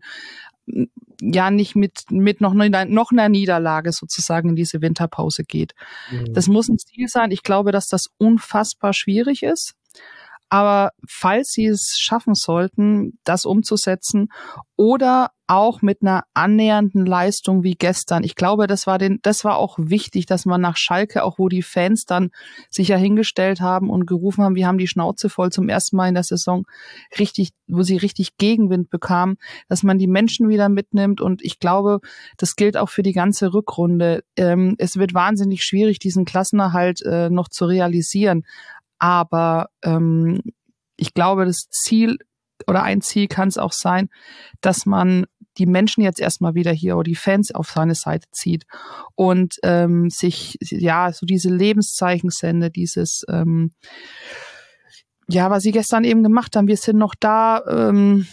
ja 1.20 1.50
nicht 1.50 1.74
mit, 1.74 2.02
mit 2.10 2.40
noch, 2.40 2.54
einer, 2.54 2.84
noch 2.84 3.10
einer 3.10 3.28
Niederlage 3.28 3.90
sozusagen 3.90 4.50
in 4.50 4.56
diese 4.56 4.82
Winterpause 4.82 5.42
geht. 5.42 5.72
Mhm. 6.12 6.32
Das 6.32 6.46
muss 6.46 6.68
ein 6.68 6.78
Ziel 6.78 7.08
sein. 7.08 7.32
Ich 7.32 7.42
glaube, 7.42 7.72
dass 7.72 7.88
das 7.88 8.06
unfassbar 8.18 8.92
schwierig 8.92 9.42
ist. 9.42 9.74
Aber 10.48 10.90
falls 11.06 11.50
sie 11.50 11.66
es 11.66 11.96
schaffen 11.98 12.34
sollten, 12.34 13.18
das 13.24 13.44
umzusetzen 13.44 14.28
oder 14.76 15.30
auch 15.48 15.80
mit 15.80 16.02
einer 16.02 16.24
annähernden 16.34 17.06
Leistung 17.06 17.62
wie 17.62 17.74
gestern. 17.74 18.22
Ich 18.22 18.34
glaube, 18.34 18.66
das 18.66 18.86
war 18.86 18.98
den, 18.98 19.18
das 19.22 19.44
war 19.44 19.56
auch 19.56 19.78
wichtig, 19.80 20.26
dass 20.26 20.44
man 20.44 20.60
nach 20.60 20.76
Schalke, 20.76 21.24
auch 21.24 21.38
wo 21.38 21.48
die 21.48 21.62
Fans 21.62 22.04
dann 22.04 22.30
sich 22.70 22.88
ja 22.88 22.96
hingestellt 22.98 23.62
haben 23.62 23.88
und 23.88 24.06
gerufen 24.06 24.44
haben, 24.44 24.54
wir 24.54 24.66
haben 24.66 24.76
die 24.76 24.86
Schnauze 24.86 25.30
voll 25.30 25.50
zum 25.50 25.70
ersten 25.70 25.96
Mal 25.96 26.08
in 26.08 26.14
der 26.14 26.22
Saison 26.22 26.66
richtig, 27.18 27.50
wo 27.66 27.82
sie 27.82 27.96
richtig 27.96 28.36
Gegenwind 28.36 28.90
bekamen, 28.90 29.36
dass 29.68 29.82
man 29.82 29.98
die 29.98 30.06
Menschen 30.06 30.50
wieder 30.50 30.68
mitnimmt. 30.68 31.22
Und 31.22 31.42
ich 31.42 31.58
glaube, 31.58 32.00
das 32.36 32.54
gilt 32.54 32.76
auch 32.76 32.90
für 32.90 33.02
die 33.02 33.14
ganze 33.14 33.54
Rückrunde. 33.54 34.24
Ähm, 34.36 34.74
es 34.76 34.98
wird 34.98 35.14
wahnsinnig 35.14 35.64
schwierig, 35.64 35.98
diesen 35.98 36.26
Klassenerhalt 36.26 37.00
äh, 37.02 37.30
noch 37.30 37.48
zu 37.48 37.64
realisieren. 37.64 38.44
Aber 38.98 39.70
ähm, 39.82 40.40
ich 40.96 41.14
glaube, 41.14 41.44
das 41.44 41.68
Ziel 41.70 42.18
oder 42.66 42.82
ein 42.82 43.00
Ziel 43.00 43.28
kann 43.28 43.48
es 43.48 43.58
auch 43.58 43.72
sein, 43.72 44.08
dass 44.60 44.84
man 44.84 45.26
die 45.58 45.66
Menschen 45.66 46.02
jetzt 46.02 46.20
erstmal 46.20 46.54
wieder 46.54 46.72
hier 46.72 46.96
oder 46.96 47.04
die 47.04 47.16
Fans 47.16 47.52
auf 47.54 47.70
seine 47.70 47.94
Seite 47.94 48.28
zieht 48.30 48.64
und 49.14 49.56
ähm, 49.64 50.08
sich 50.10 50.56
ja 50.60 51.12
so 51.12 51.26
diese 51.26 51.50
Lebenszeichen 51.50 52.30
sendet, 52.30 52.76
dieses 52.76 53.24
ähm, 53.28 53.72
ja, 55.28 55.50
was 55.50 55.62
sie 55.62 55.72
gestern 55.72 56.04
eben 56.04 56.22
gemacht 56.22 56.56
haben, 56.56 56.68
wir 56.68 56.76
sind 56.76 56.96
noch 56.96 57.14
da 57.14 57.62
ähm, 57.68 58.26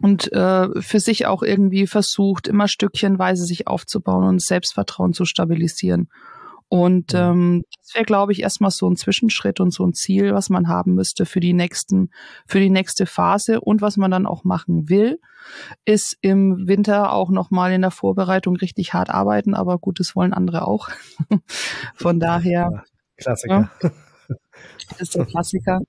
und 0.00 0.32
äh, 0.32 0.80
für 0.80 1.00
sich 1.00 1.26
auch 1.26 1.42
irgendwie 1.42 1.86
versucht, 1.86 2.48
immer 2.48 2.68
stückchenweise 2.68 3.44
sich 3.44 3.66
aufzubauen 3.66 4.24
und 4.24 4.42
Selbstvertrauen 4.42 5.12
zu 5.12 5.24
stabilisieren. 5.24 6.08
Und 6.68 7.14
ähm, 7.14 7.62
das 7.80 7.94
wäre, 7.94 8.04
glaube 8.04 8.32
ich, 8.32 8.42
erstmal 8.42 8.72
so 8.72 8.88
ein 8.90 8.96
Zwischenschritt 8.96 9.60
und 9.60 9.72
so 9.72 9.86
ein 9.86 9.92
Ziel, 9.92 10.34
was 10.34 10.50
man 10.50 10.66
haben 10.66 10.94
müsste 10.94 11.24
für 11.24 11.38
die 11.38 11.52
nächsten, 11.52 12.10
für 12.46 12.58
die 12.58 12.70
nächste 12.70 13.06
Phase 13.06 13.60
und 13.60 13.82
was 13.82 13.96
man 13.96 14.10
dann 14.10 14.26
auch 14.26 14.42
machen 14.42 14.88
will, 14.88 15.20
ist 15.84 16.16
im 16.22 16.66
Winter 16.66 17.12
auch 17.12 17.30
nochmal 17.30 17.72
in 17.72 17.82
der 17.82 17.92
Vorbereitung 17.92 18.56
richtig 18.56 18.94
hart 18.94 19.10
arbeiten, 19.10 19.54
aber 19.54 19.78
gut, 19.78 20.00
das 20.00 20.16
wollen 20.16 20.32
andere 20.32 20.66
auch. 20.66 20.88
Von 21.94 22.18
daher. 22.18 22.84
Klassiker. 23.16 23.70
Ja, 23.80 23.90
das 24.88 25.00
ist 25.00 25.14
der 25.14 25.26
Klassiker. 25.26 25.80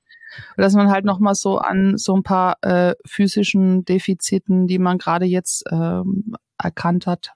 Dass 0.57 0.73
man 0.73 0.91
halt 0.91 1.05
nochmal 1.05 1.33
so 1.33 1.57
an 1.57 1.97
so 1.97 2.15
ein 2.15 2.21
paar 2.21 2.57
äh, 2.61 2.93
physischen 3.05 3.83
Defiziten, 3.85 4.67
die 4.67 4.77
man 4.77 4.99
gerade 4.99 5.25
jetzt 5.25 5.63
ähm, 5.71 6.35
erkannt 6.59 7.07
hat, 7.07 7.33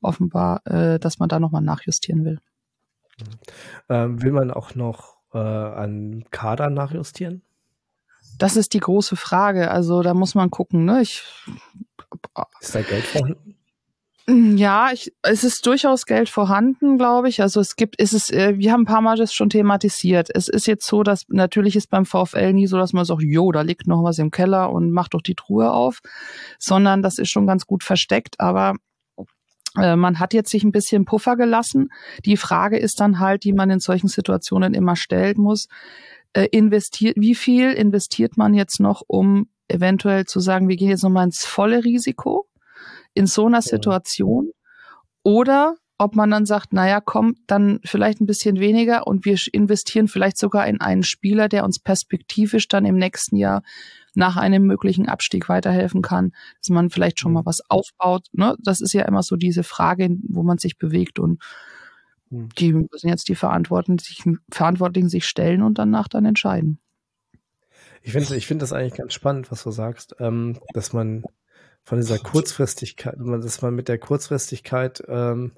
offenbar, 0.00 0.66
äh, 0.66 0.98
dass 0.98 1.18
man 1.18 1.28
da 1.28 1.38
nochmal 1.38 1.62
nachjustieren 1.62 2.24
will. 2.24 2.40
Ähm, 3.88 4.22
will 4.22 4.32
man 4.32 4.50
auch 4.50 4.74
noch 4.74 5.16
äh, 5.32 5.38
an 5.38 6.24
Kader 6.30 6.70
nachjustieren? 6.70 7.42
Das 8.38 8.56
ist 8.56 8.72
die 8.72 8.80
große 8.80 9.16
Frage. 9.16 9.70
Also 9.70 10.02
da 10.02 10.14
muss 10.14 10.34
man 10.34 10.50
gucken. 10.50 10.84
Ne? 10.84 11.02
Ich, 11.02 11.22
ist 12.60 12.74
da 12.74 12.82
Geld 12.82 13.04
vorhanden? 13.04 13.56
Ja, 14.56 14.90
ich, 14.92 15.12
es 15.22 15.42
ist 15.44 15.66
durchaus 15.66 16.06
Geld 16.06 16.28
vorhanden, 16.28 16.98
glaube 16.98 17.28
ich. 17.28 17.42
Also 17.42 17.60
es 17.60 17.74
gibt, 17.74 18.00
ist 18.00 18.12
es, 18.12 18.30
äh, 18.30 18.56
wir 18.58 18.72
haben 18.72 18.82
ein 18.82 18.86
paar 18.86 19.00
Mal 19.00 19.16
das 19.16 19.34
schon 19.34 19.50
thematisiert. 19.50 20.28
Es 20.32 20.48
ist 20.48 20.66
jetzt 20.66 20.86
so, 20.86 21.02
dass 21.02 21.24
natürlich 21.28 21.74
ist 21.74 21.90
beim 21.90 22.06
VfL 22.06 22.52
nie 22.52 22.66
so, 22.66 22.76
dass 22.76 22.92
man 22.92 23.04
sagt, 23.04 23.22
jo, 23.22 23.50
da 23.50 23.62
liegt 23.62 23.88
noch 23.88 24.04
was 24.04 24.18
im 24.18 24.30
Keller 24.30 24.70
und 24.70 24.92
macht 24.92 25.14
doch 25.14 25.22
die 25.22 25.34
Truhe 25.34 25.72
auf, 25.72 26.00
sondern 26.58 27.02
das 27.02 27.18
ist 27.18 27.30
schon 27.30 27.46
ganz 27.46 27.66
gut 27.66 27.82
versteckt. 27.82 28.38
Aber 28.38 28.74
man 29.74 30.18
hat 30.18 30.34
jetzt 30.34 30.50
sich 30.50 30.64
ein 30.64 30.72
bisschen 30.72 31.04
Puffer 31.04 31.36
gelassen. 31.36 31.90
Die 32.24 32.36
Frage 32.36 32.78
ist 32.78 33.00
dann 33.00 33.20
halt, 33.20 33.44
die 33.44 33.52
man 33.52 33.70
in 33.70 33.80
solchen 33.80 34.08
Situationen 34.08 34.74
immer 34.74 34.96
stellen 34.96 35.36
muss, 35.38 35.68
äh, 36.32 36.46
investiert, 36.50 37.16
wie 37.18 37.34
viel 37.34 37.72
investiert 37.72 38.36
man 38.36 38.54
jetzt 38.54 38.80
noch, 38.80 39.02
um 39.06 39.48
eventuell 39.68 40.24
zu 40.26 40.40
sagen, 40.40 40.68
wir 40.68 40.76
gehen 40.76 40.90
jetzt 40.90 41.04
nochmal 41.04 41.24
ins 41.24 41.44
volle 41.44 41.84
Risiko 41.84 42.48
in 43.14 43.26
so 43.26 43.46
einer 43.46 43.62
Situation 43.62 44.50
oder 45.22 45.76
ob 45.98 46.16
man 46.16 46.30
dann 46.30 46.46
sagt, 46.46 46.72
naja, 46.72 47.00
komm, 47.04 47.34
dann 47.46 47.78
vielleicht 47.84 48.22
ein 48.22 48.26
bisschen 48.26 48.58
weniger 48.58 49.06
und 49.06 49.26
wir 49.26 49.36
investieren 49.52 50.08
vielleicht 50.08 50.38
sogar 50.38 50.66
in 50.66 50.80
einen 50.80 51.02
Spieler, 51.02 51.48
der 51.48 51.62
uns 51.62 51.78
perspektivisch 51.78 52.68
dann 52.68 52.86
im 52.86 52.96
nächsten 52.96 53.36
Jahr 53.36 53.62
nach 54.14 54.36
einem 54.36 54.64
möglichen 54.64 55.08
Abstieg 55.08 55.48
weiterhelfen 55.48 56.02
kann, 56.02 56.32
dass 56.60 56.70
man 56.70 56.90
vielleicht 56.90 57.20
schon 57.20 57.32
mal 57.32 57.42
mhm. 57.42 57.46
was 57.46 57.60
aufbaut. 57.68 58.26
Ne? 58.32 58.56
Das 58.62 58.80
ist 58.80 58.92
ja 58.92 59.02
immer 59.02 59.22
so 59.22 59.36
diese 59.36 59.62
Frage, 59.62 60.16
wo 60.28 60.42
man 60.42 60.58
sich 60.58 60.78
bewegt 60.78 61.18
und 61.18 61.42
mhm. 62.30 62.48
die 62.58 62.72
müssen 62.72 63.08
jetzt 63.08 63.28
die 63.28 63.34
Verantwortlichen, 63.34 64.40
Verantwortlichen 64.50 65.08
sich 65.08 65.26
stellen 65.26 65.62
und 65.62 65.78
danach 65.78 66.08
dann 66.08 66.24
entscheiden. 66.24 66.78
Ich 68.02 68.12
finde 68.12 68.34
ich 68.34 68.46
finde 68.46 68.62
das 68.62 68.72
eigentlich 68.72 68.94
ganz 68.94 69.12
spannend, 69.12 69.50
was 69.50 69.62
du 69.62 69.70
sagst, 69.70 70.16
ähm, 70.20 70.58
dass 70.72 70.92
man 70.92 71.22
von 71.82 71.98
dieser 71.98 72.18
Kurzfristigkeit, 72.18 73.14
dass 73.18 73.62
man 73.62 73.74
mit 73.74 73.88
der 73.88 73.98
Kurzfristigkeit 73.98 75.02
ähm, 75.08 75.52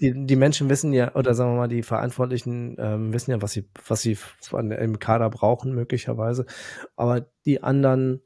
die, 0.00 0.26
die 0.26 0.36
Menschen 0.36 0.68
wissen 0.68 0.92
ja, 0.92 1.14
oder 1.14 1.34
sagen 1.34 1.52
wir 1.52 1.56
mal, 1.56 1.68
die 1.68 1.82
Verantwortlichen 1.82 2.76
ähm, 2.78 3.12
wissen 3.12 3.30
ja, 3.30 3.40
was 3.42 3.52
sie, 3.52 3.68
was 3.86 4.02
sie 4.02 4.16
von, 4.16 4.70
im 4.70 4.98
Kader 4.98 5.30
brauchen, 5.30 5.74
möglicherweise. 5.74 6.46
Aber 6.96 7.26
die 7.44 7.62
anderen 7.62 8.20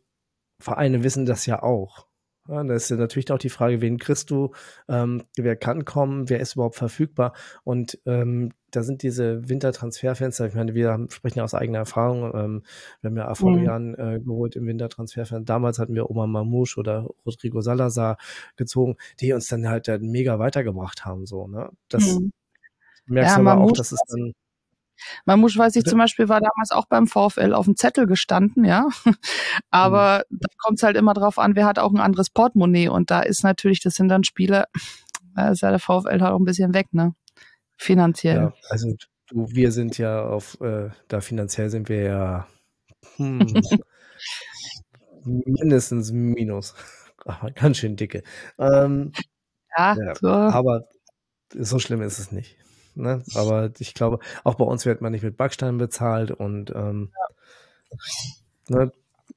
Vereine 0.60 1.04
wissen 1.04 1.26
das 1.26 1.46
ja 1.46 1.62
auch. 1.62 2.06
Ja, 2.48 2.64
da 2.64 2.74
ist 2.74 2.88
ja 2.88 2.96
natürlich 2.96 3.30
auch 3.30 3.38
die 3.38 3.50
Frage, 3.50 3.82
wen 3.82 3.98
kriegst 3.98 4.30
du, 4.30 4.52
ähm, 4.88 5.24
wer 5.36 5.54
kann 5.56 5.84
kommen, 5.84 6.30
wer 6.30 6.40
ist 6.40 6.54
überhaupt 6.54 6.76
verfügbar. 6.76 7.34
Und 7.62 8.00
ähm, 8.06 8.52
da 8.70 8.82
sind 8.82 9.02
diese 9.02 9.48
Wintertransferfenster, 9.48 10.46
ich 10.46 10.54
meine, 10.54 10.74
wir 10.74 10.90
haben, 10.90 11.10
sprechen 11.10 11.38
ja 11.38 11.44
aus 11.44 11.54
eigener 11.54 11.78
Erfahrung, 11.78 12.24
ähm, 12.34 12.62
wir 13.00 13.10
haben 13.10 13.16
ja 13.16 13.28
Aforian 13.28 13.90
mhm. 13.90 13.98
äh, 13.98 14.20
geholt 14.20 14.56
im 14.56 14.66
Wintertransferfenster. 14.66 15.44
Damals 15.44 15.78
hatten 15.78 15.94
wir 15.94 16.10
Omar 16.10 16.26
Mamouche 16.26 16.78
oder 16.78 17.08
Rodrigo 17.24 17.60
Salazar 17.60 18.18
gezogen, 18.56 18.96
die 19.20 19.32
uns 19.32 19.48
dann 19.48 19.68
halt 19.68 19.88
äh, 19.88 19.98
mega 19.98 20.38
weitergebracht 20.38 21.04
haben. 21.04 21.26
So, 21.26 21.46
ne? 21.46 21.70
Das 21.88 22.18
mhm. 22.18 22.32
merkst 23.06 23.36
ja, 23.36 23.42
du 23.42 23.48
aber 23.48 23.62
auch, 23.62 23.72
dass 23.72 23.92
es 23.92 24.00
dann 24.08 24.32
Mamouche, 25.24 25.58
weiß 25.58 25.76
ich 25.76 25.84
zum 25.84 25.98
Beispiel, 25.98 26.28
war 26.28 26.40
damals 26.40 26.70
auch 26.72 26.86
beim 26.86 27.06
VfL 27.06 27.54
auf 27.54 27.66
dem 27.66 27.76
Zettel 27.76 28.06
gestanden, 28.06 28.64
ja. 28.64 28.88
Aber 29.70 30.24
mhm. 30.28 30.38
da 30.40 30.48
kommt 30.58 30.78
es 30.78 30.82
halt 30.82 30.96
immer 30.96 31.14
drauf 31.14 31.38
an, 31.38 31.56
wer 31.56 31.66
hat 31.66 31.78
auch 31.78 31.92
ein 31.92 32.00
anderes 32.00 32.30
Portemonnaie. 32.30 32.88
Und 32.88 33.10
da 33.10 33.20
ist 33.20 33.44
natürlich, 33.44 33.80
das 33.80 33.94
sind 33.94 34.08
dann 34.08 34.24
Spiele, 34.24 34.64
da 35.36 35.50
ist 35.50 35.62
ja 35.62 35.70
der 35.70 35.78
VfL 35.78 36.20
halt 36.20 36.22
auch 36.22 36.38
ein 36.38 36.44
bisschen 36.44 36.74
weg, 36.74 36.88
ne? 36.92 37.14
Finanziell. 37.78 38.36
Ja, 38.36 38.52
also 38.68 38.94
du, 39.28 39.48
wir 39.50 39.72
sind 39.72 39.98
ja 39.98 40.22
auf, 40.24 40.60
äh, 40.60 40.90
da 41.08 41.20
finanziell 41.20 41.70
sind 41.70 41.88
wir 41.88 42.02
ja 42.02 42.46
hm, 43.16 43.54
mindestens 45.24 46.12
Minus. 46.12 46.74
Aber 47.24 47.50
ganz 47.50 47.78
schön 47.78 47.96
dicke. 47.96 48.22
Ähm, 48.58 49.12
Ja, 49.76 49.96
ja, 49.96 50.14
so. 50.14 50.28
aber 50.28 50.88
so 51.54 51.78
schlimm 51.78 52.02
ist 52.02 52.18
es 52.18 52.32
nicht. 52.32 52.56
Ne? 52.94 53.22
Aber 53.34 53.70
ich 53.78 53.94
glaube, 53.94 54.20
auch 54.44 54.56
bei 54.56 54.64
uns 54.64 54.86
wird 54.86 55.00
man 55.02 55.12
nicht 55.12 55.22
mit 55.24 55.36
Backsteinen 55.36 55.78
bezahlt 55.78 56.30
und 56.32 56.70
ähm, 56.74 57.12
ne, 58.68 58.92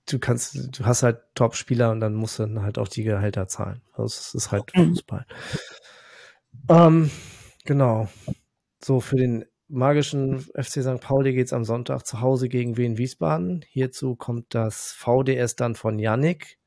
du 0.09 0.19
kannst, 0.19 0.77
du 0.79 0.85
hast 0.85 1.03
halt 1.03 1.19
Top-Spieler 1.35 1.91
und 1.91 1.99
dann 1.99 2.13
musst 2.15 2.39
du 2.39 2.43
dann 2.43 2.61
halt 2.63 2.77
auch 2.77 2.87
die 2.87 3.03
Gehälter 3.03 3.47
zahlen. 3.47 3.81
Das 3.95 4.33
ist 4.33 4.51
halt 4.51 4.63
Mhm. 4.75 4.89
Fußball. 4.95 5.25
Ähm, 6.69 7.11
genau. 7.65 8.09
So, 8.83 8.99
für 8.99 9.17
den 9.17 9.45
magischen 9.67 10.39
FC 10.39 10.81
St. 10.83 10.99
Pauli 10.99 11.33
geht's 11.33 11.53
am 11.53 11.63
Sonntag 11.63 12.05
zu 12.05 12.21
Hause 12.21 12.49
gegen 12.49 12.77
Wien 12.77 12.97
Wiesbaden. 12.97 13.63
Hierzu 13.69 14.15
kommt 14.15 14.53
das 14.53 14.91
VDS 14.91 15.55
dann 15.55 15.75
von 15.75 15.97
Yannick. 15.97 16.59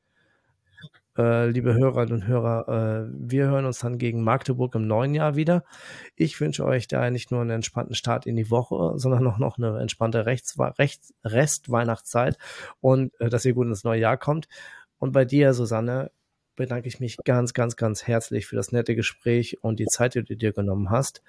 Äh, 1.16 1.46
liebe 1.50 1.74
Hörerinnen 1.74 2.14
und 2.14 2.26
Hörer, 2.26 3.06
äh, 3.06 3.10
wir 3.12 3.46
hören 3.46 3.66
uns 3.66 3.78
dann 3.78 3.98
gegen 3.98 4.24
Magdeburg 4.24 4.74
im 4.74 4.88
neuen 4.88 5.14
Jahr 5.14 5.36
wieder. 5.36 5.62
Ich 6.16 6.40
wünsche 6.40 6.64
euch 6.64 6.88
da 6.88 7.08
nicht 7.10 7.30
nur 7.30 7.40
einen 7.40 7.50
entspannten 7.50 7.94
Start 7.94 8.26
in 8.26 8.34
die 8.34 8.50
Woche, 8.50 8.98
sondern 8.98 9.24
auch 9.28 9.38
noch 9.38 9.56
eine 9.56 9.78
entspannte 9.78 10.26
Rechts 10.26 10.58
Rechts 10.58 11.14
Rest-Weihnachtszeit 11.22 12.36
und 12.80 13.12
äh, 13.20 13.28
dass 13.28 13.44
ihr 13.44 13.54
gut 13.54 13.68
ins 13.68 13.84
neue 13.84 14.00
Jahr 14.00 14.16
kommt. 14.16 14.48
Und 14.98 15.12
bei 15.12 15.24
dir, 15.24 15.54
Susanne, 15.54 16.10
bedanke 16.56 16.88
ich 16.88 17.00
mich 17.00 17.16
ganz, 17.24 17.52
ganz, 17.54 17.76
ganz 17.76 18.06
herzlich 18.06 18.46
für 18.46 18.56
das 18.56 18.72
nette 18.72 18.94
Gespräch 18.94 19.62
und 19.62 19.78
die 19.80 19.86
Zeit, 19.86 20.14
die 20.14 20.22
du 20.22 20.36
dir 20.36 20.52
genommen 20.52 20.90
hast. 20.90 21.22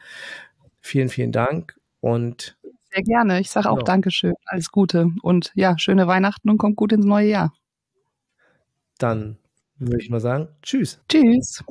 Vielen, 0.82 1.10
vielen 1.10 1.32
Dank 1.32 1.80
und 2.00 2.58
Sehr 2.92 3.04
gerne. 3.04 3.40
Ich 3.40 3.50
sage 3.50 3.70
auch 3.70 3.76
Genau. 3.76 3.86
Dankeschön. 3.86 4.34
Alles 4.46 4.72
Gute. 4.72 5.10
Und 5.22 5.52
ja, 5.56 5.78
schöne 5.78 6.08
Weihnachten 6.08 6.50
und 6.50 6.58
kommt 6.58 6.76
gut 6.78 6.94
ins 6.94 7.06
neue 7.06 7.28
Jahr. 7.30 7.54
dann 8.98 9.38
würde 9.78 10.02
ich 10.02 10.10
mal 10.10 10.22
sagen, 10.22 10.48
tschüss. 10.62 11.02
Tschüss. 11.10 11.64